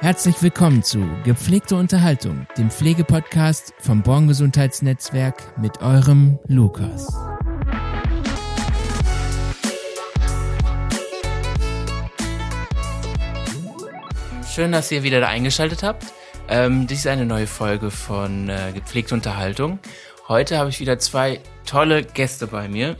Herzlich 0.00 0.42
willkommen 0.42 0.82
zu 0.82 1.08
Gepflegte 1.24 1.74
Unterhaltung, 1.74 2.46
dem 2.58 2.70
Pflegepodcast 2.70 3.72
vom 3.78 4.02
Born 4.02 4.28
Gesundheitsnetzwerk 4.28 5.58
mit 5.58 5.80
eurem 5.80 6.38
Lukas. 6.46 7.08
Schön, 14.52 14.72
dass 14.72 14.92
ihr 14.92 15.02
wieder 15.02 15.20
da 15.20 15.28
eingeschaltet 15.28 15.82
habt. 15.82 16.04
Ähm, 16.48 16.86
dies 16.86 17.00
ist 17.00 17.06
eine 17.06 17.24
neue 17.24 17.46
Folge 17.46 17.90
von 17.90 18.50
äh, 18.50 18.72
Gepflegte 18.74 19.14
Unterhaltung. 19.14 19.78
Heute 20.28 20.58
habe 20.58 20.68
ich 20.68 20.78
wieder 20.78 20.98
zwei 20.98 21.40
tolle 21.64 22.04
Gäste 22.04 22.46
bei 22.46 22.68
mir. 22.68 22.96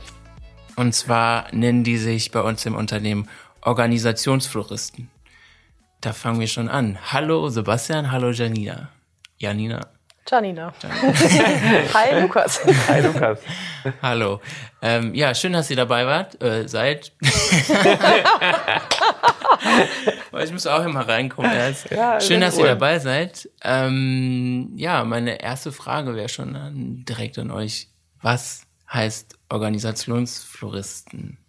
Und 0.75 0.93
zwar 0.95 1.53
nennen 1.53 1.83
die 1.83 1.97
sich 1.97 2.31
bei 2.31 2.41
uns 2.41 2.65
im 2.65 2.75
Unternehmen 2.75 3.29
Organisationsfloristen. 3.61 5.11
Da 6.01 6.13
fangen 6.13 6.39
wir 6.39 6.47
schon 6.47 6.69
an. 6.69 6.97
Hallo 7.11 7.49
Sebastian, 7.49 8.11
hallo 8.11 8.29
Janina. 8.31 8.89
Janina. 9.37 9.81
Janina. 10.29 10.73
Hi 11.93 12.21
Lukas. 12.21 12.61
Hi 12.87 13.01
Lukas. 13.01 13.39
Hallo. 14.01 14.41
Ähm, 14.81 15.15
ja, 15.15 15.33
schön, 15.33 15.53
dass 15.53 15.69
ihr 15.71 15.77
dabei 15.77 16.05
wart, 16.05 16.41
äh, 16.41 16.67
seid. 16.67 17.11
Ich 20.43 20.51
muss 20.51 20.67
auch 20.67 20.85
immer 20.85 21.07
reinkommen 21.07 21.51
erst. 21.51 21.89
Ja, 21.89 22.19
schön, 22.21 22.41
dass 22.41 22.55
cool. 22.55 22.65
ihr 22.65 22.67
dabei 22.67 22.99
seid. 22.99 23.49
Ähm, 23.63 24.71
ja, 24.75 25.03
meine 25.03 25.41
erste 25.41 25.71
Frage 25.71 26.15
wäre 26.15 26.29
schon 26.29 26.55
an, 26.55 27.03
direkt 27.07 27.39
an 27.39 27.49
euch. 27.49 27.87
Was 28.21 28.61
heißt 28.91 29.35
Organisationsfloristen? 29.49 31.39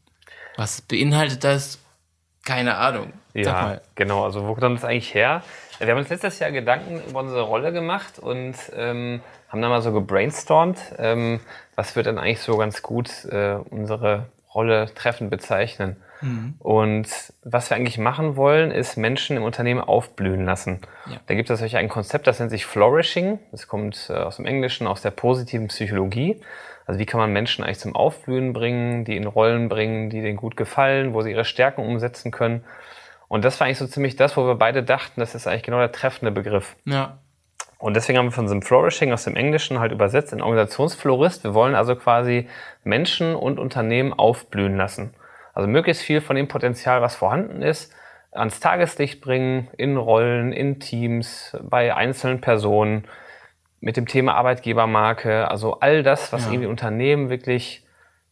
Was 0.56 0.80
beinhaltet 0.80 1.44
das? 1.44 1.78
Keine 2.48 2.76
Ahnung. 2.76 3.12
Ja, 3.34 3.80
genau. 3.94 4.24
Also 4.24 4.48
wo 4.48 4.54
kommt 4.54 4.78
das 4.78 4.84
eigentlich 4.84 5.12
her? 5.12 5.42
Wir 5.78 5.88
haben 5.90 5.98
uns 5.98 6.08
letztes 6.08 6.38
Jahr 6.38 6.50
Gedanken 6.50 7.02
über 7.06 7.20
unsere 7.20 7.42
Rolle 7.42 7.72
gemacht 7.72 8.18
und 8.18 8.55
ähm, 8.74 9.20
haben 9.50 9.60
dann 9.60 9.70
mal 9.70 9.82
so 9.82 9.92
gebrainstormt, 9.92 10.78
ähm, 10.98 11.40
was 11.77 11.94
wird 11.94 12.06
dann 12.06 12.18
eigentlich 12.18 12.40
so 12.40 12.56
ganz 12.56 12.82
gut 12.82 13.27
äh, 13.27 13.58
unsere 13.70 14.27
Rolle 14.55 14.92
treffend 14.94 15.30
bezeichnen. 15.30 15.96
Mhm. 16.22 16.55
Und 16.58 17.08
was 17.44 17.70
wir 17.70 17.77
eigentlich 17.77 17.98
machen 17.98 18.36
wollen, 18.36 18.70
ist 18.70 18.96
Menschen 18.96 19.36
im 19.36 19.42
Unternehmen 19.42 19.83
aufblühen 19.83 20.46
lassen. 20.46 20.80
Ja. 21.06 21.18
Da 21.27 21.34
gibt 21.34 21.50
es 21.50 21.60
natürlich 21.60 21.77
ein 21.77 21.90
Konzept, 21.90 22.27
das 22.27 22.38
nennt 22.38 22.50
sich 22.50 22.64
Flourishing. 22.64 23.38
Das 23.52 23.68
kommt 23.68 24.08
äh, 24.08 24.14
aus 24.14 24.36
dem 24.36 24.46
Englischen, 24.46 24.86
aus 24.86 25.02
der 25.02 25.10
positiven 25.10 25.68
Psychologie. 25.68 26.40
Also 26.89 26.98
wie 26.98 27.06
kann 27.06 27.20
man 27.20 27.34
Menschen 27.34 27.62
eigentlich 27.62 27.81
zum 27.81 27.94
Aufblühen 27.94 28.55
bringen, 28.55 29.05
die 29.05 29.19
in 29.19 29.27
Rollen 29.27 29.69
bringen, 29.69 30.08
die 30.08 30.22
denen 30.22 30.39
gut 30.39 30.56
gefallen, 30.56 31.12
wo 31.12 31.20
sie 31.20 31.33
ihre 31.33 31.45
Stärken 31.45 31.83
umsetzen 31.83 32.30
können. 32.30 32.64
Und 33.28 33.45
das 33.45 33.61
war 33.61 33.67
eigentlich 33.67 33.77
so 33.77 33.86
ziemlich 33.86 34.17
das, 34.17 34.39
wo 34.39 34.47
wir 34.47 34.55
beide 34.55 34.83
dachten, 34.83 35.20
das 35.20 35.34
ist 35.34 35.47
eigentlich 35.47 35.64
genau 35.64 35.80
der 35.80 35.92
treffende 35.92 36.33
Begriff. 36.33 36.77
Ja. 36.86 37.19
Und 37.78 37.95
deswegen 37.95 38.17
haben 38.17 38.28
wir 38.28 38.33
von 38.33 38.47
diesem 38.47 38.62
Flourishing 38.62 39.12
aus 39.12 39.25
dem 39.25 39.36
Englischen 39.36 39.78
halt 39.80 39.92
übersetzt 39.92 40.33
in 40.33 40.41
Organisationsflorist. 40.41 41.45
Wir 41.45 41.53
wollen 41.53 41.75
also 41.75 41.95
quasi 41.95 42.48
Menschen 42.84 43.34
und 43.34 43.58
Unternehmen 43.58 44.14
aufblühen 44.14 44.78
lassen. 44.78 45.12
Also 45.52 45.69
möglichst 45.69 46.02
viel 46.02 46.23
von 46.23 46.36
dem 46.36 46.48
Potenzial, 46.48 47.02
was 47.02 47.17
vorhanden 47.17 47.61
ist, 47.61 47.92
ans 48.33 48.61
Tageslicht 48.61 49.20
bringen, 49.20 49.69
in 49.77 49.98
Rollen, 49.98 50.55
in 50.55 50.80
Teams, 50.80 51.55
bei 51.61 51.95
einzelnen 51.95 52.41
Personen, 52.41 53.05
mit 53.80 53.96
dem 53.96 54.06
Thema 54.06 54.34
Arbeitgebermarke, 54.34 55.50
also 55.50 55.80
all 55.80 56.02
das, 56.02 56.32
was 56.32 56.46
ja. 56.46 56.52
irgendwie 56.52 56.68
Unternehmen 56.68 57.30
wirklich 57.30 57.84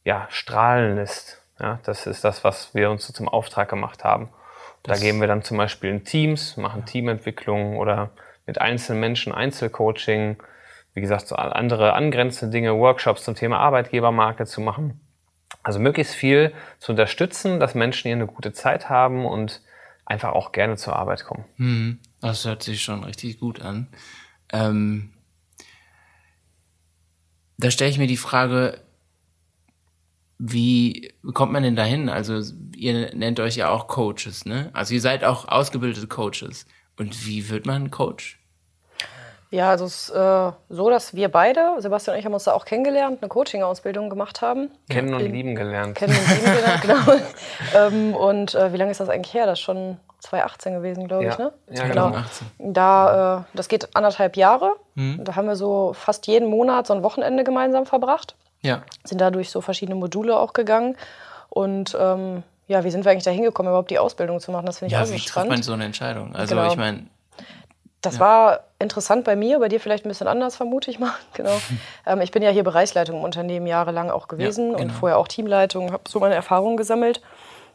ja, 0.05 0.27
strahlen 0.30 0.97
lässt. 0.97 1.42
Ja, 1.58 1.80
das 1.84 2.06
ist 2.06 2.25
das, 2.25 2.44
was 2.44 2.75
wir 2.75 2.91
uns 2.91 3.06
so 3.06 3.12
zum 3.12 3.28
Auftrag 3.28 3.69
gemacht 3.69 4.05
haben. 4.05 4.28
Da 4.83 4.94
gehen 4.94 5.20
wir 5.20 5.27
dann 5.27 5.42
zum 5.42 5.56
Beispiel 5.56 5.91
in 5.91 6.05
Teams, 6.05 6.56
machen 6.56 6.84
Teamentwicklung 6.84 7.77
oder 7.77 8.11
mit 8.47 8.61
einzelnen 8.61 9.00
Menschen 9.00 9.33
Einzelcoaching. 9.33 10.36
Wie 10.94 11.00
gesagt, 11.00 11.27
so 11.27 11.36
andere 11.36 11.94
angrenzende 11.94 12.52
Dinge, 12.52 12.78
Workshops 12.78 13.24
zum 13.24 13.34
Thema 13.34 13.58
Arbeitgebermarke 13.58 14.46
zu 14.46 14.61
machen. 14.61 15.01
Also 15.62 15.80
möglichst 15.80 16.14
viel 16.14 16.52
zu 16.79 16.92
unterstützen, 16.92 17.58
dass 17.58 17.74
Menschen 17.74 18.08
hier 18.08 18.17
eine 18.17 18.27
gute 18.27 18.52
Zeit 18.52 18.89
haben 18.89 19.27
und 19.27 19.62
einfach 20.05 20.33
auch 20.33 20.52
gerne 20.52 20.77
zur 20.77 20.95
Arbeit 20.95 21.24
kommen. 21.24 21.45
Hm, 21.56 21.98
das 22.20 22.45
hört 22.45 22.62
sich 22.62 22.83
schon 22.83 23.02
richtig 23.02 23.40
gut 23.40 23.61
an. 23.61 23.89
Ähm, 24.52 25.12
da 27.58 27.70
stelle 27.70 27.90
ich 27.90 27.98
mir 27.98 28.06
die 28.06 28.17
Frage, 28.17 28.80
wie 30.39 31.12
kommt 31.33 31.52
man 31.52 31.62
denn 31.62 31.77
dahin? 31.77 32.08
Also 32.08 32.42
ihr 32.77 33.14
nennt 33.14 33.40
euch 33.40 33.56
ja 33.56 33.70
auch 33.70 33.89
Coaches, 33.89 34.44
ne? 34.44 34.70
Also 34.74 34.94
ihr 34.94 35.00
seid 35.00 35.24
auch 35.24 35.48
ausgebildete 35.48 36.06
Coaches. 36.06 36.67
Und 36.96 37.27
wie 37.27 37.48
wird 37.48 37.67
man 37.67 37.90
Coach? 37.90 38.39
Ja, 39.51 39.70
also 39.70 39.84
es 39.84 40.08
ist 40.08 40.11
äh, 40.11 40.52
so, 40.68 40.90
dass 40.90 41.14
wir 41.14 41.29
beide, 41.29 41.77
Sebastian 41.79 42.14
und 42.14 42.18
ich 42.18 42.27
haben 42.27 42.34
uns 42.34 42.45
da 42.45 42.52
auch 42.52 42.64
kennengelernt, 42.64 43.18
eine 43.23 43.29
Coaching-Ausbildung 43.29 44.11
gemacht 44.11 44.42
haben. 44.42 44.70
Kennen 44.89 45.14
und 45.14 45.20
lieben 45.20 45.55
gelernt. 45.55 45.96
Kennen 45.96 46.17
und 46.17 46.29
lieben 46.29 46.57
gelernt, 46.57 46.83
genau. 46.83 46.96
ähm, 47.77 48.14
und 48.14 48.55
äh, 48.55 48.73
wie 48.73 48.77
lange 48.77 48.90
ist 48.90 49.01
das 49.01 49.08
eigentlich 49.08 49.35
her? 49.35 49.46
Das 49.46 49.58
ist 49.58 49.64
schon 49.64 49.98
2018 50.20 50.74
gewesen, 50.74 51.06
glaube 51.08 51.24
ja. 51.24 51.30
ich, 51.30 51.39
ne? 51.39 51.52
Ja, 51.70 51.86
genau. 51.86 52.11
2018. 52.11 52.46
Da, 52.58 53.39
äh, 53.39 53.56
das 53.56 53.68
geht 53.68 53.95
anderthalb 53.95 54.36
Jahre. 54.36 54.73
Mhm. 54.95 55.24
Da 55.24 55.36
haben 55.36 55.46
wir 55.46 55.56
so 55.56 55.92
fast 55.92 56.27
jeden 56.27 56.48
Monat 56.48 56.86
so 56.86 56.95
ein 56.95 57.02
Wochenende 57.02 57.45
gemeinsam 57.45 57.86
verbracht. 57.86 58.35
Ja. 58.62 58.83
Sind 59.05 59.20
da 59.20 59.30
durch 59.30 59.51
so 59.51 59.61
verschiedene 59.61 59.96
Module 59.96 60.36
auch 60.36 60.52
gegangen. 60.52 60.96
Und 61.48 61.96
ähm, 61.98 62.42
ja, 62.67 62.83
wie 62.83 62.90
sind 62.90 63.05
wir 63.05 63.12
eigentlich 63.12 63.24
da 63.24 63.30
hingekommen, 63.30 63.70
überhaupt 63.70 63.90
die 63.90 63.98
Ausbildung 63.98 64.40
zu 64.40 64.51
machen? 64.51 64.67
Das 64.67 64.80
finde 64.80 64.89
ich 64.89 64.92
ja, 64.95 65.02
auch 65.02 65.06
so 65.06 65.17
spannend. 65.17 65.27
Ja, 65.27 65.29
wie 65.29 65.33
trifft 65.33 65.48
man 65.51 65.62
so 65.62 65.73
eine 65.73 65.85
Entscheidung? 65.85 66.35
Also 66.35 66.56
genau. 66.56 66.68
ich 66.68 66.77
meine, 66.77 67.06
das 68.02 68.14
ja. 68.14 68.20
war 68.20 68.61
interessant 68.79 69.24
bei 69.24 69.36
mir, 69.36 69.58
bei 69.58 69.68
dir 69.68 69.80
vielleicht 69.80 70.05
ein 70.05 70.08
bisschen 70.08 70.29
anders, 70.29 70.57
vermute 70.57 70.90
ich 70.90 70.98
mal. 70.98 71.14
Genau. 71.34 71.57
ähm, 72.07 72.20
ich 72.20 72.30
bin 72.30 72.42
ja 72.42 72.51
hier 72.51 72.64
Bereichsleitung 72.64 73.18
im 73.18 73.24
Unternehmen 73.24 73.67
jahrelang 73.67 74.11
auch 74.11 74.29
gewesen 74.29 74.73
ja, 74.73 74.77
genau. 74.77 74.83
und 74.83 74.90
vorher 74.90 75.18
auch 75.18 75.29
Teamleitung, 75.29 75.92
habe 75.92 76.05
so 76.08 76.20
meine 76.20 76.35
Erfahrungen 76.35 76.77
gesammelt 76.77 77.20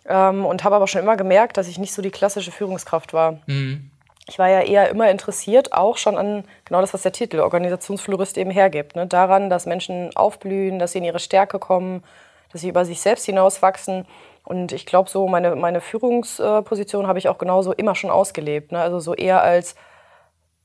ähm, 0.05 0.45
und 0.45 0.63
habe 0.63 0.75
aber 0.75 0.87
schon 0.87 1.01
immer 1.01 1.17
gemerkt, 1.17 1.57
dass 1.57 1.67
ich 1.67 1.77
nicht 1.77 1.93
so 1.93 2.01
die 2.01 2.11
klassische 2.11 2.51
Führungskraft 2.51 3.13
war. 3.13 3.39
Mhm. 3.45 3.91
Ich 4.27 4.39
war 4.39 4.49
ja 4.49 4.61
eher 4.61 4.89
immer 4.89 5.09
interessiert, 5.09 5.73
auch 5.73 5.97
schon 5.97 6.17
an 6.17 6.45
genau 6.65 6.79
das, 6.79 6.93
was 6.93 7.01
der 7.01 7.11
Titel 7.11 7.39
Organisationsflorist 7.39 8.37
eben 8.37 8.51
hergibt. 8.51 8.95
Ne? 8.95 9.07
Daran, 9.07 9.49
dass 9.49 9.65
Menschen 9.65 10.15
aufblühen, 10.15 10.79
dass 10.79 10.93
sie 10.93 10.99
in 10.99 11.03
ihre 11.03 11.19
Stärke 11.19 11.59
kommen, 11.59 12.03
dass 12.51 12.61
sie 12.61 12.69
über 12.69 12.85
sich 12.85 13.01
selbst 13.01 13.25
hinauswachsen. 13.25 14.05
Und 14.43 14.71
ich 14.71 14.85
glaube, 14.85 15.09
so 15.09 15.27
meine, 15.27 15.55
meine 15.55 15.81
Führungsposition 15.81 17.07
habe 17.07 17.19
ich 17.19 17.29
auch 17.29 17.37
genauso 17.37 17.73
immer 17.73 17.95
schon 17.95 18.09
ausgelebt. 18.09 18.71
Ne? 18.71 18.79
Also 18.79 18.99
so 18.99 19.13
eher 19.13 19.41
als 19.41 19.75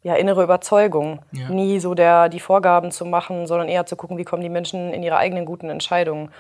ja, 0.06 0.15
innere 0.15 0.44
Überzeugung. 0.44 1.19
Ja. 1.33 1.49
Nie 1.49 1.81
so 1.81 1.94
der, 1.94 2.28
die 2.28 2.39
Vorgaben 2.39 2.93
zu 2.93 3.05
machen, 3.05 3.49
sondern 3.49 3.67
eher 3.67 3.87
zu 3.87 3.97
gucken, 3.97 4.17
wie 4.19 4.25
kommen 4.25 4.41
die 4.41 4.49
Menschen 4.49 4.94
in 4.94 5.03
ihre 5.03 5.17
eigenen 5.17 5.44
guten 5.44 5.69
Entscheidungen. 5.69 6.31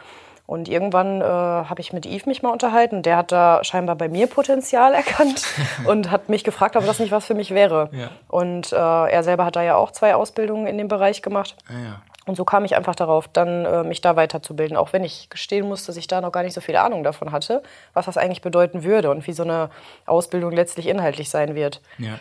Und 0.46 0.68
irgendwann 0.68 1.20
äh, 1.20 1.24
habe 1.24 1.80
ich 1.80 1.92
mit 1.92 2.06
Yves 2.06 2.26
mich 2.26 2.44
mal 2.44 2.50
unterhalten. 2.50 3.02
Der 3.02 3.16
hat 3.16 3.32
da 3.32 3.64
scheinbar 3.64 3.96
bei 3.96 4.08
mir 4.08 4.28
Potenzial 4.28 4.94
erkannt 4.94 5.44
und 5.84 6.12
hat 6.12 6.28
mich 6.28 6.44
gefragt, 6.44 6.76
ob 6.76 6.86
das 6.86 7.00
nicht 7.00 7.10
was 7.10 7.26
für 7.26 7.34
mich 7.34 7.50
wäre. 7.50 7.90
Ja. 7.90 8.10
Und 8.28 8.72
äh, 8.72 8.76
er 8.76 9.24
selber 9.24 9.44
hat 9.44 9.56
da 9.56 9.64
ja 9.64 9.74
auch 9.74 9.90
zwei 9.90 10.14
Ausbildungen 10.14 10.68
in 10.68 10.78
dem 10.78 10.86
Bereich 10.86 11.20
gemacht. 11.20 11.56
Ah, 11.68 11.72
ja. 11.72 12.02
Und 12.24 12.36
so 12.36 12.44
kam 12.44 12.64
ich 12.64 12.76
einfach 12.76 12.94
darauf, 12.94 13.26
dann 13.26 13.64
äh, 13.64 13.82
mich 13.82 14.00
da 14.00 14.14
weiterzubilden, 14.14 14.76
auch 14.76 14.92
wenn 14.92 15.02
ich 15.02 15.28
gestehen 15.28 15.66
muss, 15.66 15.86
dass 15.86 15.96
ich 15.96 16.06
da 16.06 16.20
noch 16.20 16.30
gar 16.30 16.44
nicht 16.44 16.54
so 16.54 16.60
viel 16.60 16.76
Ahnung 16.76 17.02
davon 17.02 17.32
hatte, 17.32 17.64
was 17.94 18.06
das 18.06 18.16
eigentlich 18.16 18.42
bedeuten 18.42 18.84
würde 18.84 19.10
und 19.10 19.26
wie 19.26 19.32
so 19.32 19.42
eine 19.42 19.70
Ausbildung 20.06 20.52
letztlich 20.52 20.86
inhaltlich 20.86 21.30
sein 21.30 21.56
wird. 21.56 21.82
Ja 21.98 22.20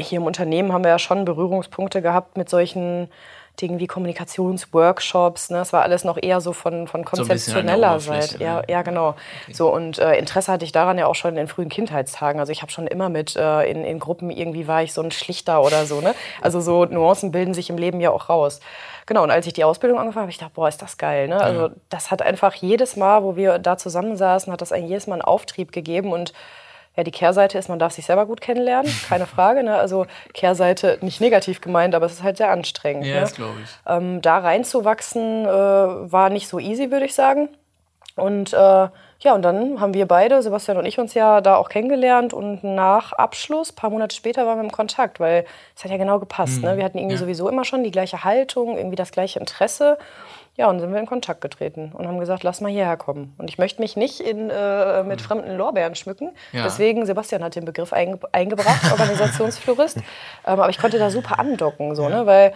hier 0.00 0.18
im 0.18 0.26
Unternehmen 0.26 0.72
haben 0.72 0.84
wir 0.84 0.90
ja 0.90 0.98
schon 0.98 1.24
Berührungspunkte 1.24 2.02
gehabt 2.02 2.36
mit 2.36 2.48
solchen 2.48 3.08
Dingen 3.60 3.78
wie 3.78 3.86
Kommunikationsworkshops. 3.86 5.50
Ne? 5.50 5.58
Das 5.58 5.72
war 5.72 5.82
alles 5.82 6.04
noch 6.04 6.18
eher 6.20 6.40
so 6.40 6.52
von, 6.52 6.86
von 6.86 7.04
konzeptioneller 7.04 8.00
so 8.00 8.12
Seite. 8.12 8.42
Ja, 8.42 8.62
ja, 8.68 8.82
genau. 8.82 9.10
Okay. 9.10 9.52
So, 9.52 9.72
und 9.72 9.98
äh, 9.98 10.14
Interesse 10.16 10.52
hatte 10.52 10.64
ich 10.64 10.72
daran 10.72 10.98
ja 10.98 11.06
auch 11.06 11.14
schon 11.14 11.30
in 11.30 11.36
den 11.36 11.48
frühen 11.48 11.68
Kindheitstagen. 11.68 12.40
Also 12.40 12.52
ich 12.52 12.62
habe 12.62 12.72
schon 12.72 12.86
immer 12.86 13.08
mit 13.08 13.36
äh, 13.36 13.70
in, 13.70 13.84
in 13.84 13.98
Gruppen 13.98 14.30
irgendwie 14.30 14.66
war 14.66 14.82
ich 14.82 14.92
so 14.92 15.02
ein 15.02 15.10
Schlichter 15.10 15.62
oder 15.62 15.84
so. 15.84 16.00
Ne? 16.00 16.14
Also 16.40 16.60
so 16.60 16.84
Nuancen 16.84 17.32
bilden 17.32 17.54
sich 17.54 17.70
im 17.70 17.78
Leben 17.78 18.00
ja 18.00 18.10
auch 18.10 18.28
raus. 18.28 18.60
Genau, 19.06 19.22
und 19.24 19.30
als 19.30 19.46
ich 19.46 19.52
die 19.52 19.64
Ausbildung 19.64 19.98
angefangen 19.98 20.22
habe, 20.22 20.30
ich 20.30 20.38
gedacht, 20.38 20.54
boah, 20.54 20.68
ist 20.68 20.80
das 20.82 20.96
geil. 20.96 21.28
Ne? 21.28 21.40
Also 21.40 21.62
ja. 21.62 21.70
das 21.88 22.10
hat 22.10 22.22
einfach 22.22 22.54
jedes 22.54 22.96
Mal, 22.96 23.24
wo 23.24 23.36
wir 23.36 23.58
da 23.58 23.76
zusammensaßen, 23.76 24.52
hat 24.52 24.60
das 24.60 24.72
eigentlich 24.72 24.90
jedes 24.90 25.06
Mal 25.06 25.14
einen 25.14 25.22
Auftrieb 25.22 25.72
gegeben 25.72 26.12
und 26.12 26.32
ja, 26.96 27.04
die 27.04 27.10
Kehrseite 27.10 27.56
ist, 27.56 27.68
man 27.68 27.78
darf 27.78 27.92
sich 27.92 28.06
selber 28.06 28.26
gut 28.26 28.40
kennenlernen, 28.40 28.92
keine 29.08 29.26
Frage. 29.26 29.62
Ne? 29.62 29.76
Also 29.76 30.06
Kehrseite 30.34 30.98
nicht 31.00 31.20
negativ 31.20 31.60
gemeint, 31.60 31.94
aber 31.94 32.06
es 32.06 32.12
ist 32.12 32.22
halt 32.22 32.36
sehr 32.36 32.50
anstrengend. 32.50 33.06
Ja, 33.06 33.14
ne? 33.14 33.20
das 33.20 33.34
glaube 33.34 33.54
ich. 33.62 33.70
Ähm, 33.86 34.20
da 34.22 34.38
reinzuwachsen 34.38 35.44
äh, 35.44 35.48
war 35.48 36.30
nicht 36.30 36.48
so 36.48 36.58
easy, 36.58 36.90
würde 36.90 37.06
ich 37.06 37.14
sagen. 37.14 37.48
Und 38.16 38.52
äh, 38.52 38.88
ja, 39.22 39.34
und 39.34 39.42
dann 39.42 39.80
haben 39.80 39.92
wir 39.92 40.06
beide, 40.06 40.42
Sebastian 40.42 40.78
und 40.78 40.86
ich, 40.86 40.98
uns 40.98 41.12
ja 41.12 41.42
da 41.42 41.56
auch 41.56 41.68
kennengelernt 41.68 42.32
und 42.32 42.64
nach 42.64 43.12
Abschluss, 43.12 43.70
paar 43.70 43.90
Monate 43.90 44.16
später, 44.16 44.46
waren 44.46 44.58
wir 44.58 44.64
im 44.64 44.72
Kontakt, 44.72 45.20
weil 45.20 45.44
es 45.76 45.84
hat 45.84 45.90
ja 45.90 45.98
genau 45.98 46.18
gepasst. 46.18 46.58
Mhm. 46.58 46.64
Ne? 46.64 46.76
Wir 46.78 46.84
hatten 46.84 46.98
irgendwie 46.98 47.16
ja. 47.16 47.20
sowieso 47.20 47.48
immer 47.48 47.64
schon 47.64 47.84
die 47.84 47.90
gleiche 47.90 48.24
Haltung, 48.24 48.78
irgendwie 48.78 48.96
das 48.96 49.12
gleiche 49.12 49.38
Interesse. 49.38 49.98
Ja, 50.56 50.68
und 50.68 50.80
sind 50.80 50.92
wir 50.92 51.00
in 51.00 51.06
Kontakt 51.06 51.40
getreten 51.40 51.92
und 51.94 52.06
haben 52.06 52.18
gesagt, 52.18 52.42
lass 52.42 52.60
mal 52.60 52.70
hierher 52.70 52.96
kommen. 52.96 53.34
Und 53.38 53.48
ich 53.48 53.56
möchte 53.56 53.80
mich 53.80 53.96
nicht 53.96 54.20
in, 54.20 54.50
äh, 54.50 55.02
mit 55.04 55.22
fremden 55.22 55.56
Lorbeeren 55.56 55.94
schmücken. 55.94 56.32
Ja. 56.52 56.64
Deswegen, 56.64 57.06
Sebastian 57.06 57.42
hat 57.42 57.54
den 57.54 57.64
Begriff 57.64 57.92
einge 57.92 58.18
eingebracht, 58.32 58.80
Organisationsflorist. 58.92 59.98
ähm, 59.98 60.02
aber 60.44 60.68
ich 60.68 60.78
konnte 60.78 60.98
da 60.98 61.10
super 61.10 61.38
andocken, 61.38 61.94
so, 61.94 62.08
ne? 62.08 62.26
weil 62.26 62.52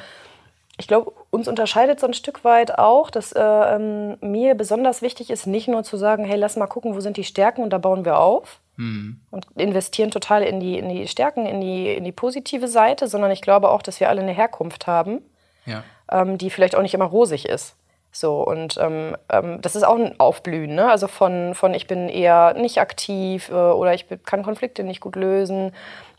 ich 0.76 0.88
glaube, 0.88 1.12
uns 1.30 1.46
unterscheidet 1.46 2.00
so 2.00 2.06
ein 2.06 2.14
Stück 2.14 2.44
weit 2.44 2.78
auch, 2.78 3.10
dass 3.10 3.32
äh, 3.32 3.40
ähm, 3.40 4.16
mir 4.20 4.54
besonders 4.54 5.02
wichtig 5.02 5.30
ist, 5.30 5.46
nicht 5.46 5.68
nur 5.68 5.84
zu 5.84 5.96
sagen, 5.96 6.24
hey, 6.24 6.36
lass 6.36 6.56
mal 6.56 6.66
gucken, 6.66 6.96
wo 6.96 7.00
sind 7.00 7.16
die 7.16 7.24
Stärken 7.24 7.62
und 7.62 7.70
da 7.70 7.78
bauen 7.78 8.04
wir 8.04 8.18
auf. 8.18 8.58
Mhm. 8.76 9.20
Und 9.30 9.46
investieren 9.54 10.10
total 10.10 10.42
in 10.42 10.58
die, 10.58 10.78
in 10.78 10.88
die 10.88 11.06
Stärken, 11.06 11.46
in 11.46 11.60
die, 11.60 11.94
in 11.94 12.02
die 12.02 12.12
positive 12.12 12.66
Seite, 12.66 13.06
sondern 13.06 13.30
ich 13.30 13.40
glaube 13.40 13.70
auch, 13.70 13.82
dass 13.82 14.00
wir 14.00 14.08
alle 14.08 14.20
eine 14.20 14.32
Herkunft 14.32 14.88
haben, 14.88 15.22
ja. 15.64 15.84
ähm, 16.10 16.38
die 16.38 16.50
vielleicht 16.50 16.74
auch 16.74 16.82
nicht 16.82 16.94
immer 16.94 17.04
rosig 17.04 17.48
ist. 17.48 17.76
So, 18.16 18.42
und 18.42 18.78
ähm, 18.80 19.16
ähm, 19.28 19.60
das 19.60 19.74
ist 19.74 19.82
auch 19.82 19.96
ein 19.96 20.18
Aufblühen, 20.20 20.76
ne? 20.76 20.88
Also 20.88 21.08
von, 21.08 21.54
von 21.54 21.74
ich 21.74 21.88
bin 21.88 22.08
eher 22.08 22.54
nicht 22.54 22.78
aktiv 22.78 23.48
äh, 23.48 23.54
oder 23.54 23.92
ich 23.92 24.06
kann 24.24 24.44
Konflikte 24.44 24.84
nicht 24.84 25.00
gut 25.00 25.16
lösen, 25.16 25.72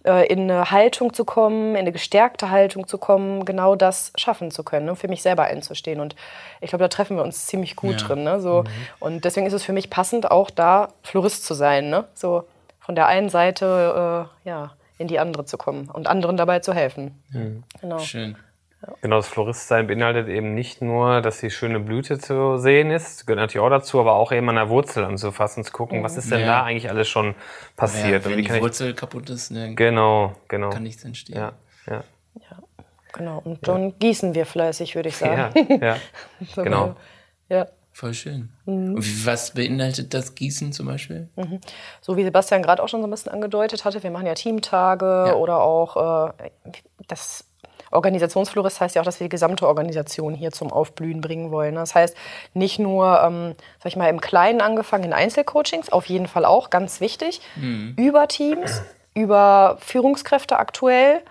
äh, 0.04 0.28
in 0.28 0.52
eine 0.52 0.72
Haltung 0.72 1.14
zu 1.14 1.24
kommen, 1.24 1.72
in 1.72 1.78
eine 1.78 1.94
gestärkte 1.94 2.52
Haltung 2.52 2.86
zu 2.86 2.98
kommen, 2.98 3.46
genau 3.46 3.76
das 3.76 4.12
schaffen 4.18 4.52
zu 4.52 4.64
können, 4.64 4.88
ne? 4.88 4.96
für 4.98 5.08
mich 5.08 5.22
selber 5.22 5.46
einzustehen. 5.46 6.02
Und 6.02 6.18
ich 6.60 6.72
glaube, 6.72 6.84
da 6.84 6.90
treffen 6.90 7.16
wir 7.16 7.24
uns 7.24 7.48
ziemlich 7.48 7.78
gut 7.78 8.02
ja. 8.02 8.08
drin. 8.08 8.24
Ne? 8.26 8.42
So, 8.42 8.64
mhm. 8.64 8.68
Und 9.00 9.26
deswegen 9.26 9.48
ist 9.48 9.54
es 9.54 9.64
für 9.64 9.74
mich 9.74 9.90
passend, 9.90 10.30
auch 10.30 10.50
da 10.50 10.90
Florist 11.02 11.46
zu 11.46 11.54
sein. 11.54 11.90
Ne? 11.90 12.04
So 12.14 12.44
von 12.82 12.96
der 12.96 13.08
einen 13.08 13.30
Seite 13.30 14.28
äh, 14.46 14.50
ja, 14.50 14.74
in 14.98 15.08
die 15.08 15.18
andere 15.18 15.46
zu 15.46 15.58
kommen 15.58 15.90
und 15.90 16.08
anderen 16.08 16.36
dabei 16.36 16.60
zu 16.60 16.74
helfen. 16.74 17.24
Mhm. 17.32 17.64
Genau. 17.80 18.00
Schön. 18.00 18.36
Genau, 19.02 19.18
das 19.18 19.28
Floristsein 19.28 19.88
beinhaltet 19.88 20.28
eben 20.28 20.54
nicht 20.54 20.82
nur, 20.82 21.22
dass 21.22 21.40
die 21.40 21.50
schöne 21.50 21.80
Blüte 21.80 22.20
zu 22.20 22.58
sehen 22.58 22.92
ist, 22.92 23.26
gehört 23.26 23.40
natürlich 23.40 23.66
auch 23.66 23.70
dazu, 23.70 24.00
aber 24.00 24.14
auch 24.14 24.32
eben 24.32 24.48
an 24.50 24.56
der 24.56 24.70
Wurzel 24.70 25.04
anzufassen, 25.04 25.64
zu 25.64 25.72
gucken, 25.72 26.04
was 26.04 26.18
ist 26.18 26.32
denn 26.32 26.42
ja. 26.42 26.48
da 26.48 26.64
eigentlich 26.64 26.90
alles 26.90 27.08
schon 27.08 27.36
passiert. 27.76 28.26
Ja, 28.26 28.30
wenn 28.30 28.44
die 28.44 28.62
Wurzel 28.62 28.92
ich... 28.92 28.96
kaputt 28.96 29.30
ist, 29.30 29.52
ne, 29.52 29.76
genau, 29.76 30.34
genau. 30.48 30.70
kann 30.70 30.84
nichts 30.84 31.04
entstehen. 31.04 31.38
Ja, 31.38 31.54
ja. 31.88 32.04
ja 32.50 32.58
genau. 33.14 33.42
Und 33.44 33.68
dann 33.68 33.90
ja. 33.90 33.96
gießen 34.00 34.36
wir 34.36 34.46
fleißig, 34.46 34.96
würde 34.96 35.10
ich 35.10 35.18
sagen. 35.18 35.54
Ja, 35.70 35.76
ja. 35.76 35.98
so 36.56 36.64
genau. 36.64 36.96
Ja. 37.50 37.68
Voll 37.92 38.14
schön. 38.14 38.50
Mhm. 38.66 38.96
Und 38.96 39.26
was 39.26 39.54
beinhaltet 39.54 40.14
das 40.14 40.36
Gießen 40.36 40.74
zum 40.74 40.88
Beispiel? 40.88 41.30
Mhm. 41.38 41.62
So 42.02 42.18
wie 42.18 42.26
Sebastian 42.26 42.62
gerade 42.62 42.84
auch 42.84 42.90
schon 42.90 43.00
so 43.00 43.08
ein 43.08 43.10
bisschen 43.10 43.32
angedeutet 43.32 43.86
hatte, 43.86 44.04
wir 44.04 44.12
machen 44.12 44.26
ja 44.26 44.34
Teamtage 44.34 45.38
oder 45.38 45.62
auch 45.62 46.28
äh, 46.28 46.50
das 47.08 47.46
Organisationsflorist 47.96 48.80
heißt 48.82 48.96
ja 48.96 49.02
auch, 49.02 49.06
dass 49.06 49.20
wir 49.20 49.26
die 49.26 49.30
gesamte 49.30 49.68
Organisation 49.68 50.36
hier 50.36 50.52
zum 50.52 50.72
Aufblühen 50.72 51.22
bringen 51.22 51.52
wollen. 51.52 51.76
Das 51.76 51.96
heißt, 51.96 52.16
nicht 52.54 52.80
nur, 52.80 53.22
ähm, 53.24 53.56
sag 53.80 53.88
ich 53.88 53.96
mal, 53.96 54.10
im 54.10 54.22
Kleinen 54.22 54.62
angefangen 54.62 55.06
in 55.06 55.14
Einzelcoachings, 55.14 55.90
auf 55.90 56.06
jeden 56.06 56.28
Fall 56.28 56.46
auch, 56.46 56.70
ganz 56.70 57.02
wichtig, 57.02 57.42
mhm. 57.56 57.94
über 57.98 58.28
Teams, 58.28 58.82
über 59.14 59.78
Führungskräfte 59.80 60.58
aktuell, 60.58 61.22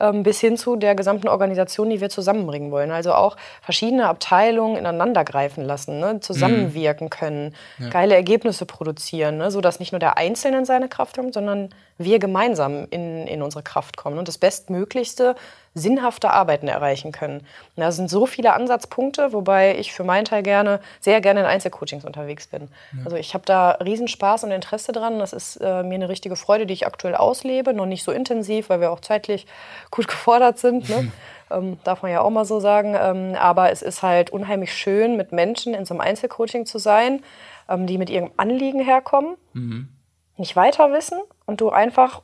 ähm, 0.00 0.22
bis 0.22 0.40
hin 0.40 0.56
zu 0.56 0.76
der 0.76 0.94
gesamten 0.94 1.28
Organisation, 1.28 1.90
die 1.90 2.00
wir 2.00 2.08
zusammenbringen 2.08 2.70
wollen. 2.70 2.90
Also 2.90 3.14
auch 3.14 3.36
verschiedene 3.62 4.08
Abteilungen 4.08 4.76
ineinandergreifen 4.76 5.64
lassen, 5.64 6.00
ne? 6.00 6.20
zusammenwirken 6.20 7.10
können, 7.10 7.54
ja. 7.78 7.90
geile 7.90 8.14
Ergebnisse 8.14 8.66
produzieren, 8.66 9.38
ne? 9.38 9.50
sodass 9.50 9.78
nicht 9.78 9.92
nur 9.92 10.00
der 10.00 10.16
Einzelne 10.16 10.58
in 10.58 10.64
seine 10.64 10.88
Kraft 10.88 11.16
kommt, 11.16 11.34
sondern 11.34 11.70
wir 11.96 12.18
gemeinsam 12.18 12.88
in, 12.90 13.26
in 13.26 13.42
unsere 13.42 13.62
Kraft 13.62 13.96
kommen 13.96 14.18
und 14.18 14.26
das 14.26 14.38
Bestmöglichste 14.38 15.36
sinnhafte 15.74 16.30
Arbeiten 16.30 16.68
erreichen 16.68 17.10
können. 17.10 17.40
Und 17.40 17.82
da 17.82 17.90
sind 17.90 18.08
so 18.08 18.26
viele 18.26 18.54
Ansatzpunkte, 18.54 19.32
wobei 19.32 19.76
ich 19.76 19.92
für 19.92 20.04
meinen 20.04 20.24
Teil 20.24 20.44
gerne, 20.44 20.80
sehr 21.00 21.20
gerne 21.20 21.40
in 21.40 21.46
Einzelcoachings 21.46 22.04
unterwegs 22.04 22.46
bin. 22.46 22.68
Ja. 22.96 23.04
Also 23.04 23.16
ich 23.16 23.34
habe 23.34 23.44
da 23.44 23.72
Riesenspaß 23.72 24.44
und 24.44 24.52
Interesse 24.52 24.92
dran. 24.92 25.18
Das 25.18 25.32
ist 25.32 25.56
äh, 25.56 25.82
mir 25.82 25.96
eine 25.96 26.08
richtige 26.08 26.36
Freude, 26.36 26.66
die 26.66 26.74
ich 26.74 26.86
aktuell 26.86 27.16
auslebe. 27.16 27.74
Noch 27.74 27.86
nicht 27.86 28.04
so 28.04 28.12
intensiv, 28.12 28.70
weil 28.70 28.80
wir 28.80 28.92
auch 28.92 29.00
zeitlich 29.00 29.46
gut 29.90 30.06
gefordert 30.06 30.58
sind. 30.58 30.88
Ne? 30.88 31.10
ähm, 31.50 31.78
darf 31.84 32.02
man 32.02 32.12
ja 32.12 32.20
auch 32.20 32.30
mal 32.30 32.44
so 32.44 32.60
sagen. 32.60 32.94
Ähm, 32.98 33.34
aber 33.38 33.70
es 33.70 33.82
ist 33.82 34.02
halt 34.02 34.30
unheimlich 34.30 34.72
schön, 34.72 35.16
mit 35.16 35.32
Menschen 35.32 35.74
in 35.74 35.84
so 35.84 35.94
einem 35.94 36.00
Einzelcoaching 36.00 36.66
zu 36.66 36.78
sein, 36.78 37.22
ähm, 37.68 37.86
die 37.86 37.98
mit 37.98 38.10
ihrem 38.10 38.30
Anliegen 38.36 38.80
herkommen, 38.80 39.36
mhm. 39.52 39.88
nicht 40.36 40.56
weiter 40.56 40.92
wissen 40.92 41.20
und 41.46 41.60
du 41.60 41.70
einfach 41.70 42.22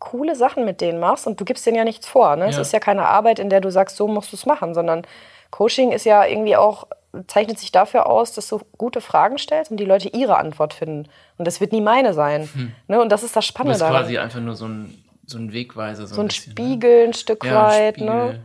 coole 0.00 0.34
Sachen 0.34 0.64
mit 0.64 0.80
denen 0.80 0.98
machst 0.98 1.26
und 1.26 1.40
du 1.40 1.44
gibst 1.44 1.64
denen 1.66 1.76
ja 1.76 1.84
nichts 1.84 2.08
vor. 2.08 2.34
Ne? 2.34 2.46
Ja. 2.46 2.50
Es 2.50 2.58
ist 2.58 2.72
ja 2.72 2.80
keine 2.80 3.06
Arbeit, 3.06 3.38
in 3.38 3.50
der 3.50 3.60
du 3.60 3.70
sagst, 3.70 3.96
so 3.96 4.08
musst 4.08 4.32
du 4.32 4.36
es 4.36 4.46
machen, 4.46 4.74
sondern 4.74 5.06
Coaching 5.50 5.92
ist 5.92 6.04
ja 6.04 6.24
irgendwie 6.24 6.56
auch, 6.56 6.88
zeichnet 7.26 7.58
sich 7.58 7.70
dafür 7.70 8.06
aus, 8.06 8.32
dass 8.32 8.48
du 8.48 8.60
gute 8.78 9.00
Fragen 9.00 9.38
stellst 9.38 9.70
und 9.70 9.76
die 9.76 9.84
Leute 9.84 10.08
ihre 10.08 10.38
Antwort 10.38 10.74
finden. 10.74 11.08
Und 11.38 11.46
das 11.46 11.60
wird 11.60 11.72
nie 11.72 11.80
meine 11.80 12.14
sein. 12.14 12.48
Hm. 12.52 12.72
Ne? 12.88 13.00
Und 13.00 13.10
das 13.10 13.22
ist 13.22 13.36
das 13.36 13.44
Spannende. 13.44 13.78
Das 13.78 13.88
ist 13.88 13.94
quasi 13.94 14.18
einfach 14.18 14.40
nur 14.40 14.56
so 14.56 14.66
ein, 14.66 15.04
so 15.26 15.38
ein 15.38 15.52
Wegweiser. 15.52 16.06
So, 16.06 16.14
so 16.16 16.20
ein, 16.22 16.28
bisschen, 16.28 16.54
ne? 16.54 16.60
Spiegel, 16.60 17.04
ein 17.08 17.14
Stück 17.14 17.44
ja, 17.44 17.68
weit. 17.68 17.98
Ein 17.98 18.04
ne? 18.06 18.44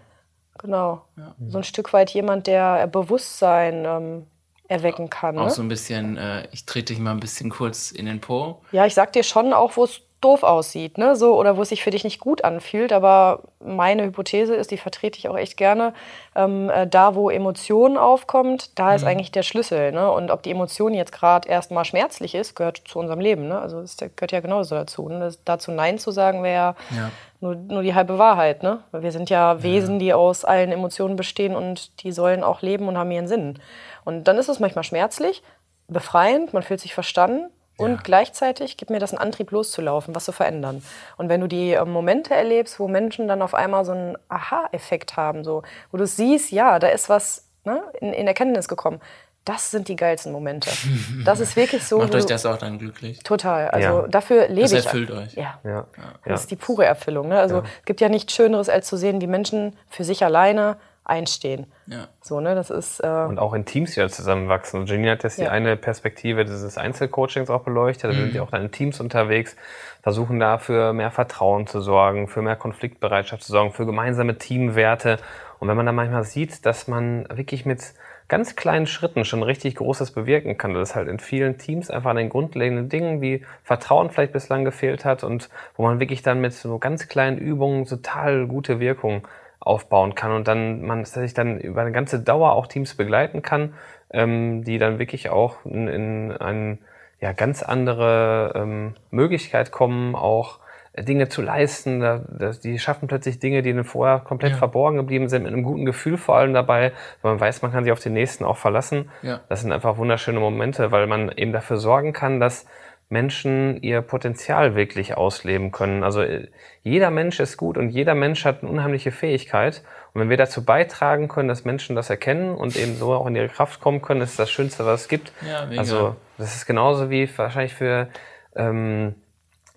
Genau. 0.57 1.05
Ja. 1.15 1.35
So 1.47 1.57
ein 1.59 1.63
Stück 1.63 1.93
weit 1.93 2.09
jemand, 2.11 2.47
der 2.47 2.87
Bewusstsein 2.87 3.85
ähm, 3.85 4.27
erwecken 4.67 5.09
kann. 5.09 5.37
Auch 5.37 5.45
ne? 5.45 5.51
so 5.51 5.61
ein 5.61 5.67
bisschen, 5.67 6.17
äh, 6.17 6.47
ich 6.51 6.65
trete 6.65 6.93
dich 6.93 6.99
mal 6.99 7.11
ein 7.11 7.19
bisschen 7.19 7.49
kurz 7.49 7.91
in 7.91 8.05
den 8.05 8.19
Po. 8.19 8.61
Ja, 8.71 8.85
ich 8.85 8.93
sag 8.93 9.13
dir 9.13 9.23
schon 9.23 9.53
auch, 9.53 9.77
wo 9.77 9.83
es 9.83 10.01
doof 10.21 10.43
aussieht, 10.43 10.97
ne? 10.97 11.15
So, 11.15 11.37
oder 11.37 11.55
wo 11.57 11.61
es 11.61 11.69
sich 11.69 11.83
für 11.83 11.91
dich 11.91 12.03
nicht 12.03 12.19
gut 12.19 12.43
anfühlt. 12.43 12.91
Aber 12.93 13.43
meine 13.63 14.03
Hypothese 14.03 14.55
ist, 14.55 14.71
die 14.71 14.77
vertrete 14.77 15.19
ich 15.19 15.29
auch 15.29 15.37
echt 15.37 15.57
gerne, 15.57 15.93
ähm, 16.35 16.69
äh, 16.69 16.87
da 16.87 17.15
wo 17.15 17.29
Emotionen 17.29 17.97
aufkommt, 17.97 18.77
da 18.79 18.95
ist 18.95 19.03
mhm. 19.03 19.09
eigentlich 19.09 19.31
der 19.31 19.43
Schlüssel. 19.43 19.91
Ne? 19.91 20.11
Und 20.11 20.31
ob 20.31 20.41
die 20.41 20.51
Emotion 20.51 20.93
jetzt 20.93 21.11
gerade 21.11 21.47
erstmal 21.47 21.85
schmerzlich 21.85 22.33
ist, 22.33 22.55
gehört 22.55 22.81
zu 22.85 22.97
unserem 22.99 23.19
Leben. 23.19 23.47
Ne? 23.47 23.59
Also 23.59 23.81
das 23.81 23.97
gehört 23.97 24.31
ja 24.31 24.39
genauso 24.39 24.75
dazu. 24.75 25.07
Ne? 25.07 25.19
Das, 25.19 25.43
dazu 25.43 25.71
Nein 25.71 25.99
zu 25.99 26.11
sagen 26.11 26.41
wäre 26.43 26.75
ja. 26.95 27.11
nur, 27.39 27.55
nur 27.55 27.83
die 27.83 27.93
halbe 27.93 28.17
Wahrheit. 28.17 28.63
Ne? 28.63 28.79
Weil 28.91 29.03
wir 29.03 29.11
sind 29.11 29.29
ja 29.29 29.61
Wesen, 29.61 29.99
die 29.99 30.13
aus 30.13 30.43
allen 30.43 30.71
Emotionen 30.71 31.17
bestehen 31.17 31.55
und 31.55 32.03
die 32.03 32.11
sollen 32.11 32.43
auch 32.43 32.61
leben 32.61 32.87
und 32.87 32.97
haben 32.97 33.11
ihren 33.11 33.27
Sinn. 33.27 33.59
Und 34.05 34.23
dann 34.25 34.37
ist 34.37 34.49
es 34.49 34.59
manchmal 34.59 34.83
schmerzlich, 34.83 35.43
befreiend, 35.87 36.53
man 36.53 36.63
fühlt 36.63 36.79
sich 36.79 36.93
verstanden. 36.93 37.51
Und 37.77 37.91
ja. 37.91 37.99
gleichzeitig 38.03 38.77
gibt 38.77 38.89
mir 38.89 38.99
das 38.99 39.11
einen 39.11 39.21
Antrieb, 39.21 39.51
loszulaufen, 39.51 40.15
was 40.15 40.25
zu 40.25 40.31
verändern. 40.31 40.83
Und 41.17 41.29
wenn 41.29 41.41
du 41.41 41.47
die 41.47 41.73
äh, 41.73 41.85
Momente 41.85 42.33
erlebst, 42.33 42.79
wo 42.79 42.87
Menschen 42.87 43.27
dann 43.27 43.41
auf 43.41 43.53
einmal 43.53 43.83
so 43.83 43.91
einen 43.91 44.17
Aha-Effekt 44.29 45.17
haben, 45.17 45.43
so, 45.43 45.63
wo 45.91 45.97
du 45.97 46.07
siehst, 46.07 46.51
ja, 46.51 46.79
da 46.79 46.87
ist 46.87 47.09
was 47.09 47.49
ne, 47.65 47.81
in, 47.99 48.13
in 48.13 48.27
Erkenntnis 48.27 48.67
gekommen, 48.67 49.01
das 49.43 49.69
sind 49.69 49.87
die 49.89 49.95
geilsten 49.95 50.31
Momente. 50.31 50.71
Das 51.23 51.39
ist 51.39 51.55
wirklich 51.55 51.83
so. 51.83 51.99
Macht 51.99 52.13
euch 52.15 52.25
das 52.25 52.45
auch 52.45 52.57
dann 52.57 52.77
glücklich? 52.77 53.19
Total. 53.19 53.69
Also 53.69 54.01
ja. 54.01 54.07
dafür 54.07 54.47
lebe 54.47 54.61
ich. 54.61 54.71
Das 54.71 54.85
erfüllt 54.85 55.09
ich. 55.09 55.15
euch. 55.15 55.33
Ja. 55.33 55.59
ja. 55.63 55.87
Das 56.23 56.41
ist 56.41 56.51
die 56.51 56.55
pure 56.55 56.85
Erfüllung. 56.85 57.29
Ne? 57.29 57.39
Also 57.39 57.59
es 57.59 57.85
gibt 57.85 58.01
ja 58.01 58.09
nichts 58.09 58.33
Schöneres, 58.33 58.69
als 58.69 58.87
zu 58.87 58.97
sehen, 58.97 59.21
wie 59.21 59.27
Menschen 59.27 59.75
für 59.89 60.03
sich 60.03 60.23
alleine 60.23 60.77
einstehen. 61.05 61.67
Ja. 61.87 62.07
So, 62.21 62.39
ne, 62.39 62.55
das 62.55 62.71
ist, 62.71 62.99
äh 62.99 63.07
und 63.07 63.39
auch 63.39 63.53
in 63.53 63.65
Teams 63.65 63.95
ja 63.95 64.09
zusammenwachsen. 64.09 64.81
Und 64.81 64.89
Jenny 64.89 65.07
hat 65.07 65.23
jetzt 65.23 65.37
ja. 65.37 65.45
die 65.45 65.51
eine 65.51 65.77
Perspektive 65.77 66.43
dieses 66.43 66.77
Einzelcoachings 66.77 67.49
auch 67.49 67.61
beleuchtet. 67.61 68.11
Da 68.11 68.15
mhm. 68.15 68.21
sind 68.21 68.33
die 68.33 68.39
auch 68.39 68.49
dann 68.49 68.63
in 68.63 68.71
Teams 68.71 68.99
unterwegs, 68.99 69.55
versuchen 70.01 70.39
da 70.39 70.57
für 70.57 70.93
mehr 70.93 71.11
Vertrauen 71.11 71.67
zu 71.67 71.79
sorgen, 71.79 72.27
für 72.27 72.41
mehr 72.41 72.55
Konfliktbereitschaft 72.55 73.43
zu 73.43 73.51
sorgen, 73.51 73.71
für 73.71 73.85
gemeinsame 73.85 74.37
Teamwerte. 74.37 75.17
Und 75.59 75.67
wenn 75.67 75.77
man 75.77 75.85
dann 75.85 75.95
manchmal 75.95 76.23
sieht, 76.23 76.65
dass 76.65 76.87
man 76.87 77.27
wirklich 77.29 77.65
mit 77.65 77.93
ganz 78.27 78.55
kleinen 78.55 78.87
Schritten 78.87 79.23
schon 79.23 79.43
richtig 79.43 79.75
Großes 79.75 80.11
bewirken 80.11 80.57
kann, 80.57 80.73
dass 80.73 80.89
es 80.89 80.95
halt 80.95 81.07
in 81.07 81.19
vielen 81.19 81.57
Teams 81.57 81.91
einfach 81.91 82.09
an 82.09 82.17
den 82.17 82.29
grundlegenden 82.29 82.89
Dingen 82.89 83.21
wie 83.21 83.45
Vertrauen 83.63 84.09
vielleicht 84.09 84.33
bislang 84.33 84.65
gefehlt 84.65 85.05
hat 85.05 85.23
und 85.23 85.49
wo 85.77 85.83
man 85.83 85.99
wirklich 85.99 86.23
dann 86.23 86.41
mit 86.41 86.53
so 86.53 86.79
ganz 86.79 87.07
kleinen 87.07 87.37
Übungen 87.37 87.85
total 87.85 88.47
gute 88.47 88.79
Wirkung 88.79 89.27
aufbauen 89.65 90.15
kann 90.15 90.31
und 90.31 90.47
dann 90.47 90.81
man 90.83 91.03
sich 91.03 91.33
dann 91.33 91.59
über 91.59 91.81
eine 91.81 91.91
ganze 91.91 92.21
Dauer 92.21 92.53
auch 92.53 92.67
Teams 92.67 92.95
begleiten 92.95 93.41
kann, 93.41 93.73
ähm, 94.11 94.63
die 94.63 94.77
dann 94.77 94.99
wirklich 94.99 95.29
auch 95.29 95.65
in, 95.65 95.87
in 95.87 96.31
eine 96.31 96.77
ja, 97.19 97.33
ganz 97.33 97.63
andere 97.63 98.53
ähm, 98.55 98.93
Möglichkeit 99.09 99.71
kommen, 99.71 100.15
auch 100.15 100.59
Dinge 100.97 101.27
zu 101.27 101.41
leisten. 101.41 101.99
Da, 101.99 102.21
das, 102.29 102.59
die 102.59 102.79
schaffen 102.79 103.07
plötzlich 103.07 103.39
Dinge, 103.39 103.61
die 103.63 103.83
vorher 103.83 104.19
komplett 104.19 104.51
ja. 104.51 104.57
verborgen 104.57 104.97
geblieben 104.97 105.27
sind, 105.27 105.43
mit 105.43 105.51
einem 105.51 105.63
guten 105.63 105.85
Gefühl 105.85 106.17
vor 106.17 106.35
allem 106.35 106.53
dabei, 106.53 106.91
weil 107.21 107.33
man 107.33 107.39
weiß, 107.39 107.63
man 107.63 107.71
kann 107.71 107.83
sich 107.83 107.91
auf 107.91 107.99
den 107.99 108.13
nächsten 108.13 108.45
auch 108.45 108.57
verlassen. 108.57 109.09
Ja. 109.23 109.41
Das 109.49 109.61
sind 109.61 109.71
einfach 109.71 109.97
wunderschöne 109.97 110.39
Momente, 110.39 110.91
weil 110.91 111.07
man 111.07 111.31
eben 111.31 111.51
dafür 111.51 111.77
sorgen 111.77 112.13
kann, 112.13 112.39
dass 112.39 112.65
Menschen 113.09 113.81
ihr 113.83 114.01
Potenzial 114.01 114.75
wirklich 114.75 115.15
ausleben 115.15 115.71
können. 115.71 116.03
Also 116.03 116.21
äh, 116.21 116.47
jeder 116.81 117.11
Mensch 117.11 117.39
ist 117.39 117.57
gut 117.57 117.77
und 117.77 117.89
jeder 117.89 118.15
Mensch 118.15 118.45
hat 118.45 118.61
eine 118.61 118.71
unheimliche 118.71 119.11
Fähigkeit. 119.11 119.83
Und 120.13 120.21
wenn 120.21 120.29
wir 120.29 120.37
dazu 120.37 120.65
beitragen 120.65 121.27
können, 121.27 121.47
dass 121.47 121.65
Menschen 121.65 121.95
das 121.95 122.09
erkennen 122.09 122.55
und 122.55 122.75
eben 122.75 122.95
so 122.95 123.13
auch 123.13 123.27
in 123.27 123.35
ihre 123.35 123.49
Kraft 123.49 123.79
kommen 123.79 124.01
können, 124.01 124.21
ist 124.21 124.39
das 124.39 124.49
Schönste, 124.49 124.85
was 124.85 125.01
es 125.01 125.07
gibt. 125.07 125.31
Ja, 125.47 125.65
mega. 125.65 125.79
Also 125.79 126.15
das 126.37 126.55
ist 126.55 126.65
genauso 126.65 127.09
wie 127.09 127.29
wahrscheinlich 127.37 127.73
für 127.73 128.07
ähm, 128.55 129.15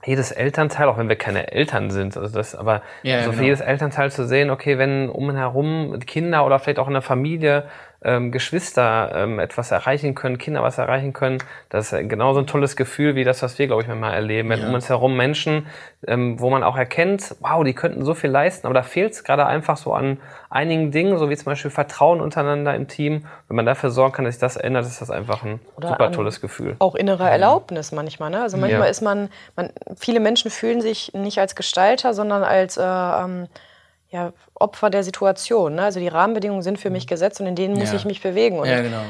jedes 0.05 0.31
Elternteil, 0.31 0.89
auch 0.89 0.97
wenn 0.97 1.09
wir 1.09 1.17
keine 1.17 1.51
Eltern 1.53 1.91
sind, 1.91 2.17
also 2.17 2.35
das, 2.35 2.55
aber 2.55 2.83
ja, 3.03 3.17
also 3.17 3.31
genau. 3.31 3.41
für 3.41 3.45
jedes 3.45 3.61
Elternteil 3.61 4.13
zu 4.13 4.27
sehen, 4.27 4.51
okay, 4.51 4.79
wenn 4.79 5.09
um 5.09 5.29
und 5.29 5.37
herum 5.37 5.99
Kinder 6.07 6.47
oder 6.47 6.59
vielleicht 6.59 6.79
auch 6.79 6.87
in 6.87 6.93
der 6.93 7.03
Familie 7.03 7.65
ähm, 8.02 8.31
Geschwister 8.31 9.11
ähm, 9.14 9.40
etwas 9.40 9.73
erreichen 9.73 10.14
können, 10.14 10.38
Kinder 10.38 10.62
was 10.62 10.78
erreichen 10.78 11.12
können. 11.12 11.38
Das 11.69 11.93
ist 11.93 12.09
genauso 12.09 12.40
ein 12.40 12.47
tolles 12.47 12.76
Gefühl 12.76 13.17
wie 13.17 13.25
das, 13.25 13.43
was 13.43 13.59
wir, 13.59 13.67
glaube 13.67 13.83
ich, 13.83 13.88
manchmal 13.88 14.14
erleben. 14.14 14.50
Wenn 14.50 14.61
ja. 14.61 14.69
um 14.69 14.75
uns 14.75 14.88
herum 14.88 15.17
Menschen, 15.17 15.67
ähm, 16.07 16.38
wo 16.38 16.49
man 16.49 16.62
auch 16.62 16.76
erkennt, 16.76 17.35
wow, 17.40 17.64
die 17.64 17.75
könnten 17.75 18.05
so 18.05 18.14
viel 18.14 18.31
leisten, 18.31 18.67
aber 18.67 18.75
da 18.75 18.85
fehlt 18.85 19.14
es 19.14 19.25
gerade 19.25 19.47
einfach 19.47 19.76
so 19.76 19.95
an 19.95 20.19
einigen 20.49 20.93
Dingen, 20.93 21.19
so 21.19 21.28
wie 21.28 21.37
zum 21.37 21.47
Beispiel 21.47 21.73
Vertrauen 21.73 22.21
untereinander 22.21 22.75
im 22.75 22.87
Team. 22.87 23.26
Wenn 23.49 23.57
man 23.57 23.67
dafür 23.67 23.90
sorgen 23.90 24.12
kann, 24.12 24.25
dass 24.25 24.35
sich 24.35 24.40
das 24.40 24.57
ändert, 24.57 24.87
ist 24.87 25.00
das 25.00 25.11
einfach 25.11 25.43
ein 25.43 25.59
Oder 25.76 25.88
super 25.88 26.12
tolles 26.12 26.40
Gefühl. 26.40 26.76
Auch 26.78 26.95
innere 26.95 27.28
Erlaubnis 27.28 27.90
manchmal. 27.90 28.31
Ne? 28.31 28.43
Also 28.43 28.57
manchmal 28.57 28.83
ja. 28.83 28.90
ist 28.90 29.02
man, 29.02 29.28
man, 29.57 29.71
viele 29.97 30.21
Menschen 30.21 30.52
fühlen 30.52 30.81
sich 30.81 31.12
nicht 31.14 31.40
als 31.40 31.57
Gestalter, 31.57 32.14
sondern 32.14 32.45
als 32.45 32.76
äh, 32.76 32.83
ähm, 32.83 33.49
ja, 34.11 34.33
Opfer 34.55 34.91
der 34.91 35.05
Situation. 35.05 35.77
Ne? 35.77 35.83
Also 35.83 36.00
die 36.00 36.09
Rahmenbedingungen 36.09 36.62
sind 36.62 36.79
für 36.79 36.91
mich 36.91 37.05
mhm. 37.05 37.09
gesetzt 37.09 37.41
und 37.41 37.47
in 37.47 37.57
denen 37.57 37.79
muss 37.79 37.91
ja. 37.91 37.97
ich 37.97 38.05
mich 38.05 38.23
bewegen. 38.23 38.59
Und 38.59 38.69
ja, 38.69 38.81
genau. 38.81 39.03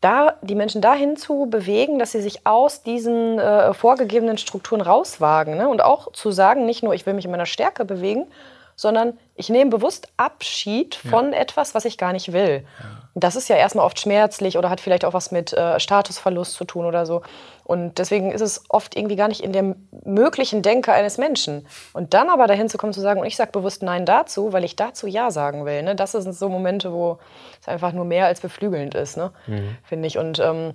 Da 0.00 0.34
die 0.42 0.56
Menschen 0.56 0.82
dahin 0.82 1.16
zu 1.16 1.46
bewegen, 1.48 2.00
dass 2.00 2.12
sie 2.12 2.20
sich 2.20 2.44
aus 2.44 2.82
diesen 2.82 3.38
äh, 3.38 3.72
vorgegebenen 3.72 4.36
Strukturen 4.36 4.80
rauswagen 4.80 5.56
ne? 5.56 5.68
und 5.68 5.82
auch 5.82 6.12
zu 6.12 6.32
sagen, 6.32 6.66
nicht 6.66 6.82
nur 6.82 6.92
ich 6.92 7.06
will 7.06 7.14
mich 7.14 7.24
in 7.24 7.30
meiner 7.30 7.46
Stärke 7.46 7.84
bewegen, 7.84 8.26
sondern 8.74 9.16
ich 9.42 9.48
nehme 9.48 9.70
bewusst 9.70 10.06
Abschied 10.16 10.94
von 10.94 11.32
ja. 11.32 11.40
etwas, 11.40 11.74
was 11.74 11.84
ich 11.84 11.98
gar 11.98 12.12
nicht 12.12 12.32
will. 12.32 12.64
Ja. 12.78 13.08
Das 13.16 13.34
ist 13.34 13.48
ja 13.48 13.56
erstmal 13.56 13.84
oft 13.84 13.98
schmerzlich 13.98 14.56
oder 14.56 14.70
hat 14.70 14.80
vielleicht 14.80 15.04
auch 15.04 15.14
was 15.14 15.32
mit 15.32 15.52
äh, 15.52 15.80
Statusverlust 15.80 16.54
zu 16.54 16.64
tun 16.64 16.86
oder 16.86 17.06
so. 17.06 17.22
Und 17.64 17.98
deswegen 17.98 18.30
ist 18.30 18.40
es 18.40 18.64
oft 18.68 18.96
irgendwie 18.96 19.16
gar 19.16 19.26
nicht 19.26 19.42
in 19.42 19.52
der 19.52 19.74
möglichen 20.04 20.62
Denke 20.62 20.92
eines 20.92 21.18
Menschen. 21.18 21.66
Und 21.92 22.14
dann 22.14 22.30
aber 22.30 22.46
dahin 22.46 22.68
zu 22.68 22.78
kommen, 22.78 22.92
zu 22.92 23.00
sagen, 23.00 23.20
und 23.20 23.26
ich 23.26 23.34
sage 23.34 23.50
bewusst 23.50 23.82
Nein 23.82 24.06
dazu, 24.06 24.52
weil 24.52 24.62
ich 24.62 24.76
dazu 24.76 25.08
Ja 25.08 25.32
sagen 25.32 25.64
will. 25.66 25.82
Ne? 25.82 25.96
Das 25.96 26.12
sind 26.12 26.32
so 26.32 26.48
Momente, 26.48 26.92
wo 26.92 27.18
es 27.60 27.66
einfach 27.66 27.92
nur 27.92 28.04
mehr 28.04 28.26
als 28.26 28.40
beflügelnd 28.40 28.94
ist, 28.94 29.16
ne? 29.16 29.32
Mhm. 29.48 29.76
finde 29.82 30.06
ich. 30.06 30.18
Und 30.18 30.38
ähm, 30.38 30.74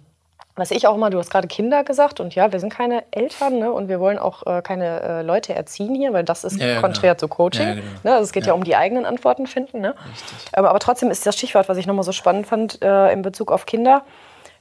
was 0.57 0.71
ich 0.71 0.87
auch 0.87 0.95
immer, 0.95 1.09
du 1.09 1.19
hast 1.19 1.29
gerade 1.29 1.47
Kinder 1.47 1.83
gesagt 1.83 2.19
und 2.19 2.33
ja, 2.35 2.51
wir 2.51 2.59
sind 2.59 2.73
keine 2.73 3.03
Eltern 3.11 3.59
ne, 3.59 3.71
und 3.71 3.89
wir 3.89 3.99
wollen 3.99 4.17
auch 4.17 4.45
äh, 4.45 4.61
keine 4.61 5.01
äh, 5.01 5.21
Leute 5.21 5.53
erziehen 5.53 5.93
hier, 5.93 6.13
weil 6.13 6.23
das 6.23 6.43
ist 6.43 6.59
ja, 6.59 6.67
ja, 6.67 6.81
konträr 6.81 7.11
genau. 7.11 7.19
zu 7.19 7.27
Coaching. 7.27 7.67
Ja, 7.67 7.73
genau. 7.75 7.87
ne, 8.03 8.13
also 8.13 8.23
es 8.23 8.31
geht 8.31 8.47
ja. 8.47 8.53
um 8.53 8.63
die 8.63 8.75
eigenen 8.75 9.05
Antworten 9.05 9.45
finden. 9.45 9.79
Ne? 9.79 9.95
Aber, 10.53 10.71
aber, 10.71 10.79
trotzdem 10.79 11.11
ist 11.11 11.25
das 11.25 11.35
Stichwort, 11.35 11.69
was 11.69 11.77
ich 11.77 11.85
nochmal 11.85 12.03
so 12.03 12.11
spannend 12.11 12.47
fand 12.47 12.81
äh, 12.81 13.11
in 13.11 13.21
Bezug 13.21 13.51
auf 13.51 13.65
Kinder. 13.67 14.03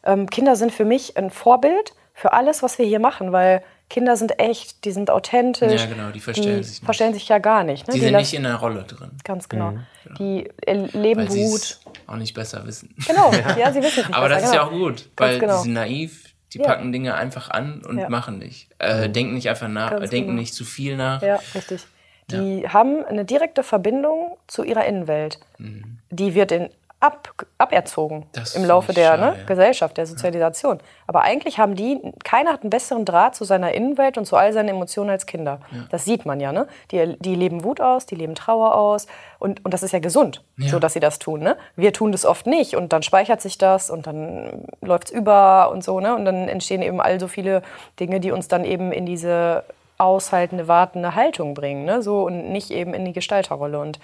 Ähm, 0.04 0.28
Kinder 0.28 0.54
sind 0.54 0.70
für 0.70 0.84
mich 0.84 1.16
ein 1.16 1.30
Vorbild 1.30 1.94
für 2.12 2.32
alles, 2.32 2.62
was 2.62 2.78
wir 2.78 2.86
hier 2.86 3.00
machen, 3.00 3.32
weil 3.32 3.62
Kinder 3.88 4.16
sind 4.16 4.38
echt, 4.40 4.84
die 4.84 4.90
sind 4.90 5.10
authentisch. 5.10 5.82
Ja, 5.82 5.86
genau, 5.86 6.10
die 6.10 6.20
verstellen 6.20 6.58
die 6.58 6.64
sich 6.64 6.80
verstellen 6.80 7.14
sich 7.14 7.28
ja 7.28 7.38
gar 7.38 7.62
nicht. 7.62 7.86
Ne? 7.86 7.94
Die, 7.94 8.00
die 8.00 8.06
sind 8.06 8.16
nicht 8.16 8.34
in 8.34 8.42
der 8.42 8.56
Rolle 8.56 8.82
drin. 8.82 9.12
Ganz 9.22 9.48
genau. 9.48 9.70
Mhm. 9.70 9.86
Die 10.18 10.50
leben 10.66 11.28
weil 11.28 11.28
gut. 11.28 11.78
Auch 12.06 12.16
nicht 12.16 12.34
besser 12.34 12.66
wissen. 12.66 12.94
Genau, 13.06 13.32
ja, 13.58 13.72
sie 13.72 13.80
wissen 13.80 14.00
es 14.00 14.08
nicht 14.08 14.14
Aber 14.14 14.28
besser, 14.28 14.40
das 14.40 14.50
ist 14.50 14.54
ja 14.54 14.64
genau. 14.64 14.76
auch 14.76 14.78
gut, 14.78 15.08
weil 15.16 15.38
genau. 15.38 15.56
sie 15.58 15.62
sind 15.64 15.72
naiv, 15.75 16.34
die 16.52 16.58
ja. 16.58 16.64
packen 16.64 16.92
Dinge 16.92 17.14
einfach 17.14 17.50
an 17.50 17.82
und 17.84 17.98
ja. 17.98 18.08
machen 18.08 18.38
nicht. 18.38 18.68
Äh, 18.78 19.08
denken 19.08 19.34
nicht 19.34 19.48
einfach 19.48 19.68
nach, 19.68 19.90
Ganz 19.90 20.10
denken 20.10 20.28
genau. 20.28 20.40
nicht 20.40 20.54
zu 20.54 20.64
viel 20.64 20.96
nach. 20.96 21.22
Ja, 21.22 21.40
richtig. 21.54 21.86
Die 22.30 22.62
ja. 22.62 22.72
haben 22.72 23.04
eine 23.04 23.25
direkte 23.25 23.62
Verbindung 23.62 24.36
zu 24.46 24.64
ihrer 24.64 24.84
Innenwelt. 24.84 25.38
Mhm. 25.58 25.98
Die 26.10 26.34
wird 26.34 26.52
in 26.52 26.70
ab, 27.00 27.28
aberzogen 27.58 28.24
im 28.54 28.64
Laufe 28.64 28.92
der 28.92 29.16
ne, 29.16 29.36
Gesellschaft, 29.46 29.96
der 29.96 30.06
Sozialisation. 30.06 30.78
Ja. 30.78 30.84
Aber 31.06 31.22
eigentlich 31.22 31.58
haben 31.58 31.74
die, 31.74 32.00
keiner 32.24 32.52
hat 32.52 32.62
einen 32.62 32.70
besseren 32.70 33.04
Draht 33.04 33.34
zu 33.34 33.44
seiner 33.44 33.72
Innenwelt 33.72 34.16
und 34.16 34.24
zu 34.24 34.36
all 34.36 34.52
seinen 34.52 34.70
Emotionen 34.70 35.10
als 35.10 35.26
Kinder. 35.26 35.60
Ja. 35.70 35.84
Das 35.90 36.04
sieht 36.04 36.24
man 36.24 36.40
ja. 36.40 36.52
Ne? 36.52 36.66
Die, 36.90 37.16
die 37.18 37.34
leben 37.34 37.64
Wut 37.64 37.80
aus, 37.80 38.06
die 38.06 38.14
leben 38.14 38.34
Trauer 38.34 38.74
aus. 38.74 39.06
Und, 39.38 39.64
und 39.64 39.74
das 39.74 39.82
ist 39.82 39.92
ja 39.92 39.98
gesund, 39.98 40.42
ja. 40.56 40.68
so 40.68 40.78
dass 40.78 40.94
sie 40.94 41.00
das 41.00 41.18
tun. 41.18 41.40
Ne? 41.40 41.56
Wir 41.76 41.92
tun 41.92 42.12
das 42.12 42.24
oft 42.24 42.46
nicht 42.46 42.76
und 42.76 42.92
dann 42.92 43.02
speichert 43.02 43.42
sich 43.42 43.58
das 43.58 43.90
und 43.90 44.06
dann 44.06 44.66
läuft 44.80 45.08
es 45.08 45.10
über 45.10 45.70
und 45.70 45.84
so. 45.84 46.00
Ne? 46.00 46.14
Und 46.14 46.24
dann 46.24 46.48
entstehen 46.48 46.80
eben 46.80 47.00
all 47.00 47.20
so 47.20 47.28
viele 47.28 47.62
Dinge, 48.00 48.20
die 48.20 48.32
uns 48.32 48.48
dann 48.48 48.64
eben 48.64 48.90
in 48.90 49.04
diese 49.04 49.64
aushaltende, 49.98 50.68
wartende 50.68 51.14
Haltung 51.14 51.54
bringen. 51.54 51.84
Ne? 51.84 52.02
So, 52.02 52.24
und 52.24 52.50
nicht 52.50 52.70
eben 52.70 52.94
in 52.94 53.04
die 53.04 53.12
Gestalterrolle. 53.12 53.78
Und 53.78 53.98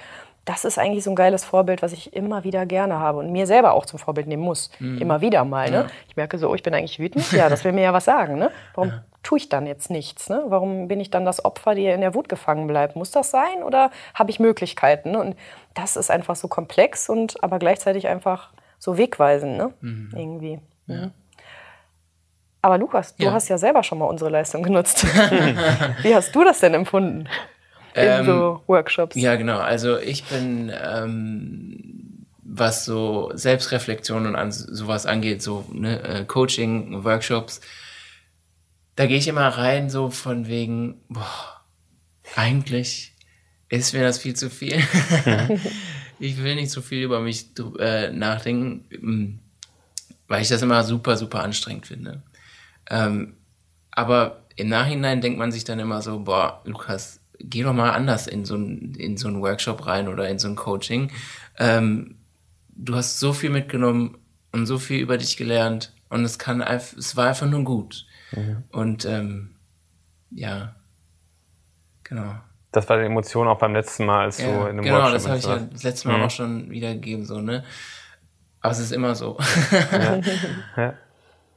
das 0.45 0.65
ist 0.65 0.79
eigentlich 0.79 1.05
so 1.05 1.11
ein 1.11 1.17
geiles 1.17 1.45
Vorbild, 1.45 1.83
was 1.83 1.93
ich 1.93 2.15
immer 2.15 2.43
wieder 2.43 2.67
gerne 2.67 2.99
habe 2.99 3.19
und 3.19 3.31
mir 3.31 3.47
selber 3.47 3.75
auch 3.75 3.87
zum 3.87 3.99
Vorbild 3.99 4.27
nehmen 4.27 4.43
muss. 4.43 4.71
Mhm. 4.81 4.99
Immer 4.99 5.21
wieder 5.21 5.45
mal. 5.45 5.71
Ne? 5.71 5.77
Ja. 5.77 5.87
Ich 6.09 6.17
merke 6.17 6.39
so, 6.39 6.51
oh, 6.51 6.55
ich 6.55 6.65
bin 6.65 6.75
eigentlich 6.75 6.99
wütend. 6.99 7.31
Ja, 7.33 7.49
das 7.49 7.65
will 7.65 7.73
mir 7.73 7.83
ja 7.83 7.93
was 7.93 8.05
sagen. 8.05 8.39
Ne? 8.39 8.51
Warum 8.75 8.91
ja. 8.91 9.05
tue 9.23 9.39
ich 9.39 9.49
dann 9.49 9.67
jetzt 9.67 9.91
nichts? 9.91 10.29
Ne? 10.29 10.43
Warum 10.49 10.89
bin 10.89 10.99
ich 10.99 11.11
dann 11.11 11.25
das 11.25 11.45
Opfer, 11.45 11.77
die 11.77 11.87
in 11.87 12.01
der 12.01 12.15
Wut 12.15 12.29
gefangen 12.29 12.67
bleibt? 12.67 12.97
Muss 12.97 13.13
das 13.13 13.31
sein 13.31 13.63
oder 13.65 13.91
habe 14.15 14.31
ich 14.31 14.41
Möglichkeiten? 14.41 15.13
Ne? 15.13 15.21
Und 15.21 15.37
das 15.75 15.97
ist 15.97 16.11
einfach 16.11 16.35
so 16.35 16.49
komplex 16.49 17.09
und 17.09 17.43
aber 17.45 17.61
gleichzeitig 17.61 18.09
einfach 18.09 18.51
so 18.81 18.99
wegweisend. 18.99 19.57
Ne? 19.57 19.73
Mhm. 19.81 20.13
Irgendwie. 20.17 20.61
Ja. 20.89 21.07
Mhm. 21.07 21.11
Aber 22.65 22.79
Lukas, 22.79 23.17
du 23.17 23.31
hast 23.33 23.49
ja 23.49 23.59
selber 23.59 23.83
schon 23.83 23.99
mal 23.99 24.05
unsere 24.05 24.31
Leistung 24.31 24.63
genutzt. 24.63 25.05
Wie 26.03 26.15
hast 26.15 26.33
du 26.33 26.45
das 26.45 26.61
denn 26.61 26.75
empfunden? 26.75 27.29
In 27.95 28.05
ähm, 28.05 28.27
so 28.27 28.63
Workshops. 28.67 29.17
Ja, 29.17 29.37
genau. 29.37 29.59
Also 29.59 29.99
ich 29.99 30.25
bin, 30.25 30.73
ähm, 30.75 32.27
was 32.43 32.85
so 32.85 33.31
Selbstreflexion 33.35 34.27
und 34.27 34.37
an 34.37 34.53
sowas 34.53 35.07
angeht, 35.07 35.43
so 35.43 35.65
ne, 35.73 36.03
äh, 36.03 36.25
Coaching, 36.25 37.05
Workshops, 37.05 37.61
da 38.97 39.07
gehe 39.07 39.19
ich 39.19 39.29
immer 39.29 39.49
rein 39.49 39.89
so 39.89 40.11
von 40.11 40.47
wegen, 40.49 41.01
boah, 41.09 41.63
eigentlich 42.37 43.15
ist 43.69 43.95
mir 43.95 44.03
das 44.03 44.19
viel 44.19 44.35
zu 44.35 44.51
viel. 44.51 44.83
ich 46.19 46.43
will 46.43 46.55
nicht 46.55 46.71
so 46.71 46.83
viel 46.83 47.03
über 47.03 47.21
mich 47.21 47.47
äh, 47.79 48.11
nachdenken, 48.11 48.85
mm, 49.01 49.39
weil 50.29 50.43
ich 50.43 50.49
das 50.49 50.63
immer 50.63 50.85
super, 50.85 51.17
super 51.17 51.43
anstrengend 51.43 51.87
finde. 51.87 52.23
Ähm, 52.91 53.37
aber 53.91 54.45
im 54.57 54.69
Nachhinein 54.69 55.21
denkt 55.23 55.39
man 55.39 55.53
sich 55.53 55.65
dann 55.65 55.79
immer 55.79 56.03
so, 56.03 56.21
boah, 56.21 56.61
Lukas, 56.65 57.22
geh 57.45 57.63
doch 57.63 57.73
mal 57.73 57.91
anders 57.91 58.27
in 58.27 58.45
so 58.45 58.57
ein, 58.57 58.95
in 58.95 59.17
so 59.17 59.29
ein 59.29 59.41
Workshop 59.41 59.87
rein 59.87 60.09
oder 60.09 60.29
in 60.29 60.39
so 60.39 60.49
ein 60.49 60.57
Coaching. 60.57 61.11
Ähm, 61.59 62.17
du 62.69 62.95
hast 62.95 63.21
so 63.21 63.33
viel 63.33 63.51
mitgenommen 63.51 64.19
und 64.53 64.67
so 64.67 64.79
viel 64.79 65.01
über 65.01 65.19
dich 65.19 65.37
gelernt 65.37 65.95
und 66.09 66.25
es 66.25 66.39
kann 66.39 66.63
einfach, 66.63 66.97
es 66.97 67.17
war 67.17 67.29
einfach 67.29 67.47
nur 67.47 67.65
gut. 67.65 68.07
Mhm. 68.33 68.65
Und 68.71 69.05
ähm, 69.05 69.57
ja, 70.31 70.75
genau. 72.05 72.35
Das 72.71 72.89
war 72.89 72.99
die 72.99 73.05
Emotion 73.05 73.49
auch 73.49 73.59
beim 73.59 73.75
letzten 73.75 74.07
Mal, 74.07 74.25
als 74.25 74.39
ja, 74.39 74.47
du 74.47 74.53
in 74.53 74.69
einem 74.69 74.83
genau, 74.83 74.97
Workshop 74.97 75.11
Genau, 75.11 75.13
das 75.13 75.29
habe 75.29 75.39
ich 75.39 75.45
ja 75.45 75.69
das 75.73 75.83
letzte 75.83 76.09
Mal 76.09 76.19
mhm. 76.19 76.25
auch 76.25 76.31
schon 76.31 76.71
wiedergegeben, 76.71 77.27
so, 77.27 77.41
ne? 77.41 77.65
Aber 78.61 78.73
es 78.73 78.79
ist 78.79 78.93
immer 78.93 79.15
so. 79.15 79.39
ja. 79.93 80.17
ja. 80.77 80.95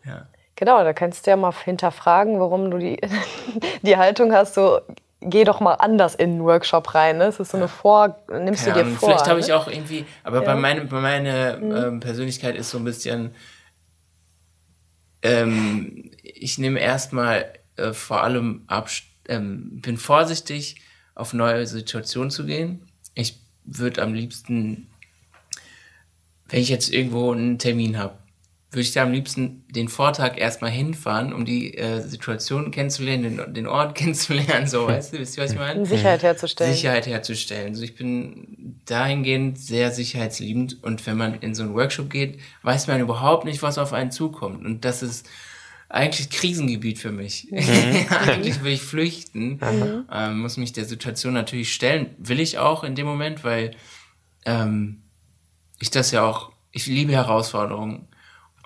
ja. 0.06 0.28
Genau, 0.56 0.84
da 0.84 0.94
kannst 0.94 1.26
du 1.26 1.32
ja 1.32 1.38
mal 1.38 1.54
hinterfragen, 1.54 2.40
warum 2.40 2.72
du 2.72 2.78
die, 2.78 3.00
die 3.82 3.98
Haltung 3.98 4.34
hast, 4.34 4.56
so 4.56 4.82
geh 5.26 5.44
doch 5.44 5.60
mal 5.60 5.74
anders 5.74 6.16
in 6.16 6.32
einen 6.32 6.44
Workshop 6.44 6.94
rein. 6.96 7.18
Ne? 7.18 7.26
Das 7.26 7.40
ist 7.40 7.52
so 7.52 7.58
eine 7.58 7.68
Vor, 7.68 8.24
nimmst 8.30 8.66
Keine 8.66 8.74
du 8.74 8.80
dir 8.80 8.86
Ahnung, 8.86 8.98
vor. 8.98 9.10
Vielleicht 9.10 9.28
habe 9.28 9.40
ne? 9.40 9.46
ich 9.46 9.54
auch 9.54 9.68
irgendwie, 9.68 10.06
aber 10.24 10.42
ja. 10.42 10.46
bei, 10.46 10.56
meine, 10.56 10.86
bei 10.86 11.02
meiner 11.02 11.58
mhm. 11.58 11.76
ähm, 11.76 12.00
Persönlichkeit 12.00 12.56
ist 12.56 12.70
so 12.70 12.78
ein 12.78 12.84
bisschen, 12.84 13.36
ähm, 15.22 16.12
ich 16.22 16.58
nehme 16.58 16.80
erstmal 16.80 17.54
äh, 17.78 17.94
vor 17.94 18.24
allem 18.24 18.64
ab, 18.68 18.90
ähm, 19.28 19.82
bin 19.82 19.98
vorsichtig, 19.98 20.82
auf 21.16 21.34
neue 21.34 21.66
Situationen 21.66 22.30
zu 22.30 22.46
gehen. 22.46 22.88
Ich 23.14 23.40
würde 23.64 24.02
am 24.02 24.14
liebsten, 24.14 24.90
wenn 26.50 26.60
ich 26.60 26.70
jetzt 26.70 26.94
irgendwo 26.94 27.32
einen 27.32 27.58
Termin 27.58 27.98
habe, 27.98 28.18
würde 28.76 28.82
ich 28.82 28.92
da 28.92 29.04
am 29.04 29.12
liebsten 29.12 29.64
den 29.70 29.88
Vortag 29.88 30.38
erstmal 30.38 30.72
hinfahren, 30.72 31.34
um 31.34 31.46
die 31.46 31.78
äh, 31.78 32.02
Situation 32.02 32.72
kennenzulernen, 32.72 33.38
den, 33.38 33.54
den 33.54 33.68
Ort 33.68 33.96
kennenzulernen, 33.98 34.68
so, 34.68 34.88
weißt 34.88 35.14
du, 35.14 35.20
wisst 35.20 35.38
ihr, 35.38 35.44
was 35.44 35.54
ich 35.54 35.58
meine? 35.58 35.86
Sicherheit 35.86 36.24
herzustellen. 36.24 36.74
Sicherheit 36.74 37.08
herzustellen. 37.08 37.70
Also 37.70 37.84
ich 37.84 37.96
bin 37.96 38.82
dahingehend 38.86 39.58
sehr 39.58 39.92
sicherheitsliebend 39.92 40.84
und 40.84 41.06
wenn 41.08 41.18
man 41.18 41.36
in 41.36 41.56
so 41.56 41.64
einen 41.64 41.74
Workshop 41.74 42.10
geht, 42.10 42.40
weiß 42.64 42.88
man 42.88 43.00
überhaupt 43.00 43.46
nicht, 43.46 43.64
was 43.64 43.78
auf 43.78 43.94
einen 43.94 44.12
zukommt. 44.12 44.66
Und 44.66 44.86
das 44.86 45.02
ist 45.02 45.28
eigentlich 45.90 46.30
Krisengebiet 46.30 47.00
für 47.00 47.12
mich. 47.12 47.48
Mhm. 47.52 47.60
eigentlich 48.10 48.64
will 48.64 48.74
ich 48.74 48.82
flüchten, 48.82 49.60
mhm. 49.62 50.06
ähm, 50.12 50.40
muss 50.40 50.58
mich 50.58 50.74
der 50.74 50.86
Situation 50.86 51.34
natürlich 51.34 51.74
stellen. 51.74 52.10
Will 52.18 52.40
ich 52.40 52.58
auch 52.58 52.84
in 52.84 52.96
dem 52.96 53.06
Moment, 53.06 53.44
weil 53.44 53.72
ähm, 54.46 55.04
ich 55.80 55.92
das 55.92 56.12
ja 56.12 56.24
auch, 56.24 56.52
ich 56.72 56.88
liebe 56.88 57.14
Herausforderungen. 57.14 58.08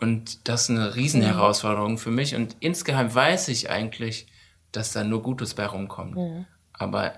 Und 0.02 0.48
das 0.48 0.64
ist 0.64 0.70
eine 0.70 0.96
Riesenherausforderung 0.96 1.98
für 1.98 2.12
mich. 2.12 2.36
Und 2.36 2.56
insgeheim 2.60 3.14
weiß 3.14 3.50
ich 3.50 3.70
eigentlich, 3.70 4.28
dass 4.72 4.94
da 4.94 5.04
nur 5.04 5.22
Gutes 5.22 5.54
bei 5.54 5.66
rumkommt. 5.66 6.46
Aber 6.74 7.14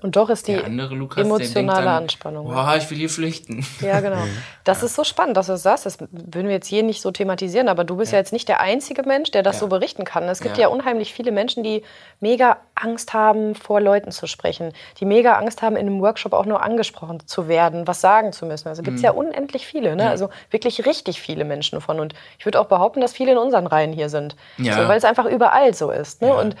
Und 0.00 0.16
doch 0.16 0.30
ist 0.30 0.46
die 0.46 0.54
Lukas, 0.54 1.24
emotionale 1.24 1.84
dann, 1.84 2.02
Anspannung. 2.04 2.46
Boah, 2.46 2.76
ich 2.76 2.88
will 2.90 2.98
hier 2.98 3.10
flüchten. 3.10 3.66
Ja, 3.80 4.00
genau. 4.00 4.22
Das 4.64 4.80
ja. 4.80 4.86
ist 4.86 4.94
so 4.96 5.04
spannend, 5.04 5.36
dass 5.36 5.46
du 5.46 5.52
das 5.52 5.62
sagst. 5.62 5.86
Das 5.86 5.98
würden 6.00 6.46
wir 6.46 6.54
jetzt 6.54 6.66
hier 6.66 6.82
nicht 6.82 7.00
so 7.00 7.10
thematisieren, 7.10 7.68
aber 7.68 7.84
du 7.84 7.96
bist 7.96 8.12
ja, 8.12 8.16
ja 8.16 8.20
jetzt 8.20 8.32
nicht 8.32 8.48
der 8.48 8.60
einzige 8.60 9.02
Mensch, 9.02 9.30
der 9.30 9.42
das 9.42 9.56
ja. 9.56 9.60
so 9.60 9.68
berichten 9.68 10.04
kann. 10.04 10.24
Es 10.24 10.40
gibt 10.40 10.58
ja. 10.58 10.68
unheimlich 10.68 11.14
viele 11.14 11.32
Menschen, 11.32 11.62
die 11.62 11.82
mega 12.20 12.58
Angst 12.74 13.14
haben, 13.14 13.54
vor 13.54 13.80
Leuten 13.80 14.10
zu 14.10 14.26
sprechen, 14.26 14.72
die 15.00 15.04
mega 15.04 15.34
Angst 15.34 15.62
haben, 15.62 15.76
in 15.76 15.86
einem 15.86 16.00
Workshop 16.00 16.32
auch 16.32 16.46
nur 16.46 16.62
angesprochen 16.62 17.20
zu 17.26 17.48
werden, 17.48 17.86
was 17.86 18.00
sagen 18.00 18.32
zu 18.32 18.46
müssen. 18.46 18.68
Also 18.68 18.82
gibt 18.82 18.96
es 18.96 19.02
mhm. 19.02 19.06
ja 19.06 19.10
unendlich 19.12 19.66
viele, 19.66 19.96
ne? 19.96 20.10
also 20.10 20.28
wirklich 20.50 20.86
richtig 20.86 21.20
viele 21.20 21.44
Menschen 21.44 21.80
von. 21.80 22.00
Und 22.00 22.14
ich 22.38 22.44
würde 22.44 22.60
auch 22.60 22.66
behaupten, 22.66 23.00
dass 23.00 23.12
viele 23.12 23.32
in 23.32 23.38
unseren 23.38 23.66
Reihen 23.66 23.92
hier 23.92 24.08
sind, 24.08 24.36
so, 24.58 24.64
weil 24.64 24.98
es 24.98 25.04
einfach 25.04 25.26
überall 25.26 25.74
so 25.74 25.90
ist. 25.90 26.20
Ne? 26.22 26.34
Und 26.34 26.56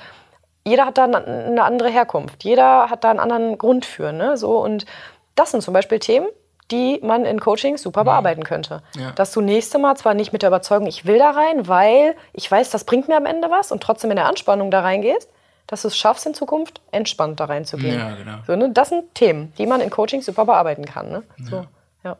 jeder 0.68 0.86
hat 0.86 0.98
da 0.98 1.04
eine 1.04 1.62
andere 1.62 1.90
Herkunft, 1.90 2.44
jeder 2.44 2.90
hat 2.90 3.04
da 3.04 3.10
einen 3.10 3.20
anderen 3.20 3.58
Grund 3.58 3.84
für. 3.84 4.12
Ne? 4.12 4.36
So, 4.36 4.58
und 4.58 4.86
das 5.34 5.50
sind 5.50 5.62
zum 5.62 5.74
Beispiel 5.74 5.98
Themen, 5.98 6.28
die 6.70 7.00
man 7.02 7.24
in 7.24 7.40
Coaching 7.40 7.76
super 7.76 8.02
mhm. 8.02 8.06
bearbeiten 8.06 8.44
könnte. 8.44 8.82
Ja. 8.96 9.12
Dass 9.12 9.32
du 9.32 9.40
nächste 9.40 9.78
Mal 9.78 9.96
zwar 9.96 10.14
nicht 10.14 10.32
mit 10.32 10.42
der 10.42 10.50
Überzeugung, 10.50 10.86
ich 10.86 11.06
will 11.06 11.18
da 11.18 11.30
rein, 11.30 11.66
weil 11.66 12.14
ich 12.32 12.50
weiß, 12.50 12.70
das 12.70 12.84
bringt 12.84 13.08
mir 13.08 13.16
am 13.16 13.26
Ende 13.26 13.50
was 13.50 13.72
und 13.72 13.82
trotzdem 13.82 14.10
in 14.10 14.16
der 14.16 14.26
Anspannung 14.26 14.70
da 14.70 14.80
reingehst, 14.80 15.30
dass 15.66 15.82
du 15.82 15.88
es 15.88 15.96
schaffst 15.96 16.26
in 16.26 16.34
Zukunft, 16.34 16.80
entspannt 16.92 17.40
da 17.40 17.46
reinzugehen. 17.46 17.98
Ja, 17.98 18.14
genau. 18.14 18.38
so, 18.46 18.56
ne? 18.56 18.70
Das 18.72 18.88
sind 18.88 19.14
Themen, 19.14 19.52
die 19.58 19.66
man 19.66 19.80
in 19.80 19.90
Coaching 19.90 20.22
super 20.22 20.44
bearbeiten 20.44 20.84
kann. 20.84 21.10
Ne? 21.10 21.22
So, 21.42 21.66
ja. 22.04 22.16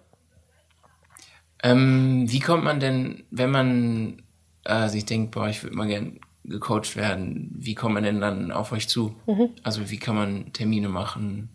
Ähm, 1.62 2.24
wie 2.28 2.40
kommt 2.40 2.64
man 2.64 2.78
denn, 2.78 3.24
wenn 3.30 3.50
man 3.50 4.22
äh, 4.64 4.88
sich 4.88 5.06
denkt, 5.06 5.32
boah, 5.32 5.48
ich 5.48 5.62
würde 5.62 5.76
mal 5.76 5.86
gerne 5.86 6.12
gecoacht 6.48 6.96
werden, 6.96 7.50
wie 7.54 7.74
kommt 7.74 7.94
man 7.94 8.04
denn 8.04 8.20
dann 8.20 8.52
auf 8.52 8.72
euch 8.72 8.88
zu? 8.88 9.14
Mhm. 9.26 9.50
Also 9.62 9.90
wie 9.90 9.98
kann 9.98 10.16
man 10.16 10.52
Termine 10.52 10.88
machen? 10.88 11.50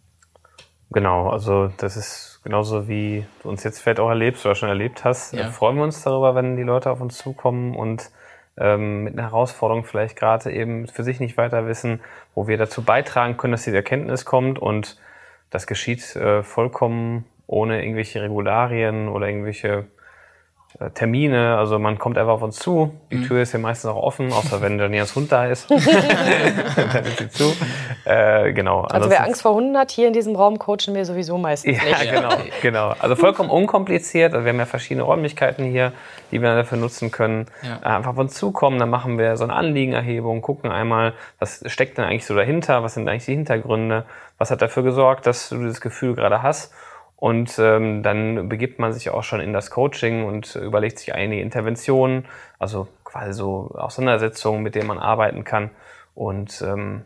Genau, 0.92 1.30
also 1.30 1.72
das 1.78 1.98
ist 1.98 2.42
genauso 2.44 2.88
wie 2.88 3.26
du 3.42 3.50
uns 3.50 3.64
jetzt 3.64 3.80
vielleicht 3.80 4.00
auch 4.00 4.10
erlebst 4.10 4.46
oder 4.46 4.56
schon 4.56 4.70
erlebt 4.70 5.04
hast. 5.04 5.34
Ja. 5.34 5.50
Freuen 5.50 5.78
wir 5.78 5.84
uns 5.84 6.04
darüber, 6.04 6.36
wenn 6.36 6.56
die 6.56 6.64
Leute 6.64 6.92
auf 6.92 7.02
uns 7.02 7.18
zukommen 7.18 7.76
und 7.76 8.12
ähm, 8.58 9.04
mit 9.04 9.14
einer 9.14 9.24
Herausforderung 9.24 9.84
vielleicht 9.86 10.16
gerade 10.16 10.52
eben 10.52 10.88
für 10.88 11.04
sich 11.04 11.20
nicht 11.20 11.38
weiter 11.38 11.66
wissen, 11.68 12.02
wo 12.36 12.48
wir 12.48 12.58
dazu 12.58 12.84
beitragen 12.84 13.38
können, 13.38 13.54
dass 13.54 13.64
diese 13.64 13.78
Erkenntnis 13.78 14.26
kommt 14.26 14.60
und 14.60 14.98
das 15.50 15.66
geschieht 15.66 16.16
äh, 16.16 16.44
vollkommen 16.44 17.26
ohne 17.48 17.82
irgendwelche 17.82 18.22
Regularien 18.22 19.08
oder 19.10 19.28
irgendwelche 19.28 19.68
äh, 19.68 19.84
Termine, 20.96 21.58
also 21.58 21.78
man 21.78 22.00
kommt 22.00 22.18
einfach 22.18 22.34
auf 22.34 22.42
uns 22.42 22.58
zu. 22.58 22.94
Die 23.12 23.18
mhm. 23.18 23.28
Tür 23.28 23.42
ist 23.44 23.54
ja 23.54 23.60
meistens 23.60 23.92
auch 23.92 24.02
offen, 24.02 24.34
außer 24.34 24.60
wenn 24.62 24.80
Daniels 24.80 25.16
Hund 25.16 25.32
da 25.32 25.46
ist. 25.46 25.70
dann 25.72 27.06
ist 27.06 27.18
sie 27.20 27.30
zu. 27.30 27.54
Äh, 28.06 28.54
genau. 28.54 28.82
Also 28.82 29.10
wer 29.10 29.24
Angst 29.24 29.44
vor 29.44 29.54
Hunden 29.54 29.78
hat, 29.78 29.92
hier 29.92 30.08
in 30.08 30.14
diesem 30.14 30.36
Raum 30.36 30.58
coachen 30.58 30.96
wir 30.96 31.06
sowieso 31.06 31.38
meistens 31.38 31.78
ja, 31.78 31.84
nicht. 31.84 32.12
genau, 32.12 32.30
genau. 32.62 32.96
Also 32.98 33.16
vollkommen 33.16 33.52
unkompliziert. 33.52 34.34
Also 34.34 34.46
wir 34.46 34.52
haben 34.52 34.60
ja 34.60 34.66
verschiedene 34.66 35.04
Räumlichkeiten 35.04 35.64
hier, 35.64 35.94
die 36.32 36.42
wir 36.42 36.56
dafür 36.56 36.80
nutzen 36.80 37.12
können. 37.12 37.46
Ja. 37.62 37.78
Äh, 37.84 37.96
einfach 37.98 38.12
auf 38.12 38.18
uns 38.18 38.34
zukommen, 38.34 38.80
dann 38.80 38.90
machen 38.90 39.20
wir 39.20 39.38
so 39.38 39.44
eine 39.44 39.54
Anliegenerhebung, 39.54 40.42
gucken 40.42 40.72
einmal, 40.72 41.14
was 41.38 41.64
steckt 41.68 42.00
denn 42.00 42.06
eigentlich 42.06 42.26
so 42.26 42.36
dahinter, 42.36 42.82
was 42.82 42.96
sind 42.96 43.08
eigentlich 43.08 43.26
die 43.26 43.36
Hintergründe, 43.36 44.06
was 44.40 44.50
hat 44.50 44.64
dafür 44.64 44.82
gesorgt, 44.82 45.28
dass 45.28 45.50
du 45.50 45.60
dieses 45.60 45.82
Gefühl 45.82 46.16
gerade 46.16 46.42
hast 46.42 46.74
und 47.24 47.58
ähm, 47.58 48.04
dann 48.04 48.50
begibt 48.50 48.80
man 48.80 48.92
sich 48.92 49.10
auch 49.10 49.24
schon 49.24 49.40
in 49.40 49.54
das 49.54 49.72
Coaching 49.72 50.26
und 50.26 50.56
überlegt 50.58 51.00
sich 51.00 51.16
einige 51.16 51.42
Interventionen, 51.42 52.26
also 52.60 52.90
quasi 53.06 53.32
so 53.32 53.72
Auseinandersetzungen, 53.76 54.62
mit 54.62 54.76
denen 54.76 54.88
man 54.88 55.00
arbeiten 55.00 55.46
kann. 55.46 55.70
Und 56.16 56.62
ähm, 56.68 57.04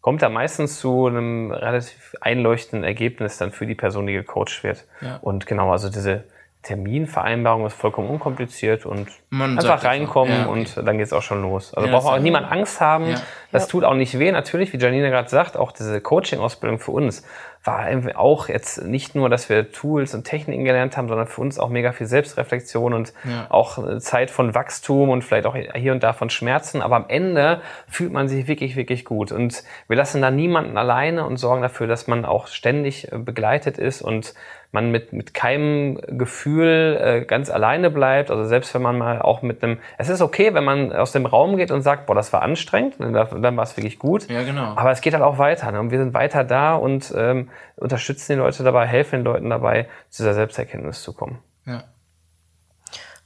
kommt 0.00 0.20
da 0.20 0.30
meistens 0.30 0.80
zu 0.80 1.06
einem 1.06 1.52
relativ 1.52 2.16
einleuchtenden 2.20 2.82
Ergebnis 2.82 3.38
dann 3.38 3.52
für 3.52 3.64
die 3.64 3.76
Person, 3.76 4.08
die 4.08 4.14
gecoacht 4.14 4.64
wird. 4.64 4.84
Ja. 5.00 5.18
Und 5.22 5.46
genau, 5.46 5.70
also 5.70 5.90
diese 5.90 6.24
Terminvereinbarung 6.62 7.64
ist 7.66 7.74
vollkommen 7.74 8.08
unkompliziert 8.08 8.84
und 8.84 9.08
Man 9.30 9.58
einfach 9.58 9.84
reinkommen 9.84 10.32
ja, 10.32 10.48
okay. 10.48 10.58
und 10.58 10.86
dann 10.88 10.98
geht's 10.98 11.12
auch 11.12 11.22
schon 11.22 11.40
los. 11.42 11.72
Also 11.72 11.88
ja, 11.88 11.94
braucht 11.96 12.12
auch 12.12 12.18
niemand 12.20 12.50
Angst 12.50 12.80
haben. 12.80 13.10
Ja. 13.10 13.20
Das 13.52 13.68
tut 13.68 13.84
auch 13.84 13.94
nicht 13.94 14.18
weh. 14.18 14.32
Natürlich, 14.32 14.72
wie 14.72 14.78
Janine 14.78 15.10
gerade 15.10 15.28
sagt, 15.28 15.56
auch 15.56 15.72
diese 15.72 16.00
Coaching-Ausbildung 16.00 16.78
für 16.78 16.92
uns 16.92 17.22
war 17.64 17.86
auch 18.16 18.48
jetzt 18.48 18.84
nicht 18.84 19.14
nur, 19.14 19.28
dass 19.28 19.48
wir 19.48 19.70
Tools 19.70 20.14
und 20.14 20.24
Techniken 20.24 20.64
gelernt 20.64 20.96
haben, 20.96 21.06
sondern 21.08 21.28
für 21.28 21.40
uns 21.40 21.60
auch 21.60 21.68
mega 21.68 21.92
viel 21.92 22.06
Selbstreflexion 22.06 22.92
und 22.92 23.12
auch 23.50 23.98
Zeit 23.98 24.30
von 24.30 24.54
Wachstum 24.54 25.10
und 25.10 25.22
vielleicht 25.22 25.46
auch 25.46 25.54
hier 25.54 25.92
und 25.92 26.02
da 26.02 26.12
von 26.12 26.28
Schmerzen. 26.28 26.82
Aber 26.82 26.96
am 26.96 27.04
Ende 27.08 27.60
fühlt 27.88 28.12
man 28.12 28.26
sich 28.26 28.48
wirklich, 28.48 28.74
wirklich 28.74 29.04
gut. 29.04 29.30
Und 29.30 29.62
wir 29.86 29.96
lassen 29.96 30.20
da 30.20 30.30
niemanden 30.30 30.76
alleine 30.76 31.24
und 31.24 31.36
sorgen 31.36 31.62
dafür, 31.62 31.86
dass 31.86 32.08
man 32.08 32.24
auch 32.24 32.48
ständig 32.48 33.12
äh, 33.12 33.18
begleitet 33.18 33.78
ist 33.78 34.02
und 34.02 34.34
man 34.72 34.90
mit, 34.90 35.12
mit 35.12 35.34
keinem 35.34 36.00
Gefühl 36.06 36.98
äh, 37.00 37.24
ganz 37.26 37.50
alleine 37.50 37.90
bleibt. 37.90 38.30
Also 38.30 38.44
selbst 38.44 38.74
wenn 38.74 38.80
man 38.82 38.96
mal 38.96 39.20
auch 39.20 39.42
mit 39.42 39.62
einem, 39.62 39.78
es 39.98 40.08
ist 40.08 40.22
okay, 40.22 40.54
wenn 40.54 40.64
man 40.64 40.92
aus 40.92 41.12
dem 41.12 41.26
Raum 41.26 41.58
geht 41.58 41.70
und 41.70 41.82
sagt, 41.82 42.06
boah, 42.06 42.14
das 42.14 42.32
war 42.32 42.40
anstrengend, 42.40 42.94
dann, 42.98 43.12
dann 43.42 43.56
war 43.56 43.64
es 43.64 43.76
wirklich 43.76 43.98
gut. 43.98 44.28
Ja, 44.28 44.42
genau. 44.42 44.74
Aber 44.76 44.90
es 44.90 45.00
geht 45.00 45.14
halt 45.14 45.22
auch 45.22 45.38
weiter. 45.38 45.70
Ne? 45.72 45.80
Und 45.80 45.90
wir 45.90 45.98
sind 45.98 46.14
weiter 46.14 46.44
da 46.44 46.74
und 46.74 47.12
ähm, 47.16 47.50
unterstützen 47.76 48.32
die 48.32 48.38
Leute 48.38 48.62
dabei, 48.62 48.86
helfen 48.86 49.20
den 49.20 49.24
Leuten 49.24 49.50
dabei, 49.50 49.88
zu 50.10 50.22
dieser 50.22 50.34
Selbsterkenntnis 50.34 51.02
zu 51.02 51.12
kommen. 51.12 51.38
Ja. 51.66 51.84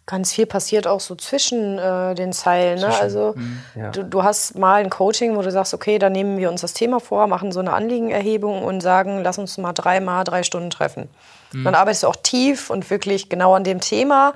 Ganz 0.06 0.32
viel 0.32 0.46
passiert 0.46 0.86
auch 0.86 1.00
so 1.00 1.16
zwischen 1.16 1.78
äh, 1.78 2.14
den 2.14 2.32
Zeilen. 2.32 2.78
Ne? 2.78 2.94
Also 3.00 3.34
mhm. 3.36 3.62
ja. 3.74 3.90
du, 3.90 4.04
du 4.04 4.22
hast 4.22 4.56
mal 4.56 4.82
ein 4.82 4.88
Coaching, 4.88 5.36
wo 5.36 5.42
du 5.42 5.50
sagst, 5.50 5.74
okay, 5.74 5.98
dann 5.98 6.12
nehmen 6.12 6.38
wir 6.38 6.48
uns 6.48 6.60
das 6.60 6.74
Thema 6.74 7.00
vor, 7.00 7.26
machen 7.26 7.50
so 7.50 7.58
eine 7.58 7.72
Anliegenerhebung 7.72 8.62
und 8.62 8.80
sagen, 8.82 9.22
lass 9.24 9.38
uns 9.38 9.58
mal 9.58 9.72
dreimal 9.72 10.22
drei 10.22 10.44
Stunden 10.44 10.70
treffen. 10.70 11.08
Mhm. 11.52 11.64
Dann 11.64 11.74
arbeitest 11.74 12.04
du 12.04 12.06
auch 12.06 12.16
tief 12.16 12.70
und 12.70 12.88
wirklich 12.88 13.28
genau 13.28 13.54
an 13.54 13.64
dem 13.64 13.80
Thema. 13.80 14.34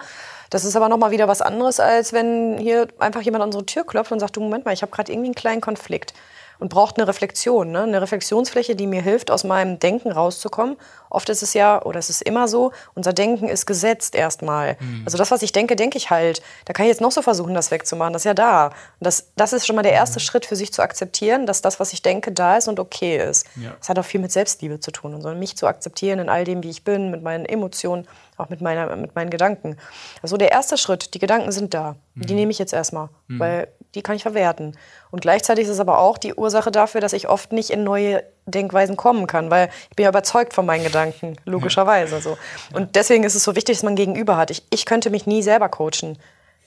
Das 0.50 0.64
ist 0.64 0.76
aber 0.76 0.88
nochmal 0.88 1.12
wieder 1.12 1.28
was 1.28 1.42
anderes, 1.42 1.80
als 1.80 2.12
wenn 2.12 2.58
hier 2.58 2.88
einfach 2.98 3.22
jemand 3.22 3.42
an 3.42 3.48
unsere 3.48 3.66
Tür 3.66 3.84
klopft 3.84 4.12
und 4.12 4.20
sagt, 4.20 4.36
du 4.36 4.40
Moment 4.40 4.64
mal, 4.64 4.72
ich 4.72 4.82
habe 4.82 4.92
gerade 4.92 5.12
irgendwie 5.12 5.28
einen 5.28 5.34
kleinen 5.34 5.60
Konflikt 5.60 6.12
und 6.60 6.68
braucht 6.68 6.98
eine 6.98 7.08
Reflexion, 7.08 7.72
ne? 7.72 7.82
eine 7.82 8.00
Reflexionsfläche, 8.02 8.76
die 8.76 8.86
mir 8.86 9.02
hilft, 9.02 9.30
aus 9.30 9.44
meinem 9.44 9.78
Denken 9.78 10.12
rauszukommen. 10.12 10.76
Oft 11.08 11.28
ist 11.30 11.42
es 11.42 11.54
ja, 11.54 11.82
oder 11.82 11.98
es 11.98 12.10
ist 12.10 12.22
immer 12.22 12.46
so, 12.46 12.72
unser 12.94 13.12
Denken 13.12 13.48
ist 13.48 13.66
gesetzt 13.66 14.14
erstmal. 14.14 14.76
Mhm. 14.78 15.02
Also 15.06 15.16
das, 15.16 15.30
was 15.30 15.42
ich 15.42 15.52
denke, 15.52 15.74
denke 15.74 15.96
ich 15.96 16.10
halt. 16.10 16.42
Da 16.66 16.72
kann 16.72 16.84
ich 16.84 16.90
jetzt 16.90 17.00
noch 17.00 17.10
so 17.10 17.22
versuchen, 17.22 17.54
das 17.54 17.70
wegzumachen. 17.70 18.12
Das 18.12 18.22
ist 18.22 18.26
ja 18.26 18.34
da. 18.34 18.66
Und 18.66 18.74
das, 19.00 19.28
das 19.36 19.52
ist 19.52 19.66
schon 19.66 19.74
mal 19.74 19.82
der 19.82 19.92
erste 19.92 20.18
mhm. 20.18 20.24
Schritt 20.24 20.46
für 20.46 20.54
sich 20.54 20.72
zu 20.72 20.82
akzeptieren, 20.82 21.46
dass 21.46 21.62
das, 21.62 21.80
was 21.80 21.94
ich 21.94 22.02
denke, 22.02 22.30
da 22.30 22.58
ist 22.58 22.68
und 22.68 22.78
okay 22.78 23.16
ist. 23.16 23.46
Ja. 23.56 23.72
Das 23.78 23.88
hat 23.88 23.98
auch 23.98 24.04
viel 24.04 24.20
mit 24.20 24.30
Selbstliebe 24.30 24.80
zu 24.80 24.90
tun 24.90 25.14
und 25.14 25.22
so, 25.22 25.30
mich 25.34 25.56
zu 25.56 25.66
akzeptieren 25.66 26.18
in 26.18 26.28
all 26.28 26.44
dem, 26.44 26.62
wie 26.62 26.70
ich 26.70 26.84
bin, 26.84 27.10
mit 27.10 27.22
meinen 27.22 27.46
Emotionen, 27.46 28.06
auch 28.40 28.48
mit, 28.48 28.60
meiner, 28.60 28.94
mit 28.96 29.14
meinen 29.14 29.30
Gedanken. 29.30 29.76
Also 30.22 30.36
der 30.36 30.50
erste 30.50 30.76
Schritt, 30.76 31.14
die 31.14 31.18
Gedanken 31.18 31.52
sind 31.52 31.74
da. 31.74 31.96
Mhm. 32.14 32.26
Die 32.26 32.34
nehme 32.34 32.50
ich 32.50 32.58
jetzt 32.58 32.72
erstmal, 32.72 33.08
mhm. 33.28 33.38
weil 33.38 33.68
die 33.94 34.02
kann 34.02 34.16
ich 34.16 34.22
verwerten. 34.22 34.76
Und 35.10 35.20
gleichzeitig 35.20 35.64
ist 35.64 35.70
es 35.70 35.80
aber 35.80 35.98
auch 35.98 36.18
die 36.18 36.34
Ursache 36.34 36.70
dafür, 36.70 37.00
dass 37.00 37.12
ich 37.12 37.28
oft 37.28 37.52
nicht 37.52 37.70
in 37.70 37.84
neue 37.84 38.22
Denkweisen 38.46 38.96
kommen 38.96 39.26
kann, 39.26 39.50
weil 39.50 39.70
ich 39.90 39.96
bin 39.96 40.04
ja 40.04 40.10
überzeugt 40.10 40.54
von 40.54 40.66
meinen 40.66 40.84
Gedanken, 40.84 41.36
logischerweise. 41.44 42.20
So. 42.20 42.38
Und 42.72 42.96
deswegen 42.96 43.24
ist 43.24 43.34
es 43.34 43.44
so 43.44 43.56
wichtig, 43.56 43.76
dass 43.76 43.82
man 43.82 43.96
Gegenüber 43.96 44.36
hat. 44.36 44.50
Ich, 44.50 44.64
ich 44.70 44.86
könnte 44.86 45.10
mich 45.10 45.26
nie 45.26 45.42
selber 45.42 45.68
coachen. 45.68 46.18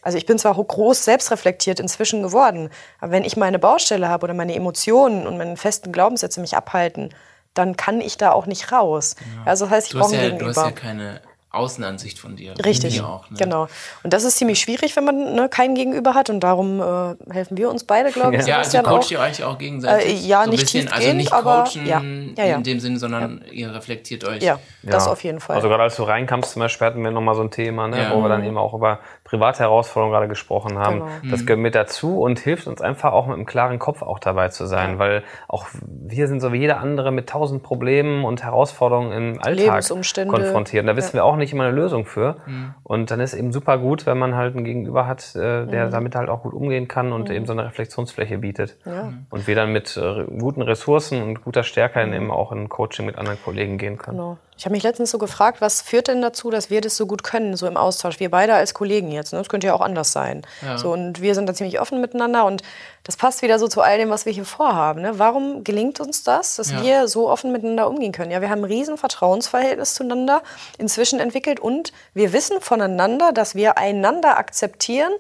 Also 0.02 0.18
ich 0.18 0.26
bin 0.26 0.38
zwar 0.38 0.54
groß 0.54 1.06
selbstreflektiert 1.06 1.80
inzwischen 1.80 2.24
geworden, 2.24 2.70
aber 3.00 3.14
wenn 3.14 3.24
ich 3.24 3.38
meine 3.38 3.58
Baustelle 3.58 4.10
habe 4.10 4.26
oder 4.26 4.34
meine 4.34 4.54
Emotionen 4.54 5.26
und 5.26 5.38
meine 5.38 5.56
festen 5.56 5.94
Glaubenssätze 5.94 6.42
mich 6.42 6.58
abhalten, 6.58 7.14
dann 7.54 7.78
kann 7.78 8.02
ich 8.02 8.18
da 8.18 8.32
auch 8.32 8.46
nicht 8.46 8.72
raus. 8.72 9.16
Ja. 9.20 9.44
Also 9.46 9.66
das 9.66 9.74
heißt, 9.74 9.88
ich 9.88 10.00
brauche 10.00 10.16
ja, 10.16 10.24
Gegenüber. 10.24 10.52
Du 10.52 10.60
hast 10.60 10.66
ja 10.66 10.72
keine 10.72 11.22
Außenansicht 11.54 12.20
von 12.20 12.36
dir. 12.36 12.54
Richtig, 12.66 13.02
auch, 13.02 13.30
ne? 13.30 13.38
genau. 13.38 13.68
Und 14.04 14.12
das 14.12 14.24
ist 14.24 14.38
ziemlich 14.38 14.60
schwierig, 14.60 14.96
wenn 14.96 15.06
man 15.06 15.36
ne, 15.36 15.50
keinen 15.50 15.76
Gegenüber 15.76 16.16
hat 16.16 16.30
und 16.30 16.40
darum 16.40 16.82
äh, 16.82 17.16
helfen 17.32 17.58
wir 17.58 17.70
uns 17.70 17.84
beide, 17.84 18.12
glaube 18.12 18.36
ich. 18.36 18.48
Ja, 18.48 18.58
also 18.58 18.82
coacht 18.82 19.12
ihr 19.12 19.20
euch 19.20 19.44
auch 19.44 19.58
gegenseitig? 19.58 20.24
Äh, 20.24 20.28
ja, 20.28 20.46
so 20.46 20.50
nicht 20.50 20.62
bisschen, 20.62 20.88
also 20.88 21.14
nicht 21.14 21.32
coachen 21.32 21.48
aber, 21.48 21.70
ja, 21.86 22.02
ja, 22.38 22.46
ja. 22.46 22.56
in 22.56 22.64
dem 22.64 22.80
Sinne, 22.80 22.98
sondern 22.98 23.44
ihr 23.52 23.74
reflektiert 23.74 24.24
euch. 24.24 24.42
Ja, 24.42 24.60
das 24.82 25.08
auf 25.08 25.24
jeden 25.24 25.40
Fall. 25.40 25.56
Also 25.56 25.70
gerade 25.70 25.84
als 25.84 25.96
du 25.96 26.04
reinkamst, 26.04 26.54
zum 26.54 26.62
Beispiel 26.62 26.88
hatten 26.88 27.04
wir 27.04 27.12
nochmal 27.12 27.36
so 27.36 27.42
ein 27.42 27.52
Thema, 27.52 27.88
ne, 27.88 28.10
wo 28.12 28.22
wir 28.22 28.30
dann 28.30 28.44
eben 28.44 28.58
auch 28.58 28.74
über 28.74 29.00
private 29.34 29.60
Herausforderungen 29.60 30.14
gerade 30.14 30.28
gesprochen 30.28 30.78
haben. 30.78 31.00
Genau. 31.00 31.32
Das 31.32 31.46
gehört 31.46 31.60
mit 31.60 31.74
dazu 31.74 32.22
und 32.22 32.40
hilft 32.40 32.68
uns 32.68 32.82
einfach 32.82 33.14
auch 33.14 33.26
mit 33.26 33.36
einem 33.36 33.48
klaren 33.48 33.80
Kopf 33.80 34.04
auch 34.04 34.20
dabei 34.20 34.50
zu 34.50 34.68
sein, 34.68 35.00
weil 35.00 35.24
auch 35.48 35.66
wir 35.82 36.28
sind 36.28 36.40
so 36.40 36.54
wie 36.54 36.58
jeder 36.58 36.80
andere 36.80 37.12
mit 37.12 37.28
tausend 37.28 37.64
Problemen 37.64 38.26
und 38.26 38.44
Herausforderungen 38.44 39.12
im 39.12 39.42
Alltag 39.42 39.84
konfrontiert. 40.28 40.84
Und 40.84 40.88
da 40.88 40.96
wissen 40.96 41.14
wir 41.14 41.26
auch 41.26 41.36
nicht 41.36 41.52
immer 41.52 41.64
eine 41.64 41.74
Lösung 41.76 42.06
für. 42.06 42.38
Mhm. 42.46 42.76
Und 42.84 43.10
dann 43.10 43.20
ist 43.20 43.34
eben 43.34 43.52
super 43.52 43.80
gut, 43.80 44.06
wenn 44.06 44.20
man 44.20 44.36
halt 44.36 44.56
ein 44.56 44.64
Gegenüber 44.64 45.08
hat, 45.08 45.36
äh, 45.36 45.66
der 45.66 45.88
mhm. 45.88 45.92
damit 45.92 46.16
halt 46.16 46.30
auch 46.30 46.44
gut 46.44 46.54
umgehen 46.54 46.88
kann 46.88 47.12
und 47.12 47.30
mhm. 47.30 47.36
eben 47.36 47.46
so 47.48 47.54
eine 47.54 47.66
Reflexionsfläche 47.66 48.38
bietet. 48.38 48.78
Ja. 48.86 49.14
Und 49.32 49.48
wir 49.48 49.56
dann 49.56 49.72
mit 49.72 49.98
äh, 49.98 50.26
guten 50.38 50.62
Ressourcen 50.62 51.24
und 51.24 51.44
guter 51.44 51.64
Stärke 51.64 52.06
mhm. 52.06 52.14
eben 52.14 52.32
auch 52.32 52.52
in 52.52 52.70
Coaching 52.70 53.08
mit 53.08 53.18
anderen 53.18 53.42
Kollegen 53.44 53.80
gehen 53.80 53.98
können. 53.98 54.18
Genau. 54.18 54.38
Ich 54.58 54.66
habe 54.66 54.74
mich 54.74 54.84
letztens 54.84 55.12
so 55.12 55.18
gefragt, 55.18 55.62
was 55.62 55.82
führt 55.82 56.08
denn 56.08 56.22
dazu, 56.22 56.50
dass 56.50 56.70
wir 56.70 56.82
das 56.82 56.96
so 56.96 57.06
gut 57.06 57.24
können, 57.24 57.56
so 57.56 57.68
im 57.68 57.78
Austausch? 57.78 58.20
Wir 58.20 58.30
beide 58.30 58.54
als 58.54 58.74
Kollegen 58.74 59.12
jetzt. 59.12 59.34
Ne? 59.34 59.40
Das 59.40 59.50
könnte 59.50 59.68
ja 59.68 59.74
auch 59.74 59.82
anders 59.82 60.12
sein. 60.12 60.44
Ja. 60.62 60.78
So, 60.78 60.92
und 60.92 61.22
wir 61.22 61.36
sind 61.36 61.48
da 61.48 61.54
ziemlich 61.54 61.80
offen 61.80 62.02
miteinander 62.02 62.46
und 62.46 62.62
das 63.04 63.18
passt 63.18 63.42
wieder 63.42 63.60
so 63.60 63.68
zu 63.68 63.82
all 63.82 63.98
dem, 63.98 64.10
was 64.10 64.26
wir 64.26 64.34
hier 64.34 64.46
vorhaben. 64.46 65.02
Ne? 65.02 65.20
Warum 65.20 65.64
gelingt 65.64 66.00
uns 66.00 66.24
das, 66.24 66.56
dass 66.56 66.72
ja. 66.72 66.84
wir 66.84 67.08
so 67.08 67.30
offen 67.30 67.52
miteinander 67.52 67.90
umgehen 67.90 68.12
können? 68.12 68.32
Ja, 68.32 68.42
wir 68.42 68.50
haben 68.50 68.62
ein 68.62 68.66
riesen 68.66 68.98
Vertrauensverhältnis 68.98 69.96
zueinander 69.96 70.44
inzwischen 70.78 71.20
entwickelt 71.20 71.60
und 71.60 71.92
wir 72.14 72.34
wissen 72.34 72.62
voneinander, 72.62 73.32
dass 73.32 73.56
wir 73.56 73.78
einander 73.78 74.38
akzeptieren, 74.38 75.12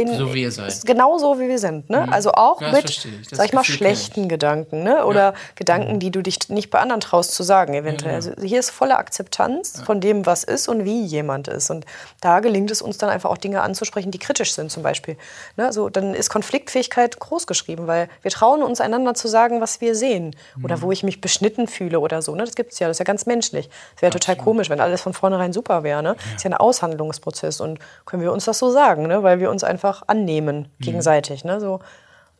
in, 0.00 0.16
so 0.16 0.34
wie 0.34 0.42
ihr 0.42 0.50
seid. 0.50 0.84
Genau 0.84 1.18
so, 1.18 1.38
wie 1.38 1.48
wir 1.48 1.58
sind. 1.58 1.90
Ne? 1.90 2.06
Mhm. 2.06 2.12
Also 2.12 2.32
auch 2.32 2.60
ja, 2.60 2.72
mit, 2.72 3.08
sag 3.30 3.46
ich 3.46 3.52
mal, 3.52 3.64
schlechten 3.64 4.28
Gedanken 4.28 4.82
ne? 4.82 5.04
oder 5.04 5.20
ja. 5.20 5.34
Gedanken, 5.54 5.98
die 5.98 6.10
du 6.10 6.22
dich 6.22 6.48
nicht 6.48 6.70
bei 6.70 6.78
anderen 6.78 7.00
traust 7.00 7.34
zu 7.34 7.42
sagen, 7.42 7.74
eventuell. 7.74 8.12
Ja, 8.12 8.16
also 8.16 8.32
hier 8.42 8.58
ist 8.60 8.70
volle 8.70 8.96
Akzeptanz 8.96 9.82
von 9.84 10.00
dem, 10.00 10.26
was 10.26 10.44
ist 10.44 10.68
und 10.68 10.84
wie 10.84 11.04
jemand 11.04 11.48
ist. 11.48 11.70
Und 11.70 11.84
da 12.20 12.40
gelingt 12.40 12.70
es 12.70 12.82
uns 12.82 12.98
dann 12.98 13.10
einfach 13.10 13.30
auch 13.30 13.38
Dinge 13.38 13.62
anzusprechen, 13.62 14.10
die 14.10 14.18
kritisch 14.18 14.52
sind 14.54 14.70
zum 14.70 14.82
Beispiel. 14.82 15.16
Ne? 15.56 15.66
Also 15.66 15.88
dann 15.88 16.14
ist 16.14 16.30
Konfliktfähigkeit 16.30 17.18
groß 17.18 17.46
geschrieben, 17.46 17.86
weil 17.86 18.08
wir 18.22 18.30
trauen 18.30 18.62
uns 18.62 18.80
einander 18.80 19.14
zu 19.14 19.28
sagen, 19.28 19.60
was 19.60 19.80
wir 19.80 19.94
sehen 19.94 20.34
mhm. 20.56 20.64
oder 20.64 20.82
wo 20.82 20.92
ich 20.92 21.02
mich 21.02 21.20
beschnitten 21.20 21.66
fühle 21.66 22.00
oder 22.00 22.22
so. 22.22 22.34
Ne? 22.34 22.44
Das 22.44 22.54
gibt 22.54 22.72
es 22.72 22.78
ja, 22.78 22.88
das 22.88 22.96
ist 22.96 22.98
ja 23.00 23.04
ganz 23.04 23.26
menschlich. 23.26 23.68
Es 23.96 24.02
wäre 24.02 24.12
total 24.12 24.36
komisch, 24.36 24.70
wenn 24.70 24.80
alles 24.80 25.02
von 25.02 25.12
vornherein 25.12 25.52
super 25.52 25.82
wäre. 25.82 26.02
Ne? 26.02 26.16
Das 26.16 26.36
ist 26.36 26.44
ja 26.44 26.50
ein 26.50 26.54
Aushandlungsprozess 26.54 27.60
und 27.60 27.78
können 28.06 28.22
wir 28.22 28.32
uns 28.32 28.44
das 28.44 28.58
so 28.58 28.70
sagen, 28.70 29.06
ne? 29.06 29.22
weil 29.22 29.40
wir 29.40 29.50
uns 29.50 29.64
einfach 29.64 29.89
einfach 29.90 30.08
annehmen, 30.08 30.68
mhm. 30.78 30.84
gegenseitig. 30.84 31.44
Ne? 31.44 31.60
So, 31.60 31.80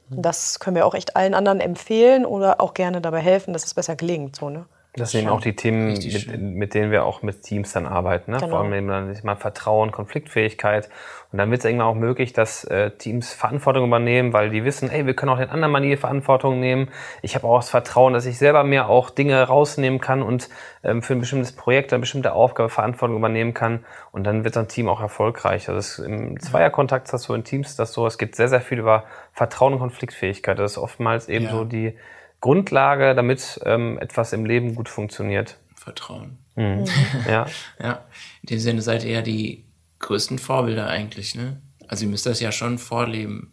das 0.09 0.59
können 0.59 0.77
wir 0.77 0.87
auch 0.87 0.95
echt 0.95 1.17
allen 1.17 1.35
anderen 1.35 1.61
empfehlen 1.61 2.25
oder 2.25 2.61
auch 2.61 2.75
gerne 2.75 3.01
dabei 3.01 3.21
helfen, 3.21 3.53
dass 3.53 3.65
es 3.65 3.75
besser 3.75 3.97
gelingt. 3.97 4.37
So, 4.37 4.51
ne? 4.51 4.67
Das 4.94 5.12
sind 5.12 5.29
auch 5.29 5.40
die 5.40 5.55
Themen, 5.55 5.92
mit, 5.92 6.40
mit, 6.40 6.74
denen 6.74 6.90
wir 6.90 7.05
auch 7.05 7.22
mit 7.22 7.42
Teams 7.42 7.72
dann 7.72 7.87
arbeiten. 7.87 8.33
Ne? 8.33 8.38
Genau. 8.38 8.50
Vor 8.50 8.61
allem 8.61 8.72
eben 8.72 8.88
dann 8.88 9.16
mal 9.22 9.37
Vertrauen, 9.37 9.92
Konfliktfähigkeit. 9.92 10.88
Und 11.31 11.38
dann 11.38 11.48
wird 11.53 11.61
es 11.61 11.64
irgendwann 11.64 11.87
auch 11.87 11.94
möglich, 11.94 12.33
dass 12.33 12.64
äh, 12.64 12.90
Teams 12.90 13.33
Verantwortung 13.33 13.87
übernehmen, 13.87 14.33
weil 14.33 14.50
die 14.50 14.64
wissen, 14.64 14.90
ey, 14.90 15.07
wir 15.07 15.14
können 15.14 15.31
auch 15.31 15.38
den 15.38 15.48
anderen 15.48 15.70
Manier 15.70 15.96
Verantwortung 15.96 16.59
nehmen. 16.59 16.88
Ich 17.22 17.37
habe 17.37 17.46
auch 17.46 17.61
das 17.61 17.70
Vertrauen, 17.70 18.14
dass 18.14 18.26
ich 18.26 18.37
selber 18.37 18.64
mir 18.64 18.88
auch 18.88 19.11
Dinge 19.11 19.40
rausnehmen 19.40 20.00
kann 20.00 20.22
und 20.22 20.48
ähm, 20.83 21.03
für 21.03 21.12
ein 21.12 21.20
bestimmtes 21.20 21.53
Projekt, 21.53 21.92
eine 21.92 22.00
bestimmte 22.00 22.33
Aufgabe 22.33 22.68
Verantwortung 22.68 23.16
übernehmen 23.16 23.55
kann. 23.55 23.85
Und 24.11 24.24
dann 24.24 24.42
wird 24.42 24.55
so 24.55 24.61
ein 24.61 24.68
Team 24.68 24.88
auch 24.88 25.00
erfolgreich. 25.00 25.68
Also 25.68 25.74
das, 25.79 25.98
im 26.00 26.40
Zweierkontakt 26.40 27.12
hast 27.12 27.29
du 27.29 27.35
in 27.35 27.44
Teams 27.44 27.76
das 27.76 27.92
so, 27.92 28.09
es 28.09 28.18
geht 28.18 28.35
sehr, 28.35 28.48
sehr 28.48 28.61
viel 28.61 28.81
über 28.81 29.05
Vertrauen 29.33 29.74
und 29.74 29.79
Konfliktfähigkeit. 29.79 30.59
Das 30.59 30.72
ist 30.72 30.79
oftmals 30.79 31.29
eben 31.29 31.44
ja. 31.44 31.53
so 31.53 31.64
die 31.64 31.96
Grundlage, 32.40 33.14
damit 33.14 33.61
ähm, 33.64 33.98
etwas 33.98 34.33
im 34.33 34.44
Leben 34.44 34.74
gut 34.74 34.88
funktioniert. 34.88 35.59
Vertrauen. 35.76 36.38
Mhm. 36.57 36.85
ja. 37.29 37.46
ja. 37.83 38.05
In 38.42 38.46
dem 38.46 38.59
Sinne 38.59 38.83
seid 38.83 39.05
ihr 39.05 39.12
ja 39.12 39.22
die 39.22 39.64
größten 39.98 40.38
Vorbilder 40.38 40.88
eigentlich, 40.88 41.35
ne? 41.35 41.61
Also 41.88 42.05
ihr 42.05 42.11
müsst 42.11 42.26
das 42.26 42.40
ja 42.40 42.53
schon 42.53 42.79
vorleben. 42.79 43.53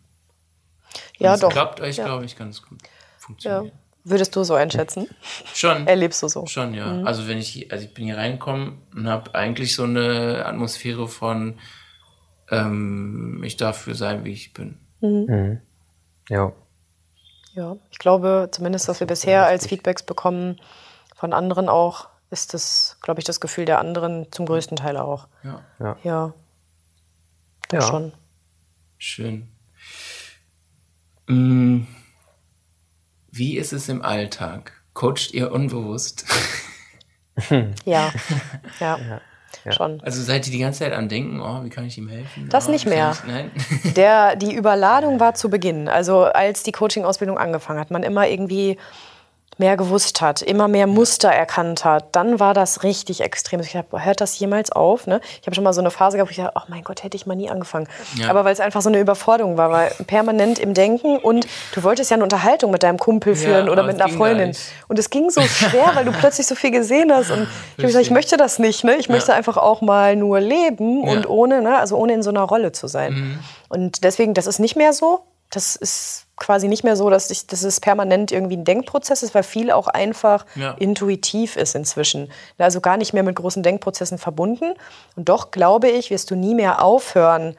Ja, 1.18 1.32
das 1.32 1.42
doch. 1.42 1.50
klappt 1.50 1.82
euch, 1.82 1.98
ja. 1.98 2.06
glaube 2.06 2.26
ich, 2.26 2.38
ganz 2.38 2.62
gut. 2.62 2.80
Funktioniert. 3.18 3.74
Ja. 3.74 3.80
Würdest 4.04 4.36
du 4.36 4.44
so 4.44 4.54
einschätzen? 4.54 5.10
Schon. 5.54 5.86
Erlebst 5.86 6.24
du 6.24 6.30
so? 6.30 6.46
Schon, 6.46 6.74
ja. 6.74 6.94
Mhm. 6.94 7.08
Also 7.08 7.28
wenn 7.28 7.40
ich, 7.40 7.72
also 7.74 7.84
ich 7.84 7.94
bin 7.94 8.06
hier 8.06 8.16
reingekommen 8.16 8.82
und 8.96 9.10
habe 9.10 9.36
eigentlich 9.36 9.76
so 9.76 9.84
eine 9.84 10.46
Atmosphäre 10.46 11.10
von, 11.10 11.60
ähm, 12.50 13.42
ich 13.44 13.58
darf 13.58 13.82
für 13.82 13.96
sein, 13.96 14.24
wie 14.24 14.32
ich 14.32 14.54
bin. 14.54 14.78
Mhm. 15.02 15.26
Mhm. 15.28 15.62
Ja. 16.30 16.54
Ja, 17.58 17.76
ich 17.90 17.98
glaube, 17.98 18.50
zumindest 18.52 18.88
was 18.88 19.00
wir 19.00 19.08
bisher 19.08 19.48
als 19.48 19.66
Feedbacks 19.66 20.04
bekommen 20.04 20.62
von 21.16 21.34
anderen 21.34 21.70
auch, 21.70 22.08
ist 22.30 22.54
das, 22.54 22.98
glaube 23.02 23.20
ich, 23.20 23.26
das 23.26 23.40
Gefühl 23.40 23.66
der 23.66 23.80
anderen 23.80 24.32
zum 24.32 24.46
größten 24.46 24.78
Teil 24.78 24.96
auch. 24.96 25.28
Ja. 25.44 25.64
Ja. 25.80 25.98
Ja. 26.04 26.34
ja. 27.72 27.82
schon. 27.82 28.14
Schön. 29.00 29.50
Mm. 31.26 31.86
Wie 33.32 33.58
ist 33.58 33.74
es 33.74 33.90
im 33.90 34.04
Alltag? 34.04 34.74
Coacht 34.94 35.32
ihr 35.34 35.52
unbewusst? 35.52 36.26
ja. 37.50 37.66
ja. 38.80 39.00
ja. 39.00 39.22
Ja. 39.66 39.72
Schon. 39.72 40.02
Also 40.02 40.22
seid 40.22 40.46
ihr 40.48 40.52
die 40.52 40.60
ganze 40.60 40.80
Zeit 40.80 40.94
an 40.94 41.10
denken, 41.10 41.42
oh, 41.42 41.64
wie 41.64 41.70
kann 41.70 41.86
ich 41.86 41.98
ihm 41.98 42.08
helfen? 42.08 42.48
Das 42.50 42.68
oh, 42.68 42.72
nicht 42.72 42.86
mehr. 42.86 43.12
Ich, 43.14 43.28
nein. 43.28 43.52
Der, 43.96 44.36
die 44.36 44.54
Überladung 44.54 45.20
war 45.20 45.34
zu 45.36 45.50
Beginn. 45.50 45.88
Also 45.90 46.24
als 46.24 46.64
die 46.64 46.72
Coaching-Ausbildung 46.72 47.38
angefangen 47.38 47.80
hat, 47.80 47.92
man 47.92 48.04
immer 48.04 48.28
irgendwie 48.28 48.78
mehr 49.58 49.78
gewusst 49.78 50.22
hat, 50.22 50.42
immer 50.42 50.68
mehr 50.68 50.88
Muster 50.88 51.30
erkannt 51.30 51.84
hat, 51.86 52.16
dann 52.16 52.40
war 52.40 52.54
das 52.54 52.84
richtig 52.84 53.22
extrem. 53.22 53.60
Ich 53.60 53.76
habe, 53.76 54.04
hört 54.04 54.22
das 54.22 54.38
jemals 54.40 54.72
auf? 54.72 55.08
Ne? 55.08 55.20
Ich 55.42 55.48
habe 55.48 55.56
schon 55.56 55.64
mal 55.64 55.74
so 55.74 55.82
eine 55.82 55.92
Phase 55.92 56.18
gehabt, 56.18 56.30
wo 56.30 56.32
ich 56.32 56.38
dachte, 56.38 56.54
oh 56.56 56.68
mein 56.68 56.84
Gott, 56.84 57.04
hätte 57.04 57.18
ich 57.18 57.26
mal 57.26 57.36
nie 57.36 57.50
angefangen. 57.50 57.88
Ja. 58.16 58.30
Aber 58.30 58.46
weil 58.46 58.54
es 58.54 58.60
einfach 58.60 58.82
so 58.82 58.90
eine 58.90 59.00
Überforderung 59.00 59.58
war, 59.58 59.72
weil 59.72 59.92
permanent 60.06 60.60
im 60.60 60.74
Denken 60.74 61.18
und 61.18 61.48
du 61.74 61.84
wolltest 61.84 62.12
ja 62.12 62.16
eine 62.16 62.24
Unterhaltung 62.24 62.72
mit 62.72 62.84
deinem 62.84 62.98
Kumpel 62.98 63.36
führen 63.36 63.66
ja, 63.66 63.72
oder 63.72 63.84
mit 63.84 64.00
einer 64.00 64.14
Freundin. 64.14 64.56
Und 64.88 65.00
es 65.00 65.10
ging 65.10 65.30
so 65.30 65.42
schwer, 65.42 65.92
weil 65.94 66.06
du 66.06 66.12
plötzlich 66.20 66.46
so 66.46 66.56
viel 66.56 66.72
gesehen 66.72 67.12
hast. 67.12 67.32
Und 67.32 67.44
ich 67.44 67.84
habe 67.84 67.88
gesagt, 67.88 68.06
ich 68.06 68.12
möchte 68.12 68.38
das 68.38 68.60
nicht. 68.60 68.84
Ne? 68.84 68.96
Ich 68.98 69.08
ja. 69.08 69.14
möchte 69.14 69.34
einfach 69.34 69.58
auch 69.58 69.82
mal 69.82 70.16
nur 70.16 70.40
leben 70.40 71.04
und 71.04 71.28
ohne, 71.28 71.62
ne? 71.62 71.78
also 71.78 71.98
ohne 71.98 72.14
in 72.14 72.24
so 72.24 72.30
einer 72.30 72.44
Rolle 72.44 72.72
zu 72.72 72.88
sein. 72.88 73.14
Mhm. 73.14 73.40
Und 73.70 74.04
deswegen, 74.04 74.34
das 74.34 74.48
ist 74.48 74.60
nicht 74.60 74.76
mehr 74.76 74.94
so. 74.94 75.22
Das 75.50 75.76
ist 75.76 76.27
quasi 76.38 76.68
nicht 76.68 76.84
mehr 76.84 76.96
so, 76.96 77.10
dass, 77.10 77.30
ich, 77.30 77.48
dass 77.48 77.64
es 77.64 77.80
permanent 77.80 78.32
irgendwie 78.32 78.56
ein 78.56 78.64
Denkprozess 78.64 79.24
ist, 79.24 79.36
weil 79.36 79.44
viel 79.44 79.72
auch 79.72 79.88
einfach 79.88 80.46
ja. 80.56 80.76
intuitiv 80.80 81.58
ist 81.58 81.76
inzwischen. 81.76 82.32
Also 82.58 82.80
gar 82.80 82.98
nicht 82.98 83.14
mehr 83.14 83.24
mit 83.24 83.36
großen 83.36 83.64
Denkprozessen 83.64 84.18
verbunden. 84.18 84.74
Und 85.16 85.30
doch 85.30 85.52
glaube 85.52 85.90
ich, 85.90 86.12
wirst 86.12 86.32
du 86.32 86.36
nie 86.36 86.56
mehr 86.56 86.82
aufhören, 86.84 87.58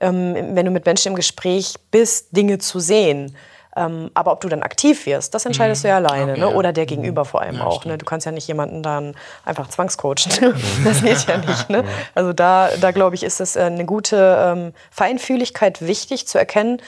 ähm, 0.00 0.34
wenn 0.54 0.66
du 0.66 0.72
mit 0.72 0.84
Menschen 0.84 1.10
im 1.12 1.16
Gespräch 1.16 1.76
bist, 1.90 2.36
Dinge 2.36 2.58
zu 2.58 2.80
sehen. 2.80 3.36
Ähm, 3.76 4.10
aber 4.14 4.32
ob 4.32 4.40
du 4.40 4.48
dann 4.48 4.62
aktiv 4.62 5.06
wirst, 5.06 5.34
das 5.34 5.44
entscheidest 5.44 5.82
mhm. 5.82 5.82
du 5.82 5.88
ja 5.88 5.96
alleine. 5.96 6.32
Okay, 6.32 6.40
ne? 6.40 6.48
Oder 6.50 6.72
der 6.72 6.86
Gegenüber 6.86 7.24
vor 7.24 7.42
allem 7.42 7.56
ja, 7.56 7.64
auch. 7.64 7.84
Ne? 7.84 7.98
Du 7.98 8.06
kannst 8.06 8.24
ja 8.24 8.32
nicht 8.32 8.48
jemanden 8.48 8.82
dann 8.82 9.14
einfach 9.44 9.68
zwangscoachen. 9.68 10.32
das 10.84 11.02
geht 11.02 11.26
ja 11.28 11.36
nicht. 11.36 11.68
Ne? 11.68 11.84
Also 12.14 12.32
da, 12.32 12.70
da 12.80 12.90
glaube 12.90 13.14
ich, 13.14 13.22
ist 13.22 13.40
es 13.40 13.54
äh, 13.54 13.60
eine 13.60 13.84
gute 13.84 14.16
ähm, 14.40 14.72
Feinfühligkeit 14.90 15.86
wichtig 15.86 16.26
zu 16.26 16.38
erkennen, 16.38 16.80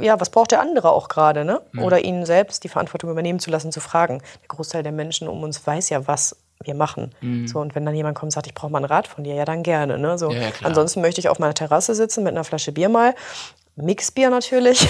ja, 0.00 0.20
was 0.20 0.30
braucht 0.30 0.52
der 0.52 0.60
andere 0.60 0.90
auch 0.90 1.08
gerade, 1.08 1.44
ne? 1.44 1.60
Ja. 1.72 1.82
Oder 1.82 2.04
ihn 2.04 2.24
selbst 2.24 2.62
die 2.62 2.68
Verantwortung 2.68 3.10
übernehmen 3.10 3.40
zu 3.40 3.50
lassen, 3.50 3.72
zu 3.72 3.80
fragen. 3.80 4.22
Der 4.42 4.48
Großteil 4.48 4.82
der 4.82 4.92
Menschen 4.92 5.28
um 5.28 5.42
uns 5.42 5.66
weiß 5.66 5.88
ja, 5.90 6.06
was 6.06 6.36
wir 6.62 6.74
machen. 6.74 7.12
Mhm. 7.20 7.46
So, 7.48 7.60
und 7.60 7.74
wenn 7.74 7.84
dann 7.84 7.94
jemand 7.94 8.16
kommt 8.16 8.28
und 8.28 8.32
sagt, 8.32 8.46
ich 8.46 8.54
brauche 8.54 8.70
mal 8.70 8.78
einen 8.78 8.86
Rat 8.86 9.08
von 9.08 9.24
dir, 9.24 9.34
ja, 9.34 9.44
dann 9.44 9.62
gerne. 9.62 9.98
Ne? 9.98 10.18
So, 10.18 10.30
ja, 10.30 10.40
ja, 10.40 10.48
ansonsten 10.62 11.00
möchte 11.00 11.20
ich 11.20 11.28
auf 11.28 11.38
meiner 11.38 11.54
Terrasse 11.54 11.94
sitzen 11.94 12.22
mit 12.22 12.32
einer 12.32 12.44
Flasche 12.44 12.72
Bier 12.72 12.88
mal 12.88 13.14
Mixbier 13.76 14.30
natürlich, 14.30 14.88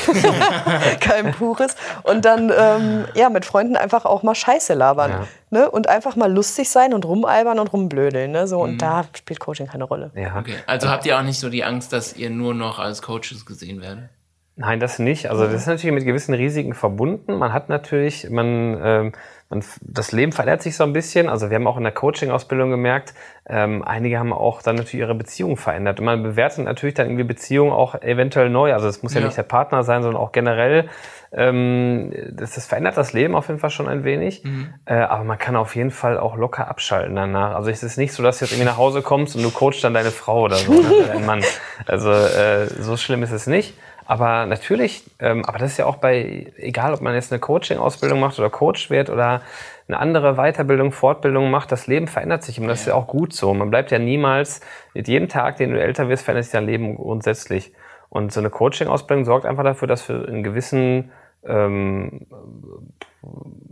kein 1.01 1.33
pures. 1.33 1.75
Und 2.05 2.25
dann 2.25 2.53
ähm, 2.57 3.05
ja, 3.15 3.31
mit 3.31 3.45
Freunden 3.45 3.77
einfach 3.77 4.05
auch 4.05 4.23
mal 4.23 4.37
Scheiße 4.37 4.75
labern. 4.75 5.11
Ja. 5.11 5.27
Ne? 5.51 5.71
Und 5.71 5.89
einfach 5.89 6.15
mal 6.15 6.33
lustig 6.33 6.71
sein 6.71 6.95
und 6.95 7.05
rumalbern 7.05 7.59
und 7.59 7.73
rumblödeln. 7.73 8.31
Ne? 8.31 8.47
So, 8.47 8.61
und 8.61 8.75
mhm. 8.75 8.79
da 8.79 9.05
spielt 9.17 9.41
Coaching 9.41 9.67
keine 9.67 9.85
Rolle. 9.85 10.13
Ja. 10.15 10.39
Okay. 10.39 10.55
Also 10.67 10.89
habt 10.89 11.05
ihr 11.05 11.19
auch 11.19 11.23
nicht 11.23 11.41
so 11.41 11.51
die 11.51 11.65
Angst, 11.65 11.93
dass 11.93 12.17
ihr 12.17 12.31
nur 12.31 12.55
noch 12.55 12.79
als 12.79 13.03
Coaches 13.03 13.45
gesehen 13.45 13.81
werdet? 13.81 14.09
Nein, 14.55 14.81
das 14.81 14.99
nicht. 14.99 15.29
Also 15.29 15.45
das 15.45 15.53
ist 15.53 15.67
natürlich 15.67 15.95
mit 15.95 16.05
gewissen 16.05 16.33
Risiken 16.33 16.73
verbunden. 16.73 17.37
Man 17.37 17.53
hat 17.53 17.69
natürlich, 17.69 18.31
man, 18.31 18.81
ähm, 18.83 19.13
man, 19.49 19.65
das 19.81 20.13
Leben 20.13 20.33
verändert 20.33 20.63
sich 20.63 20.77
so 20.77 20.85
ein 20.85 20.93
bisschen. 20.93 21.29
Also 21.29 21.51
wir 21.51 21.55
haben 21.55 21.67
auch 21.67 21.77
in 21.77 21.85
der 21.85 21.93
Coaching-Ausbildung 21.93 22.71
gemerkt, 22.71 23.15
ähm, 23.49 23.85
einige 23.85 24.19
haben 24.19 24.33
auch 24.33 24.61
dann 24.61 24.75
natürlich 24.75 25.01
ihre 25.01 25.15
Beziehung 25.15 25.57
verändert. 25.57 26.01
Und 26.01 26.07
man 26.07 26.23
bewertet 26.23 26.65
natürlich 26.65 26.95
dann 26.95 27.07
irgendwie 27.07 27.25
Beziehungen 27.25 27.73
auch 27.73 27.95
eventuell 28.03 28.51
neu. 28.51 28.73
Also 28.73 28.89
es 28.89 29.03
muss 29.05 29.15
ja, 29.15 29.21
ja 29.21 29.27
nicht 29.27 29.37
der 29.37 29.45
Partner 29.45 29.85
sein, 29.85 30.03
sondern 30.03 30.21
auch 30.21 30.33
generell. 30.33 30.89
Ähm, 31.33 32.13
das, 32.33 32.55
das 32.55 32.67
verändert 32.67 32.97
das 32.97 33.13
Leben 33.13 33.37
auf 33.37 33.47
jeden 33.47 33.61
Fall 33.61 33.71
schon 33.71 33.87
ein 33.87 34.03
wenig. 34.03 34.43
Mhm. 34.43 34.75
Äh, 34.85 34.95
aber 34.95 35.23
man 35.23 35.39
kann 35.39 35.55
auf 35.55 35.77
jeden 35.77 35.93
Fall 35.93 36.19
auch 36.19 36.37
locker 36.37 36.67
abschalten 36.67 37.15
danach. 37.15 37.55
Also 37.55 37.71
es 37.71 37.85
ist 37.85 37.99
nicht 37.99 38.13
so, 38.13 38.25
dass 38.25 38.39
du 38.39 38.47
jetzt 38.47 38.53
irgendwie 38.53 38.69
nach 38.69 38.79
Hause 38.79 39.01
kommst 39.03 39.37
und 39.37 39.43
du 39.43 39.51
coachst 39.51 39.85
dann 39.85 39.95
deine 39.95 40.11
Frau 40.11 40.43
oder 40.43 40.57
so, 40.57 40.73
oder 40.73 41.07
deinen 41.07 41.27
Mann. 41.27 41.45
Also 41.87 42.11
äh, 42.11 42.67
so 42.67 42.97
schlimm 42.97 43.23
ist 43.23 43.33
es 43.33 43.47
nicht. 43.47 43.75
Aber 44.07 44.47
natürlich, 44.47 45.03
ähm, 45.19 45.45
aber 45.45 45.59
das 45.59 45.73
ist 45.73 45.79
ja 45.79 45.87
auch 45.87 45.97
bei, 45.97 46.53
egal 46.57 46.95
ob 46.95 47.01
man 47.01 47.15
jetzt 47.15 47.33
eine 47.33 47.41
Coaching-Ausbildung 47.41 48.21
macht 48.21 48.39
oder 48.39 48.51
Coach 48.51 48.89
wird 48.89 49.11
oder 49.11 49.43
eine 49.89 49.99
andere 49.99 50.35
Weiterbildung, 50.35 50.93
Fortbildung 50.93 51.51
macht, 51.51 51.73
das 51.73 51.89
Leben 51.89 52.07
verändert 52.07 52.45
sich 52.45 52.61
und 52.61 52.69
das 52.69 52.81
ist 52.81 52.87
ja 52.87 52.95
auch 52.95 53.09
gut 53.09 53.33
so. 53.33 53.53
Man 53.53 53.71
bleibt 53.71 53.91
ja 53.91 53.99
niemals, 53.99 54.61
mit 54.95 55.09
jedem 55.09 55.29
Tag, 55.29 55.57
den 55.57 55.73
du 55.73 55.81
älter 55.81 56.09
wirst, 56.09 56.25
verändert 56.25 56.45
sich 56.45 56.53
dein 56.53 56.67
Leben 56.67 56.97
grundsätzlich. 56.97 57.73
Und 58.09 58.33
so 58.33 58.41
eine 58.41 58.51
Coaching-Ausbildung 58.51 59.25
sorgt 59.25 59.45
einfach 59.45 59.65
dafür, 59.65 59.89
dass 59.89 60.09
wir 60.09 60.29
in 60.29 60.45
gewissen 60.45 61.11
ähm, 61.45 62.27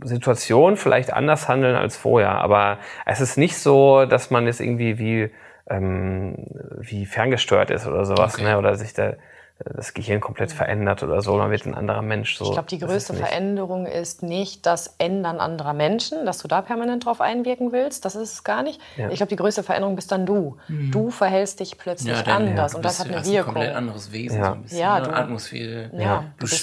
Situationen 0.03 0.77
vielleicht 0.77 1.13
anders 1.13 1.47
handeln 1.47 1.75
als 1.75 1.95
vorher. 1.95 2.31
Aber 2.41 2.77
es 3.05 3.21
ist 3.21 3.37
nicht 3.37 3.57
so, 3.57 4.05
dass 4.05 4.31
man 4.31 4.45
jetzt 4.45 4.59
irgendwie 4.59 4.99
wie, 4.99 5.31
ähm, 5.69 6.45
wie 6.79 7.05
ferngesteuert 7.05 7.71
ist 7.71 7.87
oder 7.87 8.03
sowas, 8.05 8.35
okay. 8.35 8.43
ne? 8.43 8.57
oder 8.57 8.75
sich 8.75 8.93
da 8.93 9.13
das 9.57 9.93
Gehirn 9.93 10.19
komplett 10.19 10.51
verändert 10.51 11.01
oder 11.01 11.21
so, 11.21 11.37
man 11.37 11.49
wird 11.49 11.65
ein 11.65 11.75
anderer 11.75 12.01
Mensch. 12.01 12.37
So, 12.37 12.45
ich 12.45 12.51
glaube, 12.51 12.67
die 12.67 12.79
größte 12.79 13.13
Veränderung 13.13 13.85
ist 13.85 14.21
nicht 14.21 14.65
das 14.65 14.95
Ändern 14.97 15.39
anderer 15.39 15.73
Menschen, 15.73 16.25
dass 16.25 16.39
du 16.39 16.49
da 16.49 16.61
permanent 16.61 17.05
drauf 17.05 17.21
einwirken 17.21 17.71
willst. 17.71 18.03
Das 18.03 18.15
ist 18.15 18.33
es 18.33 18.43
gar 18.43 18.63
nicht. 18.63 18.81
Ja. 18.97 19.09
Ich 19.09 19.17
glaube, 19.17 19.29
die 19.29 19.37
größte 19.37 19.63
Veränderung 19.63 19.95
bist 19.95 20.11
dann 20.11 20.25
du. 20.25 20.57
Mhm. 20.67 20.91
Du 20.91 21.09
verhältst 21.09 21.61
dich 21.61 21.77
plötzlich 21.77 22.17
ja, 22.17 22.23
anders 22.33 22.73
ja, 22.73 22.77
und 22.77 22.83
das 22.83 22.99
hat 22.99 23.07
eine 23.07 23.25
Wirkung. 23.25 23.37
ein 23.37 23.43
komplett 23.45 23.75
anderes 23.75 24.11
Wesen, 24.11 24.39
ja. 24.39 24.45
so 24.45 24.51
ein 24.51 24.61
bisschen. 24.63 24.79
Ja, 24.79 24.99
ne? 24.99 25.07
du, 25.07 25.13
Atmosphäre. 25.13 25.89
Ja, 25.93 26.25
du, 26.37 26.47
du 26.47 26.55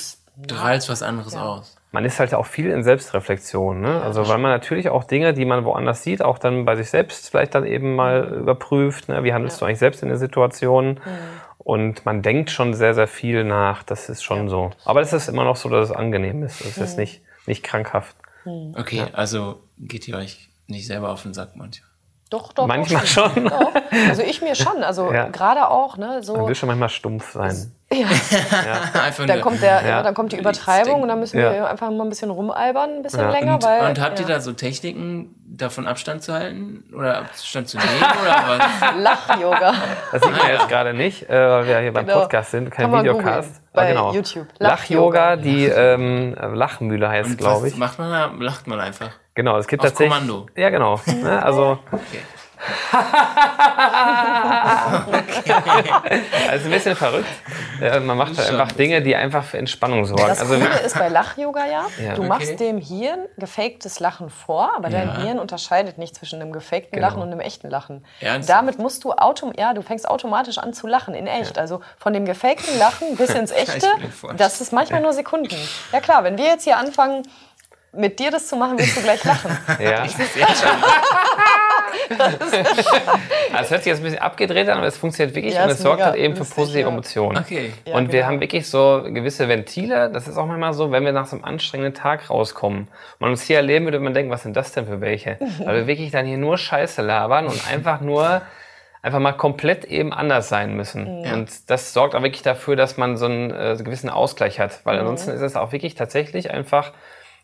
strahlst 0.44 0.90
was 0.90 1.02
anderes 1.02 1.34
aus 1.34 1.76
man 1.92 2.06
ist 2.06 2.18
halt 2.18 2.34
auch 2.34 2.46
viel 2.46 2.70
in 2.70 2.82
Selbstreflexion. 2.82 3.82
Ne? 3.82 4.00
Also 4.02 4.26
weil 4.26 4.38
man 4.38 4.50
natürlich 4.50 4.88
auch 4.88 5.04
Dinge, 5.04 5.34
die 5.34 5.44
man 5.44 5.66
woanders 5.66 6.02
sieht, 6.02 6.22
auch 6.22 6.38
dann 6.38 6.64
bei 6.64 6.74
sich 6.74 6.88
selbst 6.88 7.28
vielleicht 7.30 7.54
dann 7.54 7.66
eben 7.66 7.94
mal 7.94 8.24
überprüft. 8.40 9.10
Ne? 9.10 9.22
Wie 9.24 9.34
handelst 9.34 9.58
ja. 9.58 9.60
du 9.60 9.64
eigentlich 9.66 9.78
selbst 9.78 10.02
in 10.02 10.08
der 10.08 10.16
Situation? 10.16 10.94
Mhm. 10.94 10.98
Und 11.64 12.04
man 12.04 12.22
denkt 12.22 12.50
schon 12.50 12.74
sehr, 12.74 12.94
sehr 12.94 13.06
viel 13.06 13.44
nach. 13.44 13.82
Das 13.82 14.08
ist 14.08 14.22
schon 14.22 14.44
ja. 14.44 14.48
so. 14.48 14.70
Aber 14.84 15.00
es 15.00 15.12
ist 15.12 15.28
immer 15.28 15.44
noch 15.44 15.56
so, 15.56 15.68
dass 15.68 15.90
es 15.90 15.96
angenehm 15.96 16.42
ist. 16.42 16.60
Es 16.60 16.76
mhm. 16.76 16.84
ist 16.84 16.98
nicht, 16.98 17.22
nicht 17.46 17.62
krankhaft. 17.62 18.16
Mhm. 18.44 18.74
Okay, 18.76 18.98
ja. 18.98 19.08
also 19.12 19.62
geht 19.78 20.08
ihr 20.08 20.16
euch 20.16 20.50
nicht 20.66 20.86
selber 20.86 21.10
auf 21.10 21.22
den 21.22 21.34
Sack 21.34 21.54
manchmal? 21.54 21.88
Doch, 22.30 22.52
doch. 22.54 22.66
Manchmal 22.66 23.02
doch, 23.02 23.08
schon. 23.08 23.44
Doch. 23.44 23.72
Also 24.08 24.22
ich 24.22 24.40
mir 24.40 24.54
schon. 24.54 24.82
Also 24.82 25.12
ja. 25.12 25.28
gerade 25.28 25.68
auch, 25.68 25.98
ne, 25.98 26.22
so. 26.22 26.34
Man 26.34 26.48
will 26.48 26.54
schon 26.54 26.68
manchmal 26.68 26.88
stumpf 26.88 27.32
sein. 27.32 27.72
Ja. 27.92 28.06
ja. 28.08 29.00
Einfach 29.02 29.26
dann 29.26 29.42
kommt 29.42 29.60
der, 29.60 29.86
ja. 29.86 30.02
dann 30.02 30.14
kommt 30.14 30.32
die 30.32 30.38
Übertreibung 30.38 31.02
und 31.02 31.08
dann 31.08 31.20
müssen 31.20 31.38
wir 31.38 31.68
einfach 31.68 31.90
mal 31.90 32.04
ein 32.04 32.08
bisschen 32.08 32.30
rumalbern, 32.30 32.88
ein 32.88 33.02
bisschen 33.02 33.30
länger. 33.30 33.56
Und, 33.56 33.64
weil, 33.64 33.86
und 33.86 34.00
habt 34.00 34.18
ihr 34.18 34.24
da 34.24 34.40
so 34.40 34.54
Techniken, 34.54 35.34
davon 35.56 35.86
Abstand 35.86 36.22
zu 36.22 36.32
halten 36.32 36.84
oder 36.94 37.18
Abstand 37.18 37.68
zu 37.68 37.76
nehmen 37.76 37.88
oder 38.22 38.58
was? 38.58 38.94
Lach-Yoga. 39.02 39.74
Das 40.12 40.22
sieht 40.22 40.36
man 40.36 40.48
jetzt 40.48 40.68
gerade 40.68 40.94
nicht, 40.94 41.28
äh, 41.28 41.34
weil 41.34 41.66
wir 41.66 41.78
hier 41.80 41.92
beim 41.92 42.06
genau. 42.06 42.20
Podcast 42.20 42.50
sind, 42.50 42.70
kein 42.70 42.92
Videocast. 42.92 43.62
Bei 43.72 43.88
genau. 43.88 44.12
YouTube. 44.12 44.46
Lach-Yoga, 44.58 45.34
Lach 45.34 45.42
die 45.42 45.64
ähm, 45.66 46.34
Lachmühle 46.34 47.08
heißt, 47.08 47.38
glaube 47.38 47.68
ich. 47.68 47.76
Macht 47.76 47.98
man 47.98 48.10
da, 48.10 48.44
lacht 48.44 48.66
man 48.66 48.80
einfach. 48.80 49.10
Genau, 49.34 49.56
es 49.58 49.66
gibt 49.66 49.82
Auf 49.82 49.90
tatsächlich. 49.90 50.12
Kommando. 50.12 50.46
Ja, 50.56 50.70
genau. 50.70 51.00
Ne, 51.22 51.42
also. 51.42 51.78
Okay. 51.90 52.20
Also 56.48 56.64
ein 56.66 56.70
bisschen 56.70 56.94
verrückt. 56.94 57.26
Ja, 57.80 57.98
man 57.98 58.16
macht 58.16 58.38
halt 58.38 58.50
einfach 58.50 58.70
Dinge, 58.72 59.02
die 59.02 59.16
einfach 59.16 59.42
für 59.42 59.58
Entspannung 59.58 60.04
sorgen. 60.04 60.28
Das 60.28 60.40
also, 60.40 60.54
Coole 60.54 60.78
ist 60.80 60.96
bei 60.96 61.08
Lach-Yoga 61.08 61.66
ja, 61.66 61.86
ja, 62.00 62.14
du 62.14 62.22
machst 62.22 62.60
dem 62.60 62.78
Hirn 62.78 63.26
gefaktes 63.36 63.98
Lachen 63.98 64.30
vor, 64.30 64.76
aber 64.76 64.90
dein 64.90 65.22
Hirn 65.22 65.40
unterscheidet 65.40 65.98
nicht 65.98 66.14
zwischen 66.14 66.40
einem 66.40 66.52
gefakten 66.52 66.92
genau. 66.92 67.08
Lachen 67.08 67.22
und 67.22 67.32
einem 67.32 67.40
echten 67.40 67.68
Lachen. 67.68 68.04
Ernst? 68.20 68.48
Damit 68.48 68.78
musst 68.78 69.02
du 69.04 69.12
autom 69.12 69.52
ja, 69.58 69.74
du 69.74 69.82
fängst 69.82 70.08
automatisch 70.08 70.58
an 70.58 70.72
zu 70.72 70.86
lachen 70.86 71.14
in 71.14 71.26
echt. 71.26 71.58
Also 71.58 71.80
von 71.98 72.12
dem 72.12 72.24
gefakten 72.24 72.78
Lachen 72.78 73.16
bis 73.16 73.30
ins 73.34 73.50
echte, 73.50 73.88
das 74.36 74.60
ist 74.60 74.72
manchmal 74.72 75.00
nur 75.00 75.12
Sekunden. 75.12 75.56
Ja 75.92 76.00
klar, 76.00 76.22
wenn 76.22 76.38
wir 76.38 76.46
jetzt 76.46 76.62
hier 76.64 76.76
anfangen 76.76 77.24
mit 77.92 78.18
dir 78.18 78.30
das 78.30 78.46
zu 78.48 78.56
machen, 78.56 78.78
wirst 78.78 78.96
du 78.96 79.02
gleich 79.02 79.22
lachen. 79.24 79.56
Ja. 79.78 80.04
Ich 80.04 80.12
schon. 80.12 80.70
also 82.18 83.64
es 83.64 83.70
hört 83.70 83.82
sich 83.82 83.86
jetzt 83.86 83.98
ein 83.98 84.04
bisschen 84.04 84.18
abgedreht 84.18 84.68
an, 84.68 84.78
aber 84.78 84.86
es 84.86 84.96
funktioniert 84.96 85.34
wirklich 85.34 85.54
ja, 85.54 85.64
und 85.64 85.70
es 85.70 85.78
sorgt 85.78 86.02
halt 86.02 86.16
eben 86.16 86.36
für 86.36 86.44
positive 86.44 86.88
Emotionen. 86.88 87.38
Okay. 87.38 87.72
Ja, 87.86 87.94
und 87.94 88.04
genau. 88.04 88.12
wir 88.12 88.26
haben 88.26 88.40
wirklich 88.40 88.68
so 88.68 89.02
gewisse 89.04 89.48
Ventile. 89.48 90.10
Das 90.10 90.28
ist 90.28 90.36
auch 90.36 90.46
manchmal 90.46 90.74
so, 90.74 90.90
wenn 90.90 91.04
wir 91.04 91.12
nach 91.12 91.26
so 91.26 91.36
einem 91.36 91.44
anstrengenden 91.44 91.94
Tag 91.94 92.30
rauskommen, 92.30 92.88
man 93.18 93.30
uns 93.30 93.42
hier 93.42 93.56
erleben 93.56 93.86
würde, 93.86 94.00
man 94.00 94.14
denken, 94.14 94.30
was 94.30 94.42
sind 94.42 94.56
das 94.56 94.72
denn 94.72 94.86
für 94.86 95.00
welche? 95.00 95.38
Weil 95.64 95.76
wir 95.76 95.86
wirklich 95.86 96.10
dann 96.10 96.26
hier 96.26 96.38
nur 96.38 96.58
Scheiße 96.58 97.02
labern 97.02 97.46
und 97.46 97.70
einfach 97.70 98.00
nur 98.00 98.42
einfach 99.02 99.18
mal 99.18 99.32
komplett 99.32 99.84
eben 99.84 100.12
anders 100.12 100.48
sein 100.48 100.74
müssen. 100.76 101.24
Ja. 101.24 101.34
Und 101.34 101.68
das 101.70 101.92
sorgt 101.92 102.14
auch 102.14 102.22
wirklich 102.22 102.42
dafür, 102.42 102.76
dass 102.76 102.96
man 102.96 103.16
so 103.16 103.26
einen 103.26 103.50
äh, 103.50 103.76
gewissen 103.82 104.08
Ausgleich 104.08 104.60
hat. 104.60 104.80
Weil 104.84 104.94
mhm. 104.94 105.00
ansonsten 105.00 105.32
ist 105.32 105.40
es 105.40 105.56
auch 105.56 105.72
wirklich 105.72 105.96
tatsächlich 105.96 106.50
einfach 106.50 106.92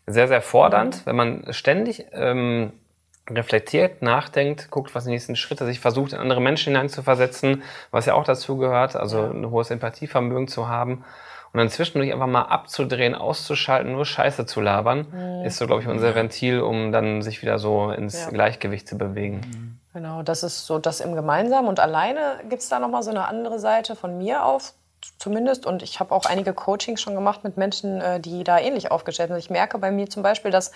sehr, 0.07 0.27
sehr 0.27 0.41
fordernd, 0.41 0.97
mhm. 0.97 1.01
wenn 1.05 1.15
man 1.15 1.43
ständig 1.51 2.05
ähm, 2.13 2.71
reflektiert, 3.29 4.01
nachdenkt, 4.01 4.69
guckt, 4.71 4.95
was 4.95 5.05
die 5.05 5.11
nächsten 5.11 5.35
Schritte, 5.35 5.65
sich 5.65 5.79
versucht, 5.79 6.13
in 6.13 6.19
andere 6.19 6.41
Menschen 6.41 6.73
hineinzuversetzen, 6.73 7.63
was 7.91 8.05
ja 8.05 8.13
auch 8.13 8.23
dazu 8.23 8.57
gehört, 8.57 8.95
also 8.95 9.23
ein 9.23 9.49
hohes 9.49 9.71
Empathievermögen 9.71 10.47
zu 10.47 10.67
haben. 10.67 11.03
Und 11.51 11.57
dann 11.57 11.69
zwischendurch 11.69 12.13
einfach 12.13 12.27
mal 12.27 12.43
abzudrehen, 12.43 13.15
auszuschalten, 13.15 13.91
nur 13.91 14.05
Scheiße 14.05 14.45
zu 14.45 14.61
labern, 14.61 15.07
mhm. 15.11 15.45
ist 15.45 15.57
so, 15.57 15.65
glaube 15.65 15.81
ich, 15.81 15.87
unser 15.87 16.13
Ventil, 16.13 16.61
um 16.61 16.91
dann 16.91 17.23
sich 17.23 17.41
wieder 17.41 17.57
so 17.57 17.89
ins 17.89 18.21
ja. 18.21 18.29
Gleichgewicht 18.29 18.87
zu 18.87 18.97
bewegen. 18.97 19.37
Mhm. 19.37 19.79
Genau, 19.93 20.21
das 20.21 20.43
ist 20.43 20.67
so 20.67 20.77
das 20.77 20.99
im 20.99 21.15
Gemeinsamen. 21.15 21.67
Und 21.67 21.79
alleine 21.79 22.39
gibt 22.47 22.61
es 22.61 22.69
da 22.69 22.79
nochmal 22.79 23.01
so 23.01 23.09
eine 23.09 23.27
andere 23.27 23.57
Seite 23.57 23.95
von 23.95 24.19
mir 24.19 24.45
auf, 24.45 24.73
zumindest. 25.17 25.65
Und 25.65 25.81
ich 25.81 25.99
habe 25.99 26.13
auch 26.13 26.25
einige 26.25 26.53
Coachings 26.53 27.01
schon 27.01 27.15
gemacht 27.15 27.43
mit 27.43 27.57
Menschen, 27.57 27.99
äh, 27.99 28.19
die 28.19 28.43
da 28.43 28.59
ähnlich 28.59 28.91
aufgestellt 28.91 29.29
sind. 29.29 29.39
Ich 29.39 29.49
merke 29.49 29.79
bei 29.79 29.91
mir 29.91 30.07
zum 30.09 30.21
Beispiel, 30.21 30.51
dass 30.51 30.71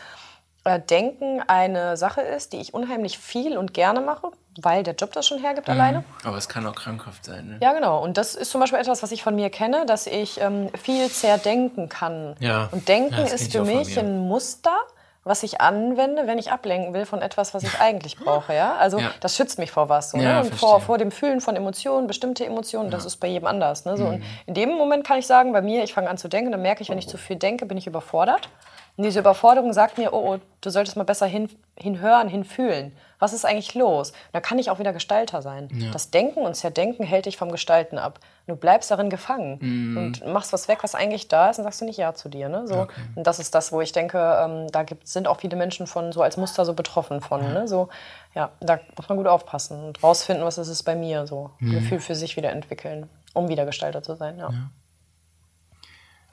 Denken 0.89 1.41
eine 1.45 1.97
Sache 1.97 2.21
ist, 2.21 2.53
die 2.53 2.57
ich 2.57 2.73
unheimlich 2.73 3.17
viel 3.17 3.57
und 3.57 3.73
gerne 3.73 3.99
mache, 3.99 4.31
weil 4.61 4.83
der 4.83 4.95
Job 4.95 5.11
das 5.11 5.27
schon 5.27 5.39
hergibt 5.39 5.67
mhm. 5.67 5.73
alleine. 5.73 6.03
Aber 6.23 6.37
es 6.37 6.47
kann 6.47 6.65
auch 6.65 6.75
krankhaft 6.75 7.25
sein. 7.25 7.47
Ne? 7.47 7.57
Ja, 7.61 7.73
genau. 7.73 8.01
Und 8.01 8.17
das 8.17 8.35
ist 8.35 8.51
zum 8.51 8.61
Beispiel 8.61 8.79
etwas, 8.79 9.03
was 9.03 9.11
ich 9.11 9.23
von 9.23 9.35
mir 9.35 9.49
kenne, 9.49 9.85
dass 9.85 10.07
ich 10.07 10.39
ähm, 10.39 10.69
viel 10.81 11.09
zerdenken 11.09 11.89
kann. 11.89 12.35
Ja. 12.39 12.69
Und 12.71 12.87
Denken 12.87 13.25
ja, 13.25 13.25
ist 13.25 13.51
für 13.51 13.65
mich 13.65 13.99
ein 13.99 14.19
Muster, 14.19 14.77
was 15.25 15.43
ich 15.43 15.61
anwende, 15.61 16.27
wenn 16.27 16.37
ich 16.37 16.51
ablenken 16.51 16.93
will 16.93 17.05
von 17.05 17.21
etwas, 17.21 17.53
was 17.53 17.63
ich 17.63 17.79
eigentlich 17.79 18.17
brauche. 18.17 18.53
Ja? 18.53 18.75
Also 18.75 18.99
ja. 18.99 19.11
das 19.21 19.35
schützt 19.35 19.57
mich 19.57 19.71
vor 19.71 19.87
was. 19.87 20.11
So, 20.11 20.17
ne? 20.17 20.41
und 20.41 20.53
vor, 20.53 20.81
vor 20.81 20.97
dem 20.97 21.11
Fühlen 21.11 21.39
von 21.39 21.55
Emotionen, 21.55 22.07
bestimmte 22.07 22.45
Emotionen, 22.45 22.89
das 22.89 23.05
ist 23.05 23.17
bei 23.17 23.27
jedem 23.27 23.47
anders. 23.47 23.85
Ne? 23.85 23.95
So, 23.95 24.05
mhm. 24.05 24.13
Und 24.15 24.23
in 24.47 24.53
dem 24.53 24.69
Moment 24.71 25.05
kann 25.05 25.17
ich 25.17 25.27
sagen, 25.27 25.53
bei 25.53 25.61
mir, 25.61 25.83
ich 25.83 25.93
fange 25.93 26.09
an 26.09 26.17
zu 26.17 26.27
denken, 26.27 26.51
dann 26.51 26.61
merke 26.61 26.81
ich, 26.83 26.89
wenn 26.89 26.97
ich 26.97 27.07
zu 27.07 27.17
viel 27.17 27.37
denke, 27.37 27.65
bin 27.65 27.77
ich 27.77 27.87
überfordert. 27.87 28.49
Und 28.95 29.05
diese 29.05 29.19
Überforderung 29.19 29.73
sagt 29.73 29.97
mir, 29.97 30.13
oh, 30.13 30.35
oh 30.35 30.39
du 30.61 30.69
solltest 30.69 30.95
mal 30.97 31.03
besser 31.03 31.25
hin, 31.25 31.49
hinhören, 31.79 32.27
hinfühlen. 32.27 32.95
Was 33.17 33.33
ist 33.33 33.45
eigentlich 33.45 33.73
los? 33.73 34.13
da 34.33 34.39
kann 34.39 34.59
ich 34.59 34.69
auch 34.69 34.79
wieder 34.79 34.93
Gestalter 34.93 35.41
sein. 35.41 35.69
Ja. 35.73 35.91
Das 35.91 36.11
Denken 36.11 36.41
und 36.41 36.55
Zerdenken 36.55 37.03
hält 37.03 37.25
dich 37.25 37.37
vom 37.37 37.51
Gestalten 37.51 37.97
ab. 37.97 38.19
Du 38.47 38.55
bleibst 38.55 38.91
darin 38.91 39.09
gefangen 39.09 39.57
mm. 39.61 39.97
und 39.97 40.27
machst 40.27 40.51
was 40.51 40.67
weg, 40.67 40.79
was 40.81 40.93
eigentlich 40.93 41.29
da 41.29 41.49
ist, 41.49 41.57
und 41.57 41.63
sagst 41.63 41.81
du 41.81 41.85
nicht 41.85 41.97
Ja 41.97 42.13
zu 42.13 42.29
dir. 42.29 42.49
Ne? 42.49 42.67
So. 42.67 42.81
Okay. 42.81 43.01
Und 43.15 43.25
das 43.25 43.39
ist 43.39 43.55
das, 43.55 43.71
wo 43.71 43.81
ich 43.81 43.93
denke, 43.93 44.19
ähm, 44.19 44.67
da 44.71 44.83
gibt, 44.83 45.07
sind 45.07 45.27
auch 45.27 45.39
viele 45.39 45.55
Menschen 45.55 45.87
von 45.87 46.11
so 46.11 46.21
als 46.21 46.37
Muster 46.37 46.65
so 46.65 46.73
betroffen 46.73 47.21
von. 47.21 47.41
Ja. 47.41 47.49
Ne? 47.49 47.67
So, 47.67 47.87
ja, 48.35 48.51
da 48.59 48.79
muss 48.97 49.07
man 49.07 49.17
gut 49.17 49.27
aufpassen 49.27 49.83
und 49.83 50.03
rausfinden, 50.03 50.45
was 50.45 50.57
ist 50.57 50.67
es 50.67 50.83
bei 50.83 50.95
mir. 50.95 51.25
So. 51.25 51.51
Mm. 51.59 51.71
Gefühl 51.71 51.99
für 52.01 52.15
sich 52.15 52.35
wieder 52.35 52.51
entwickeln, 52.51 53.09
um 53.33 53.47
wieder 53.47 53.65
Gestalter 53.65 54.03
zu 54.03 54.15
sein. 54.15 54.37
ja. 54.37 54.49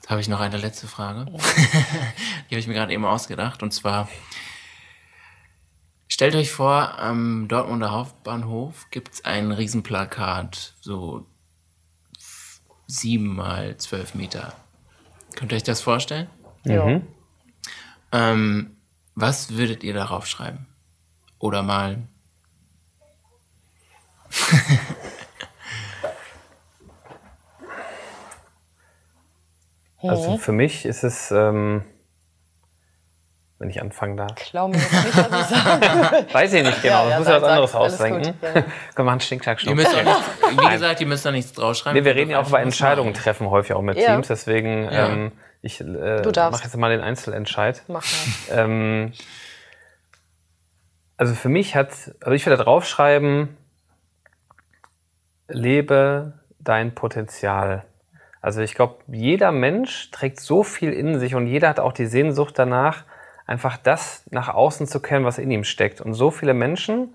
Ja. 0.01 0.07
Jetzt 0.07 0.09
habe 0.09 0.19
ich 0.19 0.27
noch 0.27 0.39
eine 0.39 0.57
letzte 0.57 0.87
Frage. 0.87 1.25
die 1.25 2.55
habe 2.55 2.59
ich 2.59 2.65
mir 2.65 2.73
gerade 2.73 2.91
eben 2.91 3.05
ausgedacht. 3.05 3.61
Und 3.61 3.71
zwar, 3.71 4.09
stellt 6.07 6.33
euch 6.33 6.51
vor, 6.51 6.97
am 6.97 7.47
Dortmunder 7.47 7.91
Hauptbahnhof 7.91 8.87
gibt 8.89 9.13
es 9.13 9.25
ein 9.25 9.51
Riesenplakat, 9.51 10.73
so 10.81 11.27
sieben 12.87 13.35
mal 13.35 13.77
zwölf 13.77 14.15
Meter. 14.15 14.55
Könnt 15.35 15.51
ihr 15.51 15.57
euch 15.57 15.63
das 15.63 15.81
vorstellen? 15.81 16.27
Ja. 16.65 16.83
Mhm. 16.83 17.07
Ähm, 18.11 18.77
was 19.13 19.55
würdet 19.55 19.83
ihr 19.83 19.93
darauf 19.93 20.25
schreiben? 20.25 20.65
Oder 21.37 21.61
malen? 21.61 22.09
Also 30.03 30.37
für 30.37 30.51
mich 30.51 30.85
ist 30.85 31.03
es, 31.03 31.31
ähm, 31.31 31.83
wenn 33.59 33.69
ich 33.69 33.81
anfangen 33.81 34.17
darf. 34.17 34.35
Klau 34.35 34.69
mir 34.69 34.77
jetzt 34.77 34.91
nicht, 34.91 35.17
was 35.17 35.51
ich 35.51 35.57
sage. 35.57 36.25
Weiß 36.33 36.53
ich 36.53 36.63
nicht 36.63 36.81
genau, 36.81 37.03
ja, 37.03 37.09
ja, 37.11 37.19
muss 37.19 37.27
ja 37.27 37.41
was 37.41 37.49
anderes 37.49 37.75
ausdenken. 37.75 38.33
Ja. 38.41 38.63
Komm, 38.95 39.05
mal 39.05 39.11
einen 39.13 39.21
Stinkschnack 39.21 39.63
Ihr 39.63 39.75
müsst 39.75 39.95
auch 39.95 40.21
Wie 40.49 40.69
gesagt, 40.71 41.01
ihr 41.01 41.07
müsst 41.07 41.25
da 41.25 41.31
nichts 41.31 41.53
draufschreiben. 41.53 41.99
Nee, 41.99 42.05
wir 42.05 42.15
reden 42.15 42.31
ja 42.31 42.41
auch 42.41 42.47
über 42.47 42.59
Entscheidungen 42.59 43.13
treffen, 43.13 43.49
häufig 43.49 43.73
auch 43.73 43.83
mit 43.83 43.97
ja. 43.97 44.07
Teams, 44.07 44.27
deswegen 44.27 44.87
ähm, 44.91 45.31
ich 45.61 45.79
äh, 45.79 45.85
mache 45.85 46.63
jetzt 46.63 46.75
mal 46.75 46.89
den 46.89 47.01
Einzelentscheid. 47.01 47.83
Mach 47.87 48.03
mal. 48.03 48.57
Ähm, 48.57 49.13
also 51.17 51.35
für 51.35 51.49
mich 51.49 51.75
hat, 51.75 51.91
also 52.21 52.31
ich 52.31 52.43
würde 52.47 52.57
da 52.57 52.63
draufschreiben, 52.63 53.55
lebe 55.47 56.33
dein 56.57 56.95
Potenzial. 56.95 57.85
Also 58.41 58.61
ich 58.61 58.73
glaube, 58.73 58.95
jeder 59.07 59.51
Mensch 59.51 60.09
trägt 60.11 60.39
so 60.39 60.63
viel 60.63 60.91
in 60.91 61.19
sich 61.19 61.35
und 61.35 61.47
jeder 61.47 61.69
hat 61.69 61.79
auch 61.79 61.93
die 61.93 62.07
Sehnsucht 62.07 62.57
danach, 62.57 63.05
einfach 63.45 63.77
das 63.77 64.23
nach 64.31 64.49
außen 64.49 64.87
zu 64.87 64.99
kennen, 64.99 65.25
was 65.25 65.37
in 65.37 65.51
ihm 65.51 65.63
steckt. 65.63 66.01
Und 66.01 66.13
so 66.13 66.31
viele 66.31 66.53
Menschen 66.53 67.13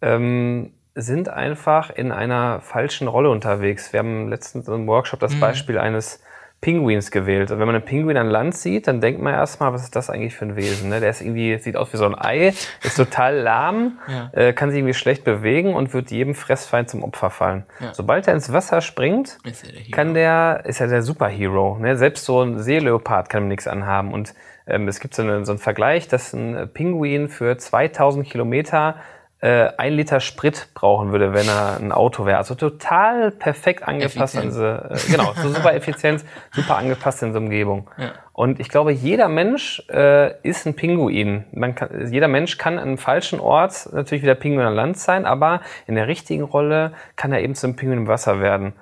ähm, 0.00 0.72
sind 0.94 1.28
einfach 1.28 1.90
in 1.90 2.12
einer 2.12 2.60
falschen 2.60 3.08
Rolle 3.08 3.30
unterwegs. 3.30 3.92
Wir 3.92 3.98
haben 3.98 4.28
letztens 4.28 4.68
im 4.68 4.86
Workshop 4.86 5.20
das 5.20 5.34
mhm. 5.34 5.40
Beispiel 5.40 5.78
eines 5.78 6.22
Pinguins 6.64 7.10
gewählt. 7.10 7.50
Und 7.50 7.58
wenn 7.58 7.66
man 7.66 7.74
einen 7.74 7.84
Pinguin 7.84 8.16
an 8.16 8.30
Land 8.30 8.56
sieht, 8.56 8.86
dann 8.86 9.02
denkt 9.02 9.20
man 9.20 9.34
erstmal, 9.34 9.74
was 9.74 9.82
ist 9.82 9.94
das 9.96 10.08
eigentlich 10.08 10.34
für 10.34 10.46
ein 10.46 10.56
Wesen? 10.56 10.88
Ne? 10.88 10.98
Der 10.98 11.10
ist 11.10 11.20
irgendwie, 11.20 11.58
sieht 11.58 11.76
aus 11.76 11.92
wie 11.92 11.98
so 11.98 12.06
ein 12.06 12.18
Ei, 12.18 12.54
ist 12.82 12.96
total 12.96 13.36
lahm, 13.36 13.98
ja. 14.08 14.30
äh, 14.32 14.54
kann 14.54 14.70
sich 14.70 14.78
irgendwie 14.78 14.94
schlecht 14.94 15.24
bewegen 15.24 15.74
und 15.74 15.92
wird 15.92 16.10
jedem 16.10 16.34
Fressfeind 16.34 16.88
zum 16.88 17.04
Opfer 17.04 17.28
fallen. 17.28 17.64
Ja. 17.80 17.92
Sobald 17.92 18.28
er 18.28 18.32
ins 18.32 18.50
Wasser 18.50 18.80
springt, 18.80 19.36
der 19.44 19.52
kann 19.92 20.14
der, 20.14 20.62
ist 20.64 20.80
er 20.80 20.86
der 20.86 21.02
Superhero. 21.02 21.76
Ne? 21.78 21.98
Selbst 21.98 22.24
so 22.24 22.40
ein 22.40 22.58
Seeleopard 22.58 23.28
kann 23.28 23.42
ihm 23.42 23.48
nichts 23.48 23.66
anhaben. 23.66 24.14
Und 24.14 24.32
ähm, 24.66 24.88
es 24.88 25.00
gibt 25.00 25.14
so, 25.14 25.20
eine, 25.20 25.44
so 25.44 25.52
einen 25.52 25.58
Vergleich, 25.58 26.08
dass 26.08 26.32
ein 26.32 26.70
Pinguin 26.72 27.28
für 27.28 27.58
2000 27.58 28.26
Kilometer 28.26 28.96
äh, 29.44 29.70
ein 29.76 29.92
Liter 29.92 30.20
Sprit 30.20 30.68
brauchen 30.72 31.12
würde, 31.12 31.34
wenn 31.34 31.46
er 31.46 31.76
ein 31.76 31.92
Auto 31.92 32.24
wäre. 32.24 32.38
Also 32.38 32.54
total 32.54 33.30
perfekt 33.30 33.86
angepasst 33.86 34.38
an 34.38 34.44
diese, 34.44 34.88
äh, 34.90 35.12
genau, 35.12 35.34
so 35.34 35.50
super 35.50 35.74
effizient, 35.74 36.24
super 36.52 36.78
angepasst 36.78 37.22
in 37.22 37.34
so 37.34 37.40
Umgebung. 37.40 37.90
Ja. 37.98 38.12
Und 38.32 38.58
ich 38.58 38.70
glaube, 38.70 38.92
jeder 38.92 39.28
Mensch 39.28 39.82
äh, 39.90 40.32
ist 40.42 40.66
ein 40.66 40.74
Pinguin. 40.74 41.44
Man 41.52 41.74
kann, 41.74 42.10
jeder 42.10 42.26
Mensch 42.26 42.56
kann 42.56 42.78
an 42.78 42.88
einem 42.88 42.98
falschen 42.98 43.38
Ort 43.38 43.90
natürlich 43.92 44.22
wieder 44.22 44.34
Pinguin 44.34 44.64
an 44.64 44.74
Land 44.74 44.96
sein, 44.96 45.26
aber 45.26 45.60
in 45.86 45.94
der 45.94 46.08
richtigen 46.08 46.44
Rolle 46.44 46.92
kann 47.16 47.30
er 47.30 47.42
eben 47.42 47.54
zum 47.54 47.76
Pinguin 47.76 47.98
im 47.98 48.08
Wasser 48.08 48.40
werden. 48.40 48.72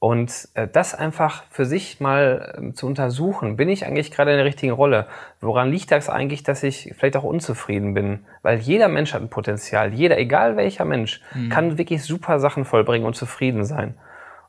Und 0.00 0.48
äh, 0.54 0.66
das 0.66 0.94
einfach 0.94 1.44
für 1.50 1.66
sich 1.66 2.00
mal 2.00 2.54
äh, 2.58 2.72
zu 2.72 2.86
untersuchen, 2.86 3.56
bin 3.56 3.68
ich 3.68 3.84
eigentlich 3.84 4.10
gerade 4.10 4.30
in 4.30 4.38
der 4.38 4.46
richtigen 4.46 4.72
Rolle? 4.72 5.06
Woran 5.42 5.70
liegt 5.70 5.92
das 5.92 6.08
eigentlich, 6.08 6.42
dass 6.42 6.62
ich 6.62 6.94
vielleicht 6.96 7.18
auch 7.18 7.22
unzufrieden 7.22 7.92
bin? 7.92 8.20
Weil 8.40 8.58
jeder 8.60 8.88
Mensch 8.88 9.12
hat 9.12 9.20
ein 9.20 9.28
Potenzial, 9.28 9.92
jeder, 9.92 10.16
egal 10.16 10.56
welcher 10.56 10.86
Mensch, 10.86 11.20
mhm. 11.34 11.50
kann 11.50 11.76
wirklich 11.76 12.02
super 12.02 12.40
Sachen 12.40 12.64
vollbringen 12.64 13.06
und 13.06 13.14
zufrieden 13.14 13.66
sein. 13.66 13.94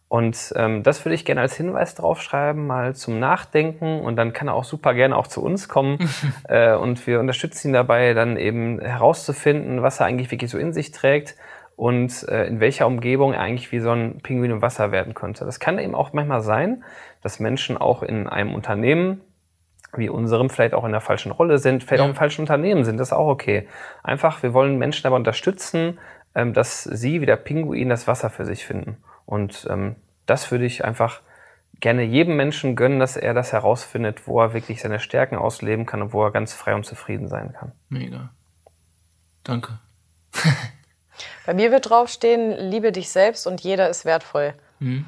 Und 0.07 0.53
ähm, 0.55 0.83
das 0.83 1.03
würde 1.03 1.15
ich 1.15 1.25
gerne 1.25 1.41
als 1.41 1.55
Hinweis 1.55 1.95
draufschreiben, 1.95 2.65
mal 2.65 2.95
zum 2.95 3.19
Nachdenken. 3.19 3.99
Und 3.99 4.15
dann 4.15 4.31
kann 4.31 4.47
er 4.47 4.53
auch 4.53 4.63
super 4.63 4.93
gerne 4.93 5.17
auch 5.17 5.27
zu 5.27 5.43
uns 5.43 5.67
kommen. 5.67 5.99
äh, 6.47 6.75
und 6.75 7.05
wir 7.07 7.19
unterstützen 7.19 7.69
ihn 7.69 7.73
dabei, 7.73 8.13
dann 8.13 8.37
eben 8.37 8.79
herauszufinden, 8.79 9.81
was 9.81 9.99
er 9.99 10.05
eigentlich 10.05 10.31
wirklich 10.31 10.51
so 10.51 10.57
in 10.57 10.71
sich 10.71 10.91
trägt 10.91 11.35
und 11.81 12.29
äh, 12.29 12.45
in 12.45 12.59
welcher 12.59 12.85
Umgebung 12.85 13.33
er 13.33 13.41
eigentlich 13.41 13.71
wie 13.71 13.79
so 13.79 13.89
ein 13.89 14.19
Pinguin 14.21 14.51
im 14.51 14.61
Wasser 14.61 14.91
werden 14.91 15.15
könnte. 15.15 15.45
Das 15.45 15.59
kann 15.59 15.79
eben 15.79 15.95
auch 15.95 16.13
manchmal 16.13 16.41
sein, 16.41 16.83
dass 17.23 17.39
Menschen 17.39 17.75
auch 17.75 18.03
in 18.03 18.27
einem 18.27 18.53
Unternehmen 18.53 19.21
wie 19.95 20.07
unserem 20.07 20.51
vielleicht 20.51 20.75
auch 20.75 20.85
in 20.85 20.91
der 20.91 21.01
falschen 21.01 21.31
Rolle 21.31 21.57
sind, 21.57 21.83
vielleicht 21.83 22.01
ja. 22.01 22.05
auch 22.05 22.09
im 22.09 22.15
falschen 22.15 22.41
Unternehmen 22.41 22.85
sind, 22.85 22.99
das 22.99 23.07
ist 23.07 23.13
auch 23.13 23.27
okay. 23.27 23.67
Einfach, 24.03 24.43
wir 24.43 24.53
wollen 24.53 24.77
Menschen 24.77 25.07
aber 25.07 25.15
unterstützen, 25.15 25.97
ähm, 26.35 26.53
dass 26.53 26.83
sie 26.83 27.19
wie 27.19 27.25
der 27.25 27.35
Pinguin 27.35 27.89
das 27.89 28.07
Wasser 28.07 28.29
für 28.29 28.45
sich 28.45 28.63
finden. 28.63 28.97
Und 29.25 29.67
ähm, 29.67 29.95
das 30.27 30.51
würde 30.51 30.65
ich 30.65 30.85
einfach 30.85 31.21
gerne 31.79 32.03
jedem 32.03 32.35
Menschen 32.35 32.75
gönnen, 32.75 32.99
dass 32.99 33.17
er 33.17 33.33
das 33.33 33.53
herausfindet, 33.53 34.27
wo 34.27 34.39
er 34.39 34.53
wirklich 34.53 34.83
seine 34.83 34.99
Stärken 34.99 35.35
ausleben 35.35 35.87
kann 35.87 36.03
und 36.03 36.13
wo 36.13 36.23
er 36.23 36.29
ganz 36.29 36.53
frei 36.53 36.75
und 36.75 36.85
zufrieden 36.85 37.27
sein 37.27 37.53
kann. 37.53 37.71
Mega. 37.89 38.29
Danke. 39.43 39.79
Bei 41.45 41.53
mir 41.53 41.71
wird 41.71 41.89
draufstehen, 41.89 42.51
liebe 42.57 42.91
dich 42.91 43.09
selbst 43.09 43.47
und 43.47 43.61
jeder 43.61 43.89
ist 43.89 44.05
wertvoll. 44.05 44.53
Mhm. 44.79 45.05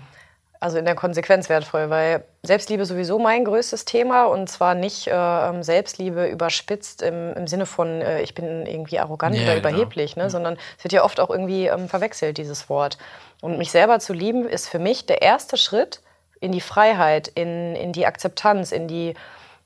Also 0.60 0.78
in 0.78 0.86
der 0.86 0.96
Konsequenz 0.96 1.50
wertvoll, 1.50 1.90
weil 1.90 2.24
Selbstliebe 2.42 2.86
sowieso 2.86 3.20
mein 3.20 3.44
größtes 3.44 3.84
Thema 3.84 4.26
und 4.26 4.48
zwar 4.48 4.76
nicht 4.76 5.08
äh, 5.08 5.12
ähm, 5.12 5.62
Selbstliebe 5.62 6.26
überspitzt 6.28 7.02
im, 7.02 7.34
im 7.34 7.48
Sinne 7.48 7.66
von, 7.66 8.02
äh, 8.02 8.22
ich 8.22 8.34
bin 8.34 8.66
irgendwie 8.66 8.98
arrogant 8.98 9.36
ja, 9.36 9.44
oder 9.44 9.56
genau. 9.56 9.70
überheblich, 9.70 10.16
ne? 10.16 10.24
Ja. 10.24 10.30
sondern 10.30 10.58
es 10.78 10.86
wird 10.86 10.94
ja 10.94 11.04
oft 11.04 11.20
auch 11.20 11.30
irgendwie 11.30 11.68
ähm, 11.68 11.90
verwechselt, 11.90 12.38
dieses 12.38 12.70
Wort. 12.70 12.98
Und 13.42 13.58
mich 13.58 13.72
selber 13.72 14.00
zu 14.00 14.14
lieben 14.14 14.48
ist 14.48 14.70
für 14.70 14.80
mich 14.80 15.06
der 15.06 15.22
erste 15.22 15.58
Schritt 15.58 16.00
in 16.40 16.54
die 16.54 16.62
Freiheit, 16.62 17.28
in, 17.28 17.76
in 17.76 17.92
die 17.92 18.06
Akzeptanz, 18.06 18.72
in 18.72 18.88
die 18.88 19.16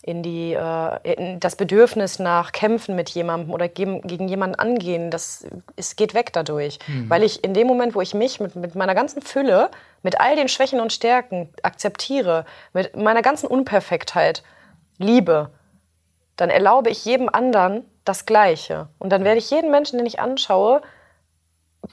in, 0.02 0.24
die, 0.24 0.54
äh, 0.54 1.14
in 1.14 1.40
das 1.40 1.56
Bedürfnis 1.56 2.20
nach 2.20 2.52
Kämpfen 2.52 2.96
mit 2.96 3.10
jemandem 3.10 3.54
oder 3.54 3.68
gegen, 3.68 4.02
gegen 4.02 4.28
jemanden 4.28 4.56
angehen, 4.56 5.12
das 5.12 5.46
es 5.76 5.96
geht 5.96 6.14
weg 6.14 6.32
dadurch. 6.34 6.80
Mhm. 6.88 7.10
Weil 7.10 7.24
ich 7.24 7.44
in 7.44 7.54
dem 7.54 7.68
Moment, 7.68 7.96
wo 7.96 8.02
ich 8.02 8.14
mich 8.14 8.40
mit, 8.40 8.56
mit 8.56 8.76
meiner 8.76 8.96
ganzen 8.96 9.22
Fülle, 9.22 9.70
mit 10.04 10.20
all 10.20 10.36
den 10.36 10.48
Schwächen 10.48 10.80
und 10.80 10.94
Stärken 10.94 11.50
akzeptiere, 11.64 12.46
mit 12.74 12.96
meiner 12.96 13.22
ganzen 13.22 13.48
Unperfektheit 13.48 14.44
liebe, 14.98 15.50
dann 16.36 16.50
erlaube 16.50 16.90
ich 16.90 17.04
jedem 17.04 17.30
anderen 17.30 17.84
das 18.06 18.26
Gleiche. 18.26 18.88
Und 19.00 19.12
dann 19.12 19.24
werde 19.24 19.40
ich 19.40 19.50
jeden 19.50 19.72
Menschen, 19.72 19.98
den 19.98 20.06
ich 20.06 20.20
anschaue, 20.20 20.82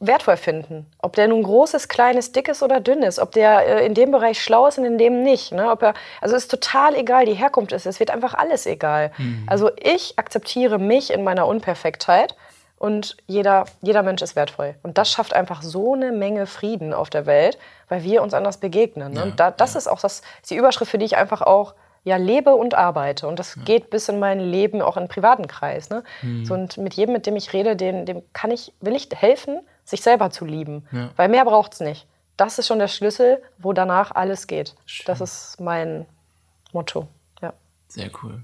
wertvoll 0.00 0.37
finden. 0.37 0.87
Ob 0.98 1.14
der 1.14 1.28
nun 1.28 1.42
groß 1.42 1.74
ist, 1.74 1.88
klein 1.88 2.16
ist, 2.16 2.35
dick 2.37 2.48
ist 2.48 2.62
oder 2.62 2.80
dünn 2.80 3.02
ist, 3.02 3.18
ob 3.18 3.33
der 3.33 3.66
äh, 3.66 3.87
in 3.87 3.94
dem 3.94 4.11
Bereich 4.11 4.42
schlau 4.42 4.66
ist 4.66 4.78
und 4.78 4.85
in 4.85 4.98
dem 4.98 5.22
nicht. 5.22 5.52
Ne? 5.52 5.70
Ob 5.70 5.83
er, 5.83 5.94
also 6.20 6.37
ist 6.37 6.50
total 6.50 6.94
egal, 6.94 7.26
die 7.26 7.35
Herkunft 7.35 7.72
ist, 7.72 7.87
es 7.87 8.00
wird 8.00 8.11
einfach 8.11 8.35
alles 8.35 8.66
egal. 8.66 9.12
Mhm. 9.18 9.44
Also 9.46 9.70
ich 9.80 10.18
akzeptiere 10.18 10.78
mich 10.78 11.12
in 11.12 11.24
meiner 11.24 11.46
Unperfektheit 11.46 12.35
und 12.78 13.16
jeder, 13.26 13.64
jeder 13.80 14.02
Mensch 14.02 14.20
ist 14.22 14.37
wertvoll. 14.37 14.74
Und 14.83 14.98
das 14.98 15.11
schafft 15.11 15.33
einfach 15.33 15.62
so 15.62 15.94
eine 15.94 16.12
Menge 16.12 16.46
Frieden 16.46 16.92
auf 16.92 17.09
der 17.09 17.26
Welt, 17.26 17.59
weil 17.88 18.02
wir 18.02 18.22
uns 18.22 18.35
anders 18.35 18.59
begegnen. 18.59 19.12
Ne? 19.12 19.20
Ja, 19.20 19.24
und 19.24 19.40
da, 19.40 19.50
das 19.50 19.74
ja. 19.74 19.78
ist 19.78 19.88
auch 19.88 20.00
das, 20.00 20.22
ist 20.42 20.50
die 20.50 20.57
Überschrift, 20.57 20.90
für 20.90 20.98
die 20.98 21.07
ich 21.07 21.16
einfach 21.16 21.40
auch 21.40 21.74
ja, 22.04 22.16
lebe 22.16 22.54
und 22.54 22.74
arbeite. 22.74 23.26
Und 23.26 23.38
das 23.38 23.57
ja. 23.57 23.62
geht 23.62 23.90
bis 23.90 24.09
in 24.09 24.18
mein 24.18 24.38
Leben, 24.38 24.83
auch 24.83 24.96
im 24.96 25.09
privaten 25.09 25.48
Kreis. 25.48 25.88
Ne? 25.88 26.04
Mhm. 26.22 26.44
So, 26.44 26.54
und 26.54 26.76
mit 26.76 26.94
jedem, 26.94 27.14
mit 27.14 27.26
dem 27.26 27.37
ich 27.37 27.52
rede, 27.52 27.76
dem, 27.76 28.04
dem 28.04 28.22
kann 28.33 28.50
ich, 28.50 28.72
will 28.80 28.94
ich 28.94 29.09
helfen, 29.14 29.61
sich 29.84 30.02
selber 30.02 30.30
zu 30.30 30.44
lieben. 30.44 30.86
Ja. 30.92 31.10
Weil 31.16 31.28
mehr 31.28 31.44
braucht 31.44 31.74
es 31.74 31.80
nicht. 31.80 32.06
Das 32.36 32.58
ist 32.58 32.66
schon 32.66 32.78
der 32.78 32.88
Schlüssel, 32.88 33.42
wo 33.58 33.72
danach 33.72 34.10
alles 34.10 34.46
geht. 34.46 34.74
Schön. 34.86 35.04
Das 35.06 35.20
ist 35.20 35.60
mein 35.60 36.06
Motto. 36.72 37.08
Ja. 37.40 37.52
Sehr 37.88 38.10
cool. 38.22 38.42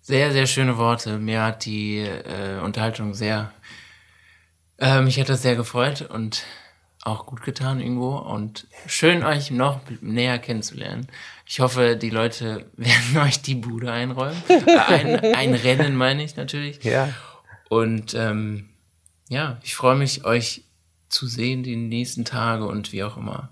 Sehr, 0.00 0.32
sehr 0.32 0.46
schöne 0.46 0.76
Worte. 0.76 1.18
Mir 1.18 1.42
hat 1.42 1.64
die 1.64 2.00
äh, 2.00 2.60
Unterhaltung 2.60 3.14
sehr, 3.14 3.52
äh, 4.78 5.00
mich 5.00 5.18
hat 5.18 5.30
das 5.30 5.40
sehr 5.40 5.56
gefreut 5.56 6.02
und 6.02 6.44
auch 7.04 7.26
gut 7.26 7.42
getan 7.42 7.80
irgendwo 7.80 8.16
und 8.16 8.66
schön 8.86 9.24
euch 9.24 9.50
noch 9.50 9.80
näher 10.00 10.38
kennenzulernen. 10.38 11.06
Ich 11.46 11.60
hoffe, 11.60 11.96
die 11.96 12.10
Leute 12.10 12.70
werden 12.76 13.16
euch 13.18 13.40
die 13.40 13.54
Bude 13.54 13.92
einräumen. 13.92 14.42
Äh, 14.48 14.78
ein, 14.78 15.34
einrennen 15.34 15.96
meine 15.96 16.22
ich 16.22 16.36
natürlich. 16.36 16.82
Ja. 16.84 17.08
Und 17.70 18.14
ähm, 18.14 18.68
ja, 19.28 19.58
ich 19.62 19.74
freue 19.74 19.96
mich, 19.96 20.24
euch 20.24 20.64
zu 21.08 21.26
sehen 21.26 21.62
die 21.62 21.76
nächsten 21.76 22.24
Tage 22.24 22.66
und 22.66 22.92
wie 22.92 23.04
auch 23.04 23.16
immer. 23.16 23.50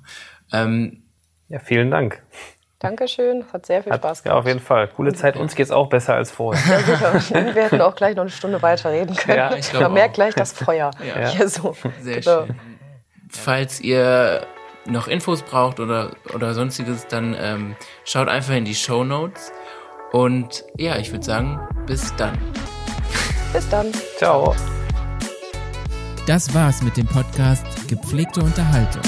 Ähm, 0.53 1.03
ja, 1.49 1.59
vielen 1.59 1.91
Dank. 1.91 2.23
Dankeschön, 2.79 3.45
hat 3.53 3.65
sehr 3.65 3.83
viel 3.83 3.93
hat, 3.93 4.01
Spaß 4.01 4.25
gemacht. 4.25 4.35
Ja, 4.35 4.41
auf 4.41 4.47
jeden 4.47 4.59
Fall. 4.59 4.89
Coole 4.89 5.15
Zeit. 5.15 5.37
Uns 5.37 5.55
geht 5.55 5.67
es 5.67 5.71
auch 5.71 5.89
besser 5.89 6.15
als 6.15 6.33
vorher. 6.33 6.81
Ja, 7.01 7.21
sicher. 7.21 7.55
Wir 7.55 7.65
hätten 7.65 7.81
auch 7.81 7.95
gleich 7.95 8.17
noch 8.17 8.23
eine 8.23 8.31
Stunde 8.31 8.61
weiter 8.61 8.91
reden 8.91 9.15
können. 9.15 9.39
Ja, 9.39 9.55
ich 9.55 9.73
Man 9.73 9.93
merkt 9.93 10.15
gleich 10.15 10.35
das 10.35 10.53
Feuer. 10.53 10.91
Ja. 11.07 11.29
Hier 11.29 11.49
so. 11.49 11.77
Sehr 12.01 12.21
genau. 12.21 12.47
schön. 12.47 12.57
Falls 13.29 13.81
ihr 13.81 14.47
noch 14.87 15.07
Infos 15.07 15.43
braucht 15.43 15.79
oder, 15.79 16.17
oder 16.35 16.55
sonstiges, 16.55 17.07
dann 17.07 17.37
ähm, 17.39 17.77
schaut 18.05 18.29
einfach 18.29 18.55
in 18.55 18.65
die 18.65 18.75
Show 18.75 19.05
Notes. 19.05 19.53
Und 20.11 20.65
ja, 20.77 20.97
ich 20.97 21.13
würde 21.13 21.25
sagen, 21.25 21.61
bis 21.87 22.15
dann. 22.17 22.37
Bis 23.53 23.69
dann. 23.69 23.93
Ciao. 24.19 24.57
Das 26.27 26.55
war's 26.55 26.83
mit 26.83 26.97
dem 26.97 27.07
Podcast 27.07 27.65
Gepflegte 27.89 28.43
Unterhaltung. 28.43 29.03